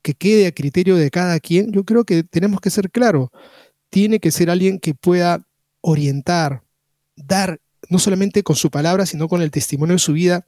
Que 0.03 0.15
quede 0.15 0.47
a 0.47 0.53
criterio 0.53 0.95
de 0.95 1.11
cada 1.11 1.41
quien. 1.41 1.73
Yo 1.73 1.83
creo 1.83 2.05
que 2.05 2.23
tenemos 2.23 2.61
que 2.61 2.71
ser 2.71 2.93
claros. 2.93 3.31
Tiene 3.91 4.21
que 4.21 4.31
ser 4.31 4.49
alguien 4.49 4.79
que 4.79 4.95
pueda 4.95 5.45
orientar, 5.81 6.63
dar, 7.17 7.61
no 7.89 7.99
solamente 7.99 8.45
con 8.45 8.55
su 8.55 8.71
palabra, 8.71 9.05
sino 9.05 9.27
con 9.27 9.43
el 9.43 9.51
testimonio 9.51 9.95
de 9.95 9.99
su 9.99 10.13
vida, 10.13 10.47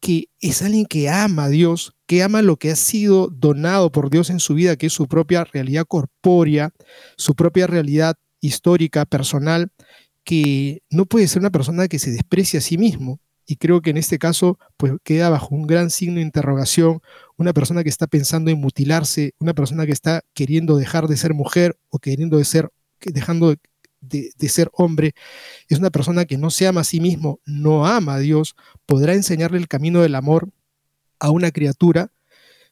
que 0.00 0.28
es 0.40 0.62
alguien 0.62 0.86
que 0.86 1.08
ama 1.10 1.44
a 1.44 1.48
Dios, 1.48 1.94
que 2.06 2.22
ama 2.22 2.42
lo 2.42 2.56
que 2.56 2.70
ha 2.70 2.76
sido 2.76 3.28
donado 3.28 3.92
por 3.92 4.10
Dios 4.10 4.30
en 4.30 4.40
su 4.40 4.54
vida, 4.54 4.76
que 4.76 4.86
es 4.86 4.92
su 4.92 5.06
propia 5.06 5.44
realidad 5.44 5.84
corpórea, 5.86 6.72
su 7.16 7.34
propia 7.34 7.66
realidad 7.66 8.16
histórica, 8.40 9.04
personal, 9.04 9.70
que 10.24 10.82
no 10.90 11.06
puede 11.06 11.28
ser 11.28 11.40
una 11.40 11.50
persona 11.50 11.88
que 11.88 11.98
se 11.98 12.10
desprecie 12.10 12.58
a 12.58 12.62
sí 12.62 12.78
mismo. 12.78 13.20
Y 13.46 13.56
creo 13.56 13.82
que 13.82 13.90
en 13.90 13.96
este 13.96 14.18
caso 14.18 14.58
pues 14.76 14.92
queda 15.02 15.28
bajo 15.28 15.54
un 15.54 15.66
gran 15.66 15.90
signo 15.90 16.16
de 16.16 16.22
interrogación 16.22 17.00
una 17.36 17.52
persona 17.52 17.82
que 17.82 17.88
está 17.88 18.06
pensando 18.06 18.50
en 18.50 18.60
mutilarse, 18.60 19.34
una 19.38 19.54
persona 19.54 19.86
que 19.86 19.92
está 19.92 20.22
queriendo 20.34 20.76
dejar 20.76 21.08
de 21.08 21.16
ser 21.16 21.34
mujer 21.34 21.78
o 21.88 21.98
queriendo 21.98 22.36
de 22.36 22.44
ser, 22.44 22.70
dejando 23.00 23.54
de, 24.00 24.32
ser 24.48 24.70
hombre, 24.72 25.14
es 25.68 25.78
una 25.78 25.90
persona 25.90 26.24
que 26.24 26.38
no 26.38 26.50
se 26.50 26.66
ama 26.66 26.80
a 26.80 26.84
sí 26.84 27.00
mismo, 27.00 27.40
no 27.44 27.86
ama 27.86 28.14
a 28.14 28.18
Dios, 28.18 28.56
podrá 28.86 29.14
enseñarle 29.14 29.58
el 29.58 29.68
camino 29.68 30.02
del 30.02 30.14
amor 30.14 30.50
a 31.18 31.30
una 31.30 31.50
criatura. 31.50 32.12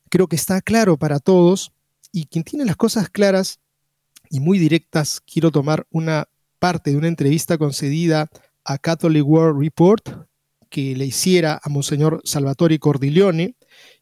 Creo 0.08 0.26
que 0.26 0.36
está 0.36 0.60
claro 0.60 0.96
para 0.96 1.18
todos 1.18 1.72
y 2.12 2.26
quien 2.26 2.44
tiene 2.44 2.64
las 2.64 2.76
cosas 2.76 3.10
claras 3.10 3.60
y 4.30 4.40
muy 4.40 4.58
directas, 4.58 5.20
quiero 5.20 5.50
tomar 5.50 5.86
una 5.90 6.28
parte 6.58 6.90
de 6.90 6.96
una 6.96 7.08
entrevista 7.08 7.56
concedida 7.56 8.28
a 8.64 8.78
Catholic 8.78 9.26
World 9.26 9.60
Report 9.60 10.28
que 10.68 10.94
le 10.96 11.06
hiciera 11.06 11.60
a 11.62 11.68
Monseñor 11.68 12.20
Salvatore 12.24 12.78
Cordiglione, 12.78 13.56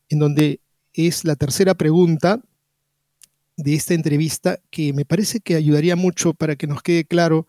en 0.08 0.18
donde 0.18 0.60
es 0.92 1.24
la 1.24 1.36
tercera 1.36 1.74
pregunta 1.74 2.40
de 3.56 3.74
esta 3.74 3.94
entrevista 3.94 4.60
que 4.70 4.92
me 4.92 5.04
parece 5.04 5.40
que 5.40 5.54
ayudaría 5.54 5.96
mucho 5.96 6.34
para 6.34 6.56
que 6.56 6.66
nos 6.66 6.82
quede 6.82 7.04
claro 7.04 7.46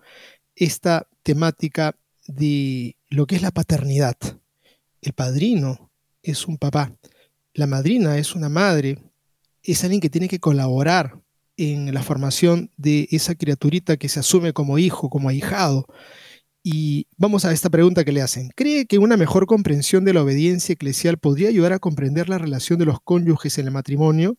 esta 0.56 1.08
temática 1.24 1.96
de 2.28 2.96
lo 3.10 3.28
que 3.28 3.36
es 3.36 3.42
la 3.42 3.52
paternidad. 3.52 4.18
El 5.02 5.14
padrino 5.14 5.92
es 6.24 6.48
un 6.48 6.58
papá, 6.58 6.94
la 7.54 7.68
madrina 7.68 8.18
es 8.18 8.36
una 8.36 8.50
madre, 8.50 8.98
es 9.64 9.84
alguien 9.84 10.02
que 10.02 10.10
tiene 10.10 10.28
que 10.28 10.40
colaborar 10.40 11.20
en 11.58 11.94
la 11.94 12.04
formación 12.04 12.72
de 12.78 13.08
esa 13.12 13.36
criaturita 13.36 13.98
que 13.98 14.10
se 14.10 14.20
asume 14.20 14.54
como 14.54 14.78
hijo, 14.78 15.10
como 15.10 15.30
ahijado. 15.30 15.88
Y 16.64 17.08
vamos 17.18 17.46
a 17.46 17.52
esta 17.52 17.70
pregunta 17.70 18.04
que 18.04 18.12
le 18.12 18.22
hacen. 18.22 18.50
¿Cree 18.56 18.86
que 18.86 19.00
una 19.00 19.18
mejor 19.18 19.46
comprensión 19.46 20.06
de 20.06 20.14
la 20.14 20.22
obediencia 20.22 20.74
eclesial 20.74 21.18
podría 21.18 21.50
ayudar 21.50 21.74
a 21.74 21.80
comprender 21.80 22.30
la 22.30 22.38
relación 22.38 22.78
de 22.78 22.86
los 22.86 23.00
cónyuges 23.02 23.58
en 23.58 23.66
el 23.66 23.72
matrimonio? 23.72 24.38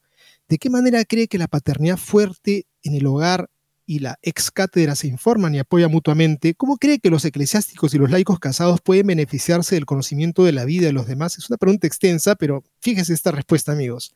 ¿De 0.48 0.58
qué 0.58 0.70
manera 0.70 1.04
cree 1.04 1.28
que 1.28 1.38
la 1.38 1.48
paternidad 1.48 1.96
fuerte 1.96 2.66
en 2.82 2.94
el 2.94 3.06
hogar 3.06 3.50
y 3.84 4.00
la 4.00 4.18
ex 4.22 4.50
cátedra 4.50 4.94
se 4.94 5.08
informan 5.08 5.54
y 5.54 5.58
apoyan 5.58 5.90
mutuamente? 5.90 6.54
¿Cómo 6.54 6.76
cree 6.76 6.98
que 6.98 7.10
los 7.10 7.24
eclesiásticos 7.24 7.94
y 7.94 7.98
los 7.98 8.10
laicos 8.10 8.38
casados 8.38 8.80
pueden 8.80 9.06
beneficiarse 9.06 9.74
del 9.74 9.86
conocimiento 9.86 10.44
de 10.44 10.52
la 10.52 10.64
vida 10.64 10.86
de 10.86 10.92
los 10.92 11.06
demás? 11.06 11.38
Es 11.38 11.50
una 11.50 11.56
pregunta 11.56 11.86
extensa, 11.86 12.34
pero 12.34 12.64
fíjese 12.80 13.12
esta 13.12 13.30
respuesta, 13.30 13.72
amigos. 13.72 14.14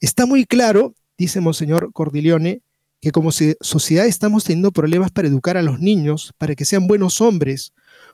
Está 0.00 0.26
muy 0.26 0.44
claro 0.44 0.94
dice 1.18 1.40
Monseñor 1.40 1.92
Cordileone, 1.92 2.62
que 3.00 3.12
como 3.12 3.30
sociedad 3.32 4.06
estamos 4.06 4.44
teniendo 4.44 4.72
problemas 4.72 5.10
para 5.10 5.28
educar 5.28 5.56
a 5.56 5.62
los 5.62 5.78
niños, 5.78 6.32
para 6.38 6.54
que 6.54 6.64
sean 6.64 6.86
buenos 6.86 7.20
hombres. 7.20 7.72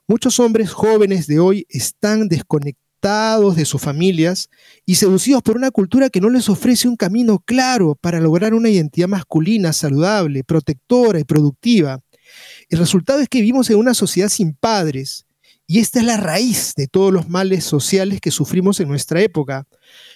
Muchos 0.09 0.41
hombres 0.41 0.71
jóvenes 0.73 1.27
de 1.27 1.39
hoy 1.39 1.67
están 1.69 2.29
desconectados 2.29 2.90
de 3.01 3.65
sus 3.65 3.81
familias 3.81 4.51
y 4.85 4.97
seducidos 4.97 5.43
por 5.43 5.57
una 5.57 5.71
cultura 5.71 6.11
que 6.11 6.21
no 6.21 6.29
les 6.29 6.51
ofrece 6.51 6.87
un 6.87 6.97
camino 6.97 7.39
claro 7.39 7.95
para 7.95 8.21
lograr 8.21 8.53
una 8.53 8.69
identidad 8.69 9.09
masculina 9.09 9.73
saludable, 9.73 10.45
protectora 10.45 11.19
y 11.19 11.25
productiva. 11.25 12.01
El 12.69 12.79
resultado 12.79 13.21
es 13.21 13.29
que 13.29 13.41
vivimos 13.41 13.71
en 13.71 13.77
una 13.77 13.95
sociedad 13.95 14.29
sin 14.29 14.53
padres, 14.53 15.25
y 15.67 15.79
esta 15.79 16.01
es 16.01 16.05
la 16.05 16.19
raíz 16.19 16.75
de 16.77 16.89
todos 16.89 17.11
los 17.11 17.29
males 17.31 17.65
sociales 17.65 18.21
que 18.21 18.31
sufrimos 18.31 18.81
en 18.81 18.89
nuestra 18.89 19.23
época. 19.23 19.67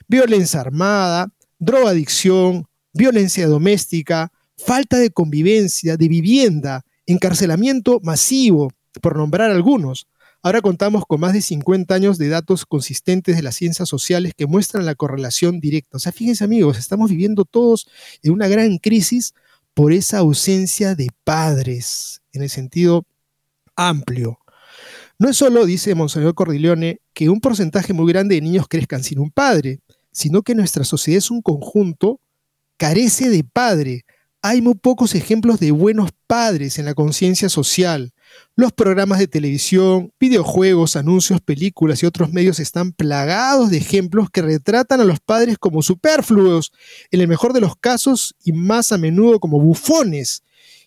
Violencia 0.06 0.60
armada, 0.60 1.32
drogadicción, 1.58 2.66
violencia 2.92 3.46
doméstica, 3.46 4.30
falta 4.58 4.98
de 4.98 5.10
convivencia, 5.10 5.96
de 5.96 6.08
vivienda, 6.08 6.84
encarcelamiento 7.06 8.00
masivo, 8.02 8.70
por 9.00 9.16
nombrar 9.16 9.50
algunos. 9.50 10.06
Ahora 10.44 10.60
contamos 10.60 11.06
con 11.06 11.20
más 11.20 11.32
de 11.32 11.40
50 11.40 11.94
años 11.94 12.18
de 12.18 12.28
datos 12.28 12.66
consistentes 12.66 13.34
de 13.34 13.42
las 13.42 13.56
ciencias 13.56 13.88
sociales 13.88 14.34
que 14.36 14.46
muestran 14.46 14.84
la 14.84 14.94
correlación 14.94 15.58
directa. 15.58 15.96
O 15.96 15.98
sea, 15.98 16.12
fíjense 16.12 16.44
amigos, 16.44 16.76
estamos 16.76 17.08
viviendo 17.08 17.46
todos 17.46 17.88
en 18.22 18.30
una 18.34 18.46
gran 18.46 18.76
crisis 18.76 19.32
por 19.72 19.94
esa 19.94 20.18
ausencia 20.18 20.94
de 20.94 21.08
padres, 21.24 22.20
en 22.34 22.42
el 22.42 22.50
sentido 22.50 23.06
amplio. 23.74 24.38
No 25.18 25.30
es 25.30 25.38
solo, 25.38 25.64
dice 25.64 25.94
Monseñor 25.94 26.34
Cordileone, 26.34 27.00
que 27.14 27.30
un 27.30 27.40
porcentaje 27.40 27.94
muy 27.94 28.12
grande 28.12 28.34
de 28.34 28.42
niños 28.42 28.68
crezcan 28.68 29.02
sin 29.02 29.20
un 29.20 29.30
padre, 29.30 29.80
sino 30.12 30.42
que 30.42 30.54
nuestra 30.54 30.84
sociedad 30.84 31.20
es 31.20 31.30
un 31.30 31.40
conjunto 31.40 32.20
carece 32.76 33.30
de 33.30 33.44
padre. 33.44 34.04
Hay 34.42 34.60
muy 34.60 34.74
pocos 34.74 35.14
ejemplos 35.14 35.58
de 35.58 35.70
buenos 35.70 36.10
padres 36.26 36.78
en 36.78 36.84
la 36.84 36.92
conciencia 36.92 37.48
social. 37.48 38.12
Los 38.56 38.72
programas 38.72 39.18
de 39.18 39.26
televisión, 39.26 40.12
videojuegos, 40.20 40.96
anuncios, 40.96 41.40
películas 41.40 42.02
y 42.02 42.06
otros 42.06 42.32
medios 42.32 42.60
están 42.60 42.92
plagados 42.92 43.70
de 43.70 43.78
ejemplos 43.78 44.30
que 44.30 44.42
retratan 44.42 45.00
a 45.00 45.04
los 45.04 45.18
padres 45.20 45.58
como 45.58 45.82
superfluos, 45.82 46.72
en 47.10 47.20
el 47.20 47.28
mejor 47.28 47.52
de 47.52 47.60
los 47.60 47.76
casos 47.76 48.36
y 48.44 48.52
más 48.52 48.92
a 48.92 48.98
menudo 48.98 49.40
como 49.40 49.58
bufones, 49.60 50.44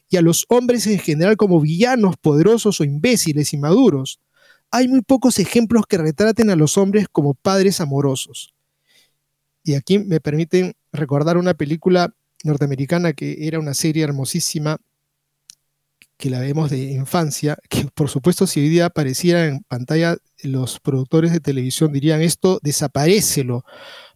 y 0.10 0.18
a 0.18 0.22
los 0.22 0.46
hombres 0.48 0.88
en 0.88 1.00
general 1.00 1.36
como 1.36 1.60
villanos 1.60 2.16
poderosos 2.18 2.80
o 2.80 2.86
imbéciles 2.86 3.54
y 3.54 3.58
maduros. 3.58 4.22
Hay 4.72 4.88
muy 4.88 5.02
pocos 5.02 5.40
ejemplos 5.40 5.86
que 5.88 5.98
retraten 5.98 6.50
a 6.50 6.56
los 6.56 6.78
hombres 6.78 7.08
como 7.12 7.34
padres 7.34 7.82
amorosos. 7.82 8.54
Y 9.64 9.76
aquí 9.76 10.00
me 10.00 10.22
permiten 10.22 10.74
recordar 10.94 11.38
una 11.38 11.54
película 11.54 12.14
norteamericana 12.46 13.12
que 13.12 13.48
era 13.48 13.60
una 13.60 13.74
serie 13.74 14.04
hermosísima 14.04 14.78
que 16.18 16.30
la 16.30 16.40
vemos 16.40 16.70
de 16.70 16.80
infancia, 16.92 17.58
que 17.70 17.88
por 17.94 18.10
supuesto 18.10 18.48
si 18.48 18.60
hoy 18.60 18.70
día 18.70 18.88
apareciera 18.88 19.46
en 19.46 19.64
pantalla 19.64 20.18
los 20.44 20.80
productores 20.80 21.32
de 21.32 21.40
televisión 21.40 21.94
dirían 21.94 22.22
esto, 22.22 22.60
desaparecelo, 22.64 23.64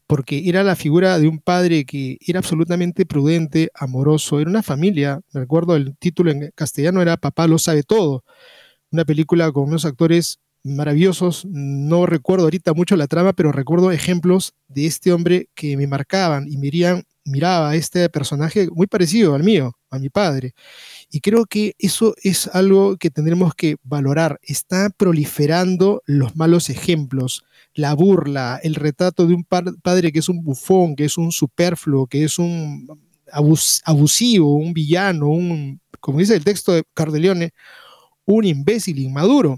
porque 0.07 0.49
era 0.49 0.63
la 0.63 0.75
figura 0.75 1.19
de 1.19 1.27
un 1.27 1.39
padre 1.39 1.85
que 1.85 2.17
era 2.25 2.39
absolutamente 2.39 3.05
prudente, 3.05 3.71
amoroso, 3.73 4.39
era 4.39 4.49
una 4.49 4.63
familia, 4.63 5.21
me 5.33 5.41
recuerdo 5.41 5.75
el 5.75 5.95
título 5.97 6.31
en 6.31 6.51
castellano 6.55 7.01
era 7.01 7.17
Papá 7.17 7.47
lo 7.47 7.57
sabe 7.59 7.83
todo, 7.83 8.23
una 8.91 9.05
película 9.05 9.51
con 9.51 9.65
unos 9.65 9.85
actores 9.85 10.39
maravillosos, 10.63 11.45
no 11.45 12.05
recuerdo 12.05 12.45
ahorita 12.45 12.73
mucho 12.73 12.95
la 12.95 13.07
trama, 13.07 13.33
pero 13.33 13.51
recuerdo 13.51 13.91
ejemplos 13.91 14.53
de 14.67 14.85
este 14.85 15.11
hombre 15.11 15.49
que 15.55 15.77
me 15.77 15.87
marcaban 15.87 16.47
y 16.47 16.57
miraba 16.57 17.69
a 17.69 17.75
este 17.75 18.09
personaje 18.09 18.67
muy 18.71 18.87
parecido 18.87 19.33
al 19.33 19.43
mío, 19.43 19.77
a 19.89 19.97
mi 19.97 20.09
padre. 20.09 20.53
Y 21.13 21.19
creo 21.19 21.45
que 21.45 21.75
eso 21.77 22.15
es 22.23 22.47
algo 22.47 22.95
que 22.95 23.09
tendremos 23.09 23.53
que 23.53 23.75
valorar. 23.83 24.39
Está 24.43 24.89
proliferando 24.89 26.01
los 26.05 26.37
malos 26.37 26.69
ejemplos, 26.69 27.43
la 27.75 27.93
burla, 27.93 28.61
el 28.63 28.75
retrato 28.75 29.27
de 29.27 29.33
un 29.33 29.43
padre 29.43 30.13
que 30.13 30.19
es 30.19 30.29
un 30.29 30.41
bufón, 30.41 30.95
que 30.95 31.03
es 31.03 31.17
un 31.17 31.33
superfluo, 31.33 32.07
que 32.07 32.23
es 32.23 32.39
un 32.39 32.87
abusivo, 33.83 34.55
un 34.55 34.73
villano, 34.73 35.27
un, 35.27 35.81
como 35.99 36.19
dice 36.19 36.35
el 36.35 36.45
texto 36.45 36.71
de 36.71 36.83
Cardelione, 36.93 37.51
un 38.25 38.45
imbécil 38.45 38.97
inmaduro. 38.99 39.57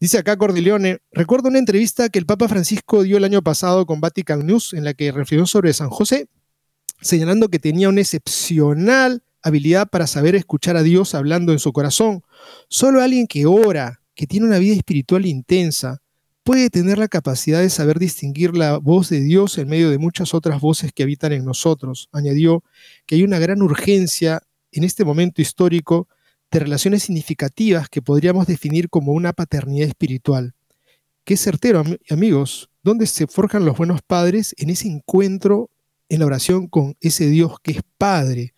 Dice 0.00 0.18
acá 0.18 0.36
Cordileone, 0.36 0.98
recuerdo 1.10 1.48
una 1.48 1.58
entrevista 1.58 2.08
que 2.08 2.18
el 2.20 2.26
Papa 2.26 2.48
Francisco 2.48 3.02
dio 3.02 3.16
el 3.16 3.24
año 3.24 3.42
pasado 3.42 3.84
con 3.84 4.00
Vatican 4.00 4.46
News 4.46 4.72
en 4.74 4.84
la 4.84 4.94
que 4.94 5.10
refirió 5.10 5.44
sobre 5.46 5.72
San 5.72 5.90
José, 5.90 6.28
señalando 7.00 7.48
que 7.48 7.58
tenía 7.58 7.88
una 7.88 8.00
excepcional 8.00 9.22
habilidad 9.42 9.88
para 9.88 10.06
saber 10.06 10.34
escuchar 10.34 10.76
a 10.76 10.82
Dios 10.82 11.14
hablando 11.14 11.52
en 11.52 11.58
su 11.58 11.72
corazón. 11.72 12.22
Solo 12.68 13.00
alguien 13.00 13.26
que 13.26 13.46
ora, 13.46 14.00
que 14.14 14.26
tiene 14.26 14.46
una 14.46 14.58
vida 14.58 14.74
espiritual 14.74 15.26
intensa, 15.26 16.00
puede 16.42 16.70
tener 16.70 16.98
la 16.98 17.08
capacidad 17.08 17.60
de 17.60 17.70
saber 17.70 17.98
distinguir 17.98 18.56
la 18.56 18.78
voz 18.78 19.10
de 19.10 19.20
Dios 19.20 19.58
en 19.58 19.68
medio 19.68 19.90
de 19.90 19.98
muchas 19.98 20.34
otras 20.34 20.60
voces 20.60 20.92
que 20.92 21.02
habitan 21.02 21.32
en 21.32 21.44
nosotros. 21.44 22.08
Añadió 22.12 22.64
que 23.06 23.16
hay 23.16 23.22
una 23.22 23.38
gran 23.38 23.62
urgencia 23.62 24.40
en 24.72 24.84
este 24.84 25.04
momento 25.04 25.42
histórico 25.42 26.08
de 26.50 26.60
relaciones 26.60 27.02
significativas 27.02 27.88
que 27.88 28.00
podríamos 28.00 28.46
definir 28.46 28.88
como 28.88 29.12
una 29.12 29.32
paternidad 29.32 29.88
espiritual. 29.88 30.54
Qué 31.24 31.36
certero, 31.36 31.84
amigos, 32.08 32.70
¿dónde 32.82 33.06
se 33.06 33.26
forjan 33.26 33.66
los 33.66 33.76
buenos 33.76 34.00
padres? 34.00 34.54
En 34.56 34.70
ese 34.70 34.88
encuentro 34.88 35.70
en 36.08 36.20
la 36.20 36.26
oración 36.26 36.68
con 36.68 36.96
ese 37.00 37.28
Dios 37.28 37.56
que 37.62 37.72
es 37.72 37.82
Padre, 37.98 38.54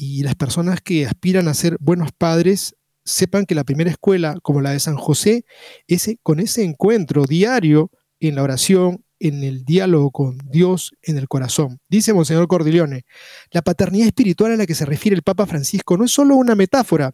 y 0.00 0.22
las 0.22 0.34
personas 0.34 0.80
que 0.80 1.04
aspiran 1.04 1.46
a 1.46 1.52
ser 1.52 1.76
buenos 1.78 2.10
padres 2.10 2.74
sepan 3.04 3.44
que 3.44 3.54
la 3.54 3.64
primera 3.64 3.90
escuela, 3.90 4.34
como 4.42 4.62
la 4.62 4.70
de 4.70 4.80
San 4.80 4.96
José, 4.96 5.44
es 5.88 6.10
con 6.22 6.40
ese 6.40 6.64
encuentro 6.64 7.26
diario 7.26 7.90
en 8.18 8.36
la 8.36 8.42
oración, 8.42 9.04
en 9.18 9.44
el 9.44 9.62
diálogo 9.62 10.10
con 10.10 10.38
Dios 10.50 10.92
en 11.02 11.18
el 11.18 11.28
corazón. 11.28 11.80
Dice 11.90 12.14
Monseñor 12.14 12.48
Cordileone, 12.48 13.04
la 13.50 13.60
paternidad 13.60 14.06
espiritual 14.06 14.52
a 14.52 14.56
la 14.56 14.64
que 14.64 14.74
se 14.74 14.86
refiere 14.86 15.14
el 15.14 15.22
Papa 15.22 15.44
Francisco 15.44 15.98
no 15.98 16.06
es 16.06 16.12
solo 16.12 16.34
una 16.34 16.54
metáfora, 16.54 17.12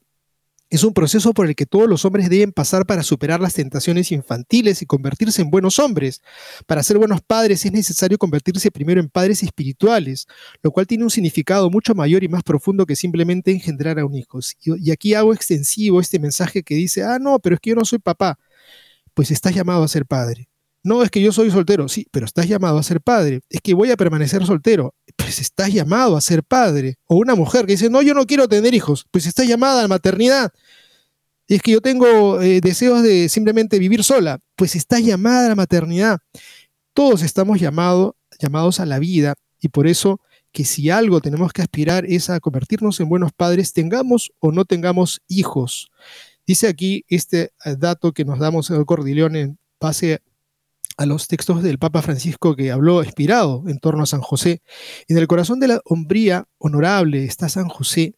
es 0.68 0.82
un 0.82 0.92
proceso 0.92 1.32
por 1.32 1.46
el 1.46 1.54
que 1.54 1.64
todos 1.66 1.88
los 1.88 2.04
hombres 2.04 2.28
deben 2.28 2.50
pasar 2.50 2.86
para 2.86 3.04
superar 3.04 3.40
las 3.40 3.54
tentaciones 3.54 4.10
infantiles 4.10 4.82
y 4.82 4.86
convertirse 4.86 5.42
en 5.42 5.50
buenos 5.50 5.78
hombres. 5.78 6.22
Para 6.66 6.82
ser 6.82 6.98
buenos 6.98 7.20
padres 7.20 7.64
es 7.64 7.72
necesario 7.72 8.18
convertirse 8.18 8.72
primero 8.72 9.00
en 9.00 9.08
padres 9.08 9.42
espirituales, 9.44 10.26
lo 10.62 10.72
cual 10.72 10.86
tiene 10.86 11.04
un 11.04 11.10
significado 11.10 11.70
mucho 11.70 11.94
mayor 11.94 12.24
y 12.24 12.28
más 12.28 12.42
profundo 12.42 12.84
que 12.84 12.96
simplemente 12.96 13.52
engendrar 13.52 13.98
a 13.98 14.06
un 14.06 14.16
hijo. 14.16 14.40
Y 14.64 14.90
aquí 14.90 15.14
hago 15.14 15.32
extensivo 15.32 16.00
este 16.00 16.18
mensaje 16.18 16.62
que 16.64 16.74
dice, 16.74 17.04
ah, 17.04 17.18
no, 17.20 17.38
pero 17.38 17.54
es 17.54 17.60
que 17.60 17.70
yo 17.70 17.76
no 17.76 17.84
soy 17.84 18.00
papá. 18.00 18.38
Pues 19.14 19.30
estás 19.30 19.54
llamado 19.54 19.84
a 19.84 19.88
ser 19.88 20.04
padre. 20.04 20.48
No, 20.86 21.02
es 21.02 21.10
que 21.10 21.20
yo 21.20 21.32
soy 21.32 21.50
soltero, 21.50 21.88
sí, 21.88 22.06
pero 22.12 22.26
estás 22.26 22.46
llamado 22.46 22.78
a 22.78 22.82
ser 22.84 23.00
padre. 23.00 23.40
Es 23.50 23.60
que 23.60 23.74
voy 23.74 23.90
a 23.90 23.96
permanecer 23.96 24.46
soltero, 24.46 24.94
pues 25.16 25.40
estás 25.40 25.72
llamado 25.72 26.16
a 26.16 26.20
ser 26.20 26.44
padre. 26.44 26.94
O 27.06 27.16
una 27.16 27.34
mujer 27.34 27.66
que 27.66 27.72
dice, 27.72 27.90
no, 27.90 28.02
yo 28.02 28.14
no 28.14 28.24
quiero 28.24 28.46
tener 28.46 28.72
hijos, 28.72 29.04
pues 29.10 29.26
está 29.26 29.42
llamada 29.42 29.80
a 29.80 29.82
la 29.82 29.88
maternidad. 29.88 30.52
Es 31.48 31.60
que 31.60 31.72
yo 31.72 31.80
tengo 31.80 32.40
eh, 32.40 32.60
deseos 32.60 33.02
de 33.02 33.28
simplemente 33.28 33.80
vivir 33.80 34.04
sola, 34.04 34.38
pues 34.54 34.76
está 34.76 35.00
llamada 35.00 35.46
a 35.46 35.48
la 35.48 35.54
maternidad. 35.56 36.20
Todos 36.94 37.22
estamos 37.22 37.58
llamados 37.58 38.78
a 38.78 38.86
la 38.86 39.00
vida 39.00 39.34
y 39.60 39.70
por 39.70 39.88
eso 39.88 40.20
que 40.52 40.64
si 40.64 40.88
algo 40.90 41.20
tenemos 41.20 41.52
que 41.52 41.62
aspirar 41.62 42.06
es 42.06 42.30
a 42.30 42.38
convertirnos 42.38 43.00
en 43.00 43.08
buenos 43.08 43.32
padres, 43.32 43.72
tengamos 43.72 44.30
o 44.38 44.52
no 44.52 44.64
tengamos 44.64 45.20
hijos. 45.26 45.90
Dice 46.46 46.68
aquí 46.68 47.04
este 47.08 47.50
eh, 47.64 47.74
dato 47.76 48.12
que 48.12 48.24
nos 48.24 48.38
damos 48.38 48.70
el 48.70 48.86
Cordileón 48.86 49.34
en 49.34 49.58
base 49.80 50.22
a 50.96 51.06
los 51.06 51.28
textos 51.28 51.62
del 51.62 51.78
Papa 51.78 52.02
Francisco 52.02 52.56
que 52.56 52.70
habló 52.70 53.02
inspirado 53.02 53.64
en 53.66 53.78
torno 53.78 54.02
a 54.02 54.06
San 54.06 54.20
José. 54.20 54.62
En 55.08 55.18
el 55.18 55.26
corazón 55.26 55.60
de 55.60 55.68
la 55.68 55.80
hombría 55.84 56.46
honorable 56.58 57.24
está 57.24 57.48
San 57.48 57.68
José, 57.68 58.14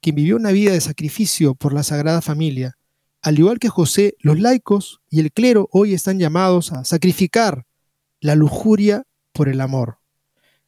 quien 0.00 0.16
vivió 0.16 0.36
una 0.36 0.52
vida 0.52 0.72
de 0.72 0.80
sacrificio 0.80 1.54
por 1.54 1.72
la 1.72 1.82
Sagrada 1.82 2.20
Familia. 2.20 2.76
Al 3.22 3.38
igual 3.38 3.58
que 3.58 3.68
José, 3.68 4.14
los 4.20 4.38
laicos 4.38 5.00
y 5.10 5.20
el 5.20 5.32
clero 5.32 5.68
hoy 5.72 5.94
están 5.94 6.18
llamados 6.18 6.72
a 6.72 6.84
sacrificar 6.84 7.66
la 8.20 8.34
lujuria 8.34 9.04
por 9.32 9.48
el 9.48 9.60
amor, 9.60 9.98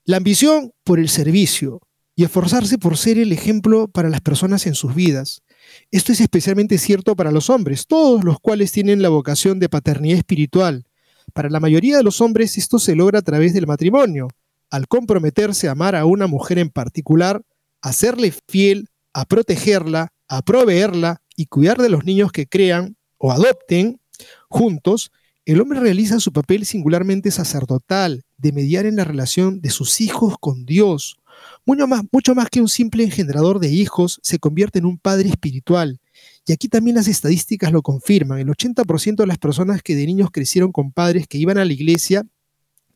la 0.04 0.16
ambición 0.16 0.72
por 0.84 0.98
el 0.98 1.08
servicio 1.08 1.80
y 2.16 2.24
esforzarse 2.24 2.78
por 2.78 2.96
ser 2.96 3.18
el 3.18 3.32
ejemplo 3.32 3.88
para 3.88 4.08
las 4.08 4.20
personas 4.20 4.66
en 4.66 4.74
sus 4.74 4.94
vidas. 4.94 5.42
Esto 5.90 6.12
es 6.12 6.20
especialmente 6.20 6.78
cierto 6.78 7.14
para 7.16 7.30
los 7.32 7.50
hombres, 7.50 7.86
todos 7.86 8.24
los 8.24 8.40
cuales 8.40 8.72
tienen 8.72 9.02
la 9.02 9.08
vocación 9.08 9.58
de 9.58 9.68
paternidad 9.68 10.18
espiritual, 10.18 10.86
para 11.30 11.50
la 11.50 11.60
mayoría 11.60 11.96
de 11.96 12.02
los 12.02 12.20
hombres 12.20 12.58
esto 12.58 12.78
se 12.78 12.94
logra 12.94 13.20
a 13.20 13.22
través 13.22 13.54
del 13.54 13.66
matrimonio, 13.66 14.28
al 14.70 14.86
comprometerse 14.88 15.68
a 15.68 15.72
amar 15.72 15.96
a 15.96 16.04
una 16.04 16.26
mujer 16.26 16.58
en 16.58 16.70
particular, 16.70 17.42
a 17.82 17.92
serle 17.92 18.32
fiel, 18.48 18.88
a 19.12 19.24
protegerla, 19.24 20.12
a 20.28 20.42
proveerla 20.42 21.22
y 21.36 21.46
cuidar 21.46 21.78
de 21.78 21.88
los 21.88 22.04
niños 22.04 22.32
que 22.32 22.46
crean 22.46 22.96
o 23.18 23.32
adopten 23.32 24.00
juntos, 24.48 25.10
el 25.44 25.60
hombre 25.60 25.80
realiza 25.80 26.20
su 26.20 26.32
papel 26.32 26.66
singularmente 26.66 27.30
sacerdotal 27.30 28.24
de 28.36 28.52
mediar 28.52 28.86
en 28.86 28.96
la 28.96 29.04
relación 29.04 29.60
de 29.60 29.70
sus 29.70 30.00
hijos 30.00 30.36
con 30.38 30.64
Dios. 30.64 31.16
Mucho 31.64 31.86
más, 31.86 32.02
mucho 32.12 32.34
más 32.34 32.48
que 32.50 32.60
un 32.60 32.68
simple 32.68 33.04
engendrador 33.04 33.58
de 33.58 33.68
hijos, 33.68 34.20
se 34.22 34.38
convierte 34.38 34.78
en 34.78 34.84
un 34.84 34.98
padre 34.98 35.28
espiritual, 35.28 35.99
y 36.46 36.52
aquí 36.52 36.68
también 36.68 36.96
las 36.96 37.08
estadísticas 37.08 37.72
lo 37.72 37.82
confirman. 37.82 38.38
El 38.38 38.48
80% 38.48 39.16
de 39.16 39.26
las 39.26 39.38
personas 39.38 39.82
que 39.82 39.94
de 39.94 40.06
niños 40.06 40.30
crecieron 40.32 40.72
con 40.72 40.92
padres 40.92 41.26
que 41.26 41.38
iban 41.38 41.58
a 41.58 41.64
la 41.64 41.72
iglesia 41.72 42.24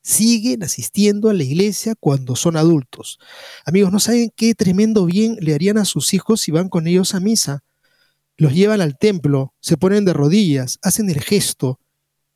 siguen 0.02 0.62
asistiendo 0.62 1.30
a 1.30 1.34
la 1.34 1.44
iglesia 1.44 1.94
cuando 1.98 2.36
son 2.36 2.56
adultos. 2.56 3.18
Amigos, 3.64 3.90
no 3.90 4.00
saben 4.00 4.30
qué 4.36 4.54
tremendo 4.54 5.06
bien 5.06 5.36
le 5.40 5.54
harían 5.54 5.78
a 5.78 5.84
sus 5.84 6.12
hijos 6.12 6.42
si 6.42 6.52
van 6.52 6.68
con 6.68 6.86
ellos 6.86 7.14
a 7.14 7.20
misa. 7.20 7.64
Los 8.36 8.52
llevan 8.52 8.80
al 8.80 8.98
templo, 8.98 9.54
se 9.60 9.76
ponen 9.76 10.04
de 10.04 10.12
rodillas, 10.12 10.78
hacen 10.82 11.08
el 11.08 11.20
gesto, 11.20 11.80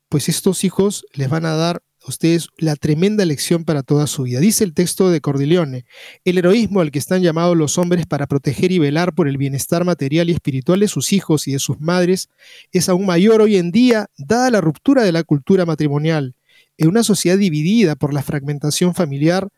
pues 0.07 0.29
estos 0.29 0.63
hijos 0.63 1.05
les 1.13 1.29
van 1.29 1.45
a 1.45 1.53
dar 1.53 1.83
ustedes 2.09 2.49
la 2.57 2.75
tremenda 2.75 3.25
lección 3.25 3.63
para 3.63 3.83
toda 3.83 4.07
su 4.07 4.23
vida. 4.23 4.39
Dice 4.39 4.63
el 4.63 4.73
texto 4.73 5.09
de 5.09 5.21
Cordileone, 5.21 5.85
el 6.25 6.37
heroísmo 6.37 6.81
al 6.81 6.91
que 6.91 6.99
están 6.99 7.21
llamados 7.21 7.55
los 7.55 7.77
hombres 7.77 8.05
para 8.05 8.27
proteger 8.27 8.71
y 8.71 8.79
velar 8.79 9.13
por 9.15 9.27
el 9.27 9.37
bienestar 9.37 9.85
material 9.85 10.29
y 10.29 10.33
espiritual 10.33 10.81
de 10.81 10.87
sus 10.87 11.13
hijos 11.13 11.47
y 11.47 11.53
de 11.53 11.59
sus 11.59 11.79
madres 11.79 12.29
es 12.71 12.89
aún 12.89 13.05
mayor 13.05 13.41
hoy 13.41 13.57
en 13.57 13.71
día, 13.71 14.09
dada 14.17 14.49
la 14.49 14.61
ruptura 14.61 15.03
de 15.03 15.11
la 15.11 15.23
cultura 15.23 15.65
matrimonial. 15.65 16.35
En 16.77 16.89
una 16.89 17.03
sociedad 17.03 17.37
dividida 17.37 17.95
por 17.95 18.13
la 18.13 18.23
fragmentación 18.23 18.93
familiar, 18.95 19.49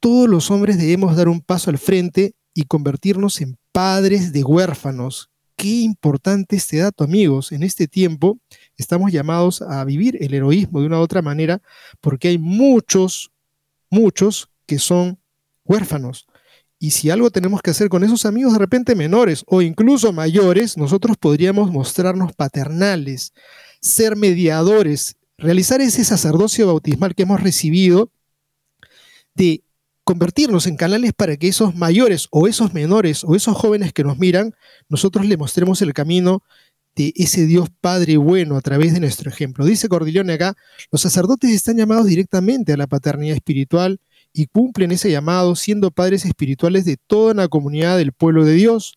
todos 0.00 0.28
los 0.28 0.50
hombres 0.50 0.78
debemos 0.78 1.16
dar 1.16 1.28
un 1.28 1.40
paso 1.40 1.70
al 1.70 1.78
frente 1.78 2.34
y 2.52 2.64
convertirnos 2.64 3.40
en 3.40 3.56
padres 3.72 4.32
de 4.32 4.44
huérfanos. 4.44 5.30
Qué 5.56 5.80
importante 5.80 6.56
este 6.56 6.78
dato, 6.78 7.04
amigos, 7.04 7.52
en 7.52 7.62
este 7.62 7.86
tiempo 7.86 8.38
estamos 8.76 9.12
llamados 9.12 9.62
a 9.62 9.84
vivir 9.84 10.16
el 10.20 10.34
heroísmo 10.34 10.80
de 10.80 10.86
una 10.86 10.98
u 10.98 11.02
otra 11.02 11.22
manera 11.22 11.62
porque 12.00 12.28
hay 12.28 12.38
muchos, 12.38 13.30
muchos 13.90 14.50
que 14.66 14.78
son 14.78 15.18
huérfanos. 15.64 16.26
Y 16.78 16.90
si 16.90 17.10
algo 17.10 17.30
tenemos 17.30 17.62
que 17.62 17.70
hacer 17.70 17.88
con 17.88 18.04
esos 18.04 18.26
amigos 18.26 18.52
de 18.52 18.58
repente 18.58 18.94
menores 18.94 19.44
o 19.46 19.62
incluso 19.62 20.12
mayores, 20.12 20.76
nosotros 20.76 21.16
podríamos 21.16 21.70
mostrarnos 21.70 22.32
paternales, 22.34 23.32
ser 23.80 24.16
mediadores, 24.16 25.16
realizar 25.38 25.80
ese 25.80 26.04
sacerdocio 26.04 26.66
bautismal 26.66 27.14
que 27.14 27.22
hemos 27.22 27.40
recibido 27.40 28.10
de 29.34 29.62
convertirnos 30.04 30.66
en 30.66 30.76
canales 30.76 31.12
para 31.14 31.36
que 31.36 31.48
esos 31.48 31.74
mayores 31.74 32.28
o 32.30 32.46
esos 32.46 32.74
menores 32.74 33.24
o 33.24 33.34
esos 33.34 33.56
jóvenes 33.56 33.92
que 33.92 34.04
nos 34.04 34.18
miran, 34.18 34.54
nosotros 34.88 35.26
le 35.26 35.38
mostremos 35.38 35.80
el 35.80 35.94
camino 35.94 36.42
de 36.96 37.12
ese 37.16 37.46
Dios 37.46 37.68
Padre 37.80 38.16
bueno 38.16 38.56
a 38.56 38.60
través 38.60 38.94
de 38.94 39.00
nuestro 39.00 39.30
ejemplo. 39.30 39.64
Dice 39.64 39.88
Cordileone 39.88 40.34
acá, 40.34 40.54
los 40.90 41.00
sacerdotes 41.00 41.50
están 41.50 41.76
llamados 41.76 42.06
directamente 42.06 42.72
a 42.72 42.76
la 42.76 42.86
paternidad 42.86 43.34
espiritual 43.34 44.00
y 44.32 44.46
cumplen 44.46 44.92
ese 44.92 45.10
llamado 45.10 45.54
siendo 45.56 45.90
padres 45.90 46.24
espirituales 46.24 46.84
de 46.84 46.96
toda 46.96 47.34
la 47.34 47.48
comunidad 47.48 47.96
del 47.96 48.12
pueblo 48.12 48.44
de 48.44 48.54
Dios. 48.54 48.94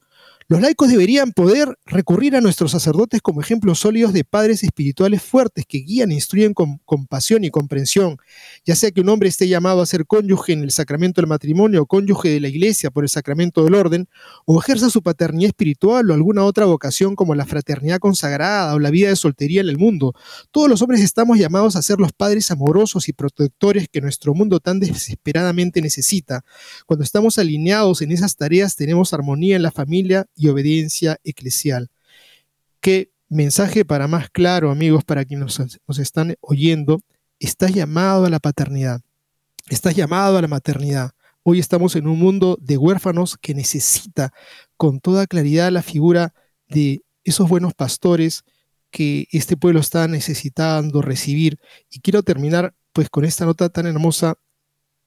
Los 0.49 0.61
laicos 0.61 0.87
deberían 0.87 1.33
poder 1.33 1.77
recurrir 1.85 2.33
a 2.37 2.39
nuestros 2.39 2.71
sacerdotes 2.71 3.21
como 3.21 3.41
ejemplos 3.41 3.79
sólidos 3.79 4.13
de 4.13 4.23
padres 4.23 4.63
espirituales 4.63 5.21
fuertes 5.21 5.65
que 5.67 5.79
guían 5.79 6.09
e 6.09 6.13
instruyen 6.13 6.53
con 6.53 6.77
compasión 6.85 7.43
y 7.43 7.49
comprensión, 7.49 8.15
ya 8.65 8.77
sea 8.77 8.91
que 8.91 9.01
un 9.01 9.09
hombre 9.09 9.27
esté 9.27 9.49
llamado 9.49 9.81
a 9.81 9.85
ser 9.85 10.05
cónyuge 10.05 10.53
en 10.53 10.63
el 10.63 10.71
sacramento 10.71 11.19
del 11.19 11.27
matrimonio 11.27 11.81
o 11.81 11.85
cónyuge 11.85 12.29
de 12.29 12.39
la 12.39 12.47
iglesia 12.47 12.91
por 12.91 13.03
el 13.03 13.09
sacramento 13.09 13.65
del 13.65 13.75
orden, 13.75 14.07
o 14.45 14.57
ejerza 14.57 14.89
su 14.89 15.03
paternidad 15.03 15.49
espiritual 15.49 16.09
o 16.09 16.13
alguna 16.13 16.45
otra 16.45 16.63
vocación 16.63 17.17
como 17.17 17.35
la 17.35 17.45
fraternidad 17.45 17.99
consagrada 17.99 18.73
o 18.73 18.79
la 18.79 18.89
vida 18.89 19.09
de 19.09 19.17
soltería 19.17 19.59
en 19.59 19.67
el 19.67 19.77
mundo. 19.77 20.13
Todos 20.51 20.69
los 20.69 20.81
hombres 20.81 21.01
estamos 21.01 21.37
llamados 21.37 21.75
a 21.75 21.81
ser 21.81 21.99
los 21.99 22.13
padres 22.13 22.51
amorosos 22.51 23.09
y 23.09 23.11
protectores 23.11 23.89
que 23.91 23.99
nuestro 23.99 24.33
mundo 24.33 24.61
tan 24.61 24.79
desesperadamente 24.79 25.81
necesita. 25.81 26.45
Cuando 26.85 27.03
estamos 27.03 27.37
alineados 27.37 28.01
en 28.01 28.13
esas 28.13 28.37
tareas 28.37 28.77
tenemos 28.77 29.13
armonía 29.13 29.57
en 29.57 29.63
la 29.63 29.71
familia 29.71 30.25
y 30.37 30.47
obediencia 30.47 31.19
eclesial. 31.23 31.89
Qué 32.79 33.11
mensaje 33.29 33.83
para 33.83 34.07
más 34.07 34.29
claro, 34.29 34.71
amigos, 34.71 35.03
para 35.03 35.25
quienes 35.25 35.59
nos, 35.59 35.99
están 35.99 36.35
oyendo. 36.39 37.01
Estás 37.39 37.73
llamado 37.73 38.25
a 38.25 38.29
la 38.29 38.39
paternidad. 38.39 39.01
Estás 39.69 39.95
llamado 39.95 40.37
a 40.37 40.41
la 40.41 40.47
maternidad. 40.47 41.11
Hoy 41.43 41.59
estamos 41.59 41.95
en 41.95 42.07
un 42.07 42.19
mundo 42.19 42.57
de 42.61 42.77
huérfanos 42.77 43.37
que 43.37 43.53
necesita 43.53 44.31
con 44.77 44.99
toda 44.99 45.27
claridad 45.27 45.71
la 45.71 45.81
figura 45.81 46.33
de 46.67 47.01
esos 47.23 47.49
buenos 47.49 47.73
pastores 47.73 48.43
que 48.91 49.27
este 49.31 49.57
pueblo 49.57 49.79
está 49.79 50.07
necesitando 50.07 51.01
recibir. 51.01 51.59
Y 51.89 51.99
quiero 51.99 52.23
terminar 52.23 52.73
pues 52.93 53.09
con 53.09 53.25
esta 53.25 53.45
nota 53.45 53.69
tan 53.69 53.85
hermosa 53.85 54.35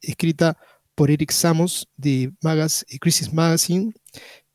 escrita 0.00 0.58
por 0.94 1.10
Eric 1.10 1.30
Samos 1.30 1.88
de 1.96 2.32
Magas, 2.42 2.84
Crisis 3.00 3.32
Magazine, 3.32 3.92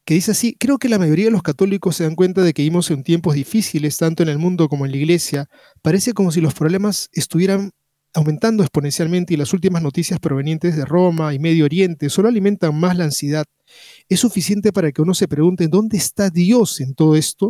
que 0.05 0.13
dice 0.13 0.31
así, 0.31 0.55
creo 0.59 0.77
que 0.77 0.87
la 0.87 0.99
mayoría 0.99 1.25
de 1.25 1.31
los 1.31 1.41
católicos 1.41 1.95
se 1.95 2.03
dan 2.03 2.15
cuenta 2.15 2.43
de 2.43 2.53
que 2.53 2.61
vivimos 2.61 2.91
en 2.91 3.03
tiempos 3.03 3.33
difíciles, 3.33 3.97
tanto 3.97 4.21
en 4.21 4.29
el 4.29 4.37
mundo 4.37 4.69
como 4.69 4.85
en 4.85 4.91
la 4.91 4.97
iglesia. 4.97 5.49
Parece 5.81 6.13
como 6.13 6.31
si 6.31 6.41
los 6.41 6.53
problemas 6.53 7.09
estuvieran 7.11 7.71
aumentando 8.13 8.63
exponencialmente 8.63 9.33
y 9.33 9.37
las 9.37 9.51
últimas 9.51 9.81
noticias 9.81 10.19
provenientes 10.19 10.75
de 10.77 10.85
Roma 10.85 11.33
y 11.33 11.39
Medio 11.39 11.65
Oriente 11.65 12.09
solo 12.09 12.29
alimentan 12.29 12.79
más 12.79 12.95
la 12.95 13.05
ansiedad. 13.05 13.45
¿Es 14.07 14.19
suficiente 14.19 14.71
para 14.71 14.91
que 14.91 15.01
uno 15.01 15.13
se 15.15 15.27
pregunte 15.27 15.67
dónde 15.67 15.97
está 15.97 16.29
Dios 16.29 16.79
en 16.79 16.93
todo 16.93 17.15
esto? 17.15 17.47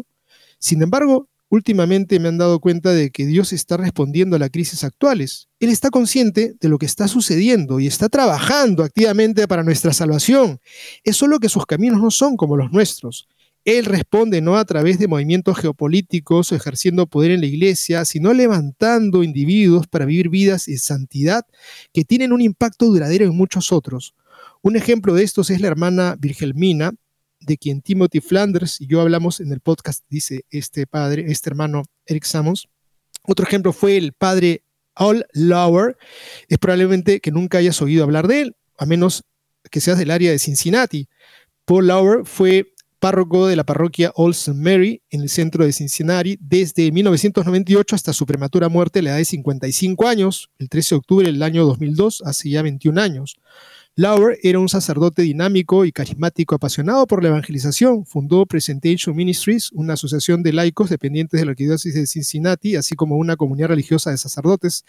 Sin 0.58 0.82
embargo, 0.82 1.30
últimamente 1.56 2.20
me 2.20 2.28
han 2.28 2.38
dado 2.38 2.60
cuenta 2.60 2.92
de 2.92 3.10
que 3.10 3.26
Dios 3.26 3.54
está 3.54 3.78
respondiendo 3.78 4.36
a 4.36 4.40
las 4.40 4.52
crisis 4.52 4.84
actuales. 4.84 5.48
Él 5.60 5.70
está 5.70 5.90
consciente 5.90 6.56
de 6.60 6.70
lo 6.70 6.78
que 6.78 6.86
está 6.86 7.08
sucediendo 7.08 7.80
y 7.80 7.88
está 7.88 8.10
trabajando 8.10 8.84
activamente 8.84 9.48
para 9.48 9.64
nuestra 9.64 9.94
salvación. 9.94 10.60
Es 11.04 11.18
solo 11.18 11.40
que 11.40 11.50
sus 11.50 11.66
caminos 11.66 12.02
no 12.02 12.12
son 12.12 12.38
como 12.38 12.58
los 12.58 12.72
nuestros. 12.72 13.28
Él 13.66 13.86
responde 13.86 14.42
no 14.42 14.58
a 14.58 14.66
través 14.66 15.00
de 15.00 15.08
movimientos 15.08 15.58
geopolíticos 15.58 16.52
o 16.52 16.56
ejerciendo 16.56 17.08
poder 17.08 17.32
en 17.32 17.42
la 17.42 17.48
iglesia, 17.48 18.06
sino 18.06 18.32
levantando 18.32 19.24
individuos 19.24 19.88
para 19.88 20.06
vivir 20.06 20.30
vidas 20.30 20.68
en 20.68 20.78
santidad 20.78 21.46
que 21.92 22.06
tienen 22.06 22.32
un 22.32 22.42
impacto 22.42 22.86
duradero 22.86 23.26
en 23.26 23.36
muchos 23.36 23.72
otros. 23.72 24.14
Un 24.62 24.76
ejemplo 24.76 25.16
de 25.16 25.24
estos 25.24 25.50
es 25.50 25.62
la 25.62 25.68
hermana 25.68 26.16
Virgelmina, 26.20 26.94
de 27.46 27.58
quien 27.58 27.82
Timothy 27.82 28.22
Flanders 28.22 28.82
y 28.82 28.88
yo 28.88 29.02
hablamos 29.02 29.40
en 29.40 29.52
el 29.52 29.60
podcast, 29.60 30.04
dice 30.10 30.46
este 30.50 30.88
padre, 30.88 31.26
este 31.28 31.50
hermano 31.50 31.84
Eric 32.06 32.24
Samos. 32.26 32.68
Otro 33.24 33.46
ejemplo 33.46 33.74
fue 33.74 33.98
el 33.98 34.14
padre 34.14 34.64
Al 34.96 35.26
Lauer. 35.34 35.98
Es 36.48 36.58
probablemente 36.58 37.20
que 37.20 37.32
nunca 37.32 37.58
hayas 37.60 37.82
oído 37.82 38.04
hablar 38.04 38.28
de 38.28 38.42
él, 38.42 38.56
a 38.78 38.86
menos 38.86 39.24
que 39.72 39.82
seas 39.82 39.98
del 39.98 40.12
área 40.12 40.32
de 40.32 40.40
Cincinnati. 40.40 41.08
Paul 41.66 41.88
Lauer 41.88 42.26
fue 42.26 42.74
párroco 43.00 43.48
de 43.48 43.56
la 43.56 43.64
parroquia 43.64 44.12
Olsen 44.16 44.62
Mary 44.62 45.02
en 45.10 45.22
el 45.22 45.30
centro 45.30 45.66
de 45.66 45.74
Cincinnati 45.74 46.38
desde 46.40 46.92
1998 46.92 47.96
hasta 47.96 48.14
su 48.14 48.26
prematura 48.26 48.70
muerte 48.70 49.00
a 49.00 49.02
la 49.04 49.10
edad 49.12 49.18
de 49.18 49.26
55 49.26 50.08
años, 50.08 50.50
el 50.58 50.70
13 50.70 50.96
de 50.96 50.98
octubre 50.98 51.26
del 51.28 51.44
año 51.44 51.66
2002, 51.66 52.24
hace 52.26 52.50
ya 52.50 52.62
21 52.62 53.00
años. 53.00 53.36
Lauer 53.98 54.38
era 54.44 54.60
un 54.60 54.68
sacerdote 54.68 55.22
dinámico 55.22 55.86
y 55.86 55.94
carismático 55.94 56.54
apasionado 56.54 57.08
por 57.08 57.24
la 57.24 57.30
evangelización. 57.30 58.06
Fundó 58.06 58.46
Presentation 58.46 59.16
Ministries, 59.16 59.72
una 59.72 59.94
asociación 59.94 60.44
de 60.44 60.52
laicos 60.52 60.90
dependientes 60.90 61.40
de 61.40 61.46
la 61.46 61.52
arquidiócesis 61.52 61.94
de 61.94 62.06
Cincinnati, 62.06 62.76
así 62.76 62.96
como 62.96 63.16
una 63.16 63.38
comunidad 63.38 63.70
religiosa 63.70 64.12
de 64.12 64.18
sacerdotes. 64.18 64.84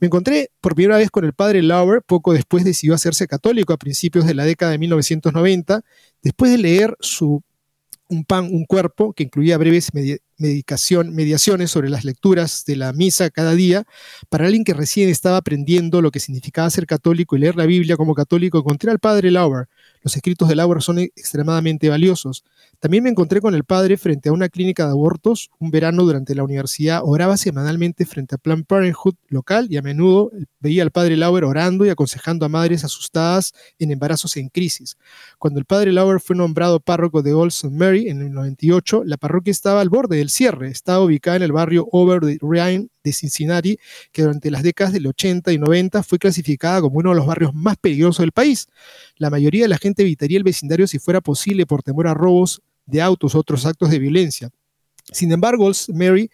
Me 0.00 0.08
encontré 0.08 0.50
por 0.60 0.74
primera 0.74 0.96
vez 0.96 1.08
con 1.08 1.24
el 1.24 1.34
padre 1.34 1.62
Lauer, 1.62 2.02
poco 2.02 2.32
después 2.32 2.64
decidió 2.64 2.94
hacerse 2.94 3.28
católico 3.28 3.72
a 3.72 3.76
principios 3.76 4.26
de 4.26 4.34
la 4.34 4.44
década 4.44 4.72
de 4.72 4.78
1990, 4.78 5.84
después 6.24 6.50
de 6.50 6.58
leer 6.58 6.96
su 6.98 7.44
un 8.08 8.24
pan, 8.24 8.48
un 8.52 8.64
cuerpo, 8.64 9.12
que 9.12 9.22
incluía 9.22 9.58
breves 9.58 9.90
medicación, 10.38 11.14
mediaciones 11.14 11.70
sobre 11.70 11.90
las 11.90 12.04
lecturas 12.04 12.64
de 12.66 12.76
la 12.76 12.92
misa 12.92 13.30
cada 13.30 13.54
día, 13.54 13.84
para 14.28 14.46
alguien 14.46 14.64
que 14.64 14.74
recién 14.74 15.08
estaba 15.08 15.36
aprendiendo 15.36 16.02
lo 16.02 16.10
que 16.10 16.20
significaba 16.20 16.70
ser 16.70 16.86
católico 16.86 17.36
y 17.36 17.40
leer 17.40 17.56
la 17.56 17.66
Biblia 17.66 17.96
como 17.96 18.14
católico, 18.14 18.58
encontré 18.58 18.90
al 18.90 18.98
padre 18.98 19.30
Lauer. 19.30 19.68
Los 20.02 20.16
escritos 20.16 20.48
de 20.48 20.56
Lauer 20.56 20.82
son 20.82 20.98
extremadamente 20.98 21.88
valiosos. 21.88 22.44
También 22.78 23.04
me 23.04 23.10
encontré 23.10 23.40
con 23.40 23.54
el 23.54 23.64
padre 23.64 23.96
frente 23.96 24.28
a 24.28 24.32
una 24.32 24.48
clínica 24.48 24.84
de 24.84 24.90
abortos. 24.90 25.50
Un 25.58 25.70
verano 25.70 26.04
durante 26.04 26.34
la 26.34 26.44
universidad 26.44 27.00
oraba 27.04 27.36
semanalmente 27.36 28.06
frente 28.06 28.34
a 28.34 28.38
Planned 28.38 28.66
Parenthood 28.66 29.16
local 29.28 29.66
y 29.70 29.76
a 29.76 29.82
menudo 29.82 30.30
veía 30.60 30.82
al 30.82 30.90
padre 30.90 31.16
Lauer 31.16 31.44
orando 31.44 31.84
y 31.84 31.88
aconsejando 31.88 32.46
a 32.46 32.48
madres 32.48 32.84
asustadas 32.84 33.52
en 33.78 33.90
embarazos 33.90 34.36
en 34.36 34.48
crisis. 34.48 34.96
Cuando 35.38 35.58
el 35.58 35.66
padre 35.66 35.92
Lauer 35.92 36.20
fue 36.20 36.36
nombrado 36.36 36.80
párroco 36.80 37.22
de 37.22 37.34
Olson 37.34 37.76
Mary 37.76 38.08
en 38.08 38.22
el 38.22 38.32
98, 38.32 39.02
la 39.04 39.16
parroquia 39.16 39.50
estaba 39.50 39.80
al 39.80 39.88
borde 39.88 40.16
del 40.16 40.30
cierre. 40.30 40.68
Estaba 40.68 41.04
ubicada 41.04 41.36
en 41.36 41.42
el 41.42 41.52
barrio 41.52 41.88
Over 41.90 42.20
the 42.20 42.38
Rhine 42.40 42.88
de 43.02 43.12
Cincinnati, 43.12 43.78
que 44.12 44.22
durante 44.22 44.50
las 44.50 44.62
décadas 44.62 44.92
del 44.92 45.06
80 45.06 45.52
y 45.52 45.58
90 45.58 46.02
fue 46.02 46.18
clasificada 46.18 46.80
como 46.80 46.98
uno 46.98 47.10
de 47.10 47.16
los 47.16 47.26
barrios 47.26 47.54
más 47.54 47.76
peligrosos 47.76 48.22
del 48.22 48.32
país. 48.32 48.68
La 49.16 49.30
mayoría 49.30 49.64
de 49.64 49.68
la 49.68 49.78
gente 49.78 49.87
evitaría 49.96 50.38
el 50.38 50.44
vecindario 50.44 50.86
si 50.86 50.98
fuera 50.98 51.20
posible 51.20 51.66
por 51.66 51.82
temor 51.82 52.08
a 52.08 52.14
robos 52.14 52.62
de 52.86 53.02
autos 53.02 53.34
u 53.34 53.38
otros 53.38 53.66
actos 53.66 53.90
de 53.90 53.98
violencia. 53.98 54.50
Sin 55.12 55.32
embargo, 55.32 55.70
Mary 55.94 56.30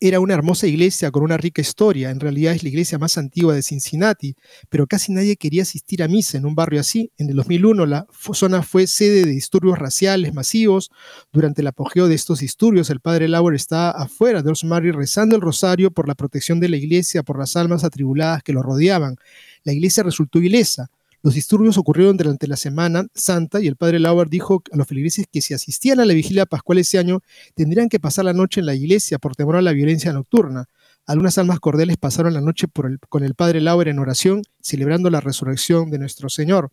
era 0.00 0.20
una 0.20 0.34
hermosa 0.34 0.66
iglesia 0.66 1.10
con 1.10 1.22
una 1.22 1.36
rica 1.36 1.62
historia. 1.62 2.10
En 2.10 2.20
realidad 2.20 2.52
es 2.52 2.62
la 2.62 2.68
iglesia 2.68 2.98
más 2.98 3.16
antigua 3.16 3.54
de 3.54 3.62
Cincinnati, 3.62 4.34
pero 4.68 4.86
casi 4.86 5.12
nadie 5.12 5.36
quería 5.36 5.62
asistir 5.62 6.02
a 6.02 6.08
misa 6.08 6.36
en 6.36 6.44
un 6.44 6.54
barrio 6.54 6.80
así. 6.80 7.10
En 7.16 7.30
el 7.30 7.36
2001 7.36 7.86
la 7.86 8.06
zona 8.34 8.62
fue 8.62 8.86
sede 8.86 9.24
de 9.24 9.30
disturbios 9.30 9.78
raciales 9.78 10.34
masivos. 10.34 10.90
Durante 11.32 11.62
el 11.62 11.68
apogeo 11.68 12.06
de 12.06 12.16
estos 12.16 12.40
disturbios, 12.40 12.90
el 12.90 13.00
padre 13.00 13.28
Lauer 13.28 13.54
estaba 13.54 13.90
afuera 13.92 14.42
de 14.42 14.52
Mary 14.64 14.90
rezando 14.90 15.36
el 15.36 15.42
rosario 15.42 15.90
por 15.90 16.06
la 16.06 16.14
protección 16.14 16.60
de 16.60 16.68
la 16.68 16.76
iglesia, 16.76 17.22
por 17.22 17.38
las 17.38 17.56
almas 17.56 17.82
atribuladas 17.82 18.42
que 18.42 18.52
lo 18.52 18.62
rodeaban. 18.62 19.16
La 19.62 19.72
iglesia 19.72 20.02
resultó 20.02 20.38
ilesa. 20.40 20.90
Los 21.24 21.32
disturbios 21.32 21.78
ocurrieron 21.78 22.18
durante 22.18 22.46
la 22.46 22.54
Semana 22.54 23.06
Santa 23.14 23.58
y 23.58 23.66
el 23.66 23.76
padre 23.76 23.98
Lauer 23.98 24.28
dijo 24.28 24.62
a 24.70 24.76
los 24.76 24.86
feligreses 24.86 25.24
que 25.32 25.40
si 25.40 25.54
asistían 25.54 25.98
a 25.98 26.04
la 26.04 26.12
vigilia 26.12 26.44
pascual 26.44 26.76
ese 26.76 26.98
año 26.98 27.20
tendrían 27.54 27.88
que 27.88 27.98
pasar 27.98 28.26
la 28.26 28.34
noche 28.34 28.60
en 28.60 28.66
la 28.66 28.74
iglesia 28.74 29.18
por 29.18 29.34
temor 29.34 29.56
a 29.56 29.62
la 29.62 29.72
violencia 29.72 30.12
nocturna. 30.12 30.66
Algunas 31.06 31.38
almas 31.38 31.60
cordiales 31.60 31.96
pasaron 31.96 32.34
la 32.34 32.42
noche 32.42 32.66
con 33.08 33.24
el 33.24 33.34
padre 33.34 33.62
Lauer 33.62 33.88
en 33.88 34.00
oración, 34.00 34.42
celebrando 34.60 35.08
la 35.08 35.22
resurrección 35.22 35.90
de 35.90 35.98
nuestro 35.98 36.28
Señor. 36.28 36.72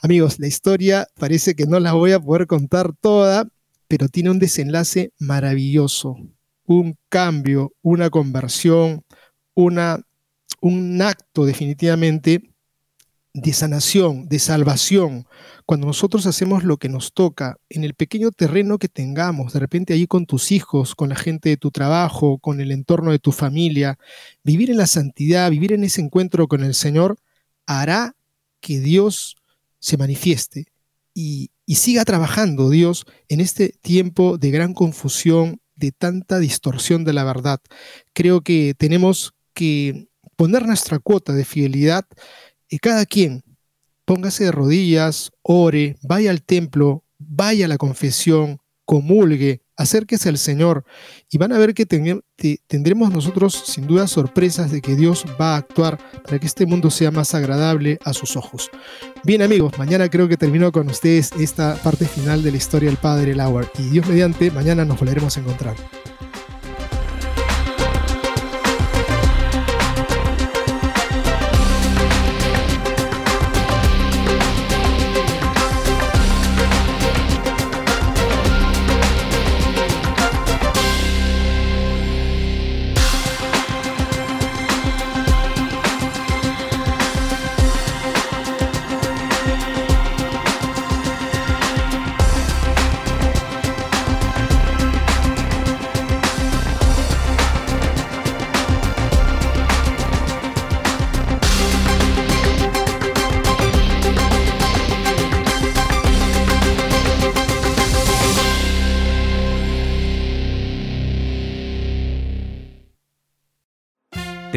Amigos, 0.00 0.38
la 0.38 0.46
historia 0.46 1.06
parece 1.18 1.54
que 1.54 1.66
no 1.66 1.78
la 1.78 1.92
voy 1.92 2.12
a 2.12 2.20
poder 2.20 2.46
contar 2.46 2.94
toda, 2.98 3.46
pero 3.86 4.08
tiene 4.08 4.30
un 4.30 4.38
desenlace 4.38 5.12
maravilloso, 5.18 6.16
un 6.64 6.96
cambio, 7.10 7.74
una 7.82 8.08
conversión, 8.08 9.04
una, 9.52 10.00
un 10.62 11.02
acto 11.02 11.44
definitivamente 11.44 12.51
de 13.34 13.52
sanación, 13.54 14.28
de 14.28 14.38
salvación, 14.38 15.26
cuando 15.64 15.86
nosotros 15.86 16.26
hacemos 16.26 16.64
lo 16.64 16.76
que 16.76 16.90
nos 16.90 17.12
toca 17.14 17.56
en 17.70 17.82
el 17.82 17.94
pequeño 17.94 18.30
terreno 18.30 18.78
que 18.78 18.88
tengamos, 18.88 19.54
de 19.54 19.60
repente 19.60 19.94
allí 19.94 20.06
con 20.06 20.26
tus 20.26 20.52
hijos, 20.52 20.94
con 20.94 21.08
la 21.08 21.16
gente 21.16 21.48
de 21.48 21.56
tu 21.56 21.70
trabajo, 21.70 22.38
con 22.38 22.60
el 22.60 22.72
entorno 22.72 23.10
de 23.10 23.18
tu 23.18 23.32
familia, 23.32 23.98
vivir 24.44 24.70
en 24.70 24.76
la 24.76 24.86
santidad, 24.86 25.50
vivir 25.50 25.72
en 25.72 25.84
ese 25.84 26.02
encuentro 26.02 26.46
con 26.46 26.62
el 26.62 26.74
Señor, 26.74 27.16
hará 27.66 28.14
que 28.60 28.80
Dios 28.80 29.36
se 29.78 29.96
manifieste 29.96 30.66
y, 31.14 31.50
y 31.64 31.76
siga 31.76 32.04
trabajando 32.04 32.68
Dios 32.68 33.06
en 33.28 33.40
este 33.40 33.70
tiempo 33.80 34.36
de 34.36 34.50
gran 34.50 34.74
confusión, 34.74 35.60
de 35.74 35.90
tanta 35.90 36.38
distorsión 36.38 37.04
de 37.04 37.14
la 37.14 37.24
verdad. 37.24 37.60
Creo 38.12 38.42
que 38.42 38.74
tenemos 38.76 39.32
que 39.54 40.08
poner 40.36 40.66
nuestra 40.66 40.98
cuota 40.98 41.32
de 41.32 41.44
fidelidad 41.44 42.04
y 42.72 42.78
cada 42.78 43.04
quien 43.04 43.44
póngase 44.06 44.44
de 44.44 44.50
rodillas, 44.50 45.30
ore, 45.42 45.96
vaya 46.00 46.30
al 46.30 46.42
templo, 46.42 47.04
vaya 47.18 47.66
a 47.66 47.68
la 47.68 47.76
confesión, 47.76 48.60
comulgue, 48.86 49.60
acérquese 49.76 50.30
al 50.30 50.38
Señor 50.38 50.86
y 51.30 51.36
van 51.36 51.52
a 51.52 51.58
ver 51.58 51.74
que 51.74 51.84
tendremos 52.66 53.12
nosotros 53.12 53.62
sin 53.66 53.86
duda 53.86 54.06
sorpresas 54.06 54.72
de 54.72 54.80
que 54.80 54.96
Dios 54.96 55.26
va 55.38 55.52
a 55.52 55.58
actuar 55.58 55.98
para 56.24 56.38
que 56.38 56.46
este 56.46 56.64
mundo 56.64 56.90
sea 56.90 57.10
más 57.10 57.34
agradable 57.34 57.98
a 58.06 58.14
sus 58.14 58.36
ojos. 58.36 58.70
Bien 59.22 59.42
amigos, 59.42 59.74
mañana 59.76 60.08
creo 60.08 60.26
que 60.26 60.38
termino 60.38 60.72
con 60.72 60.88
ustedes 60.88 61.30
esta 61.38 61.74
parte 61.74 62.06
final 62.06 62.42
de 62.42 62.52
la 62.52 62.56
historia 62.56 62.88
del 62.88 62.96
Padre 62.98 63.34
Lauer 63.34 63.68
y 63.78 63.82
Dios 63.90 64.08
mediante, 64.08 64.50
mañana 64.50 64.86
nos 64.86 64.98
volveremos 64.98 65.36
a 65.36 65.40
encontrar. 65.40 65.76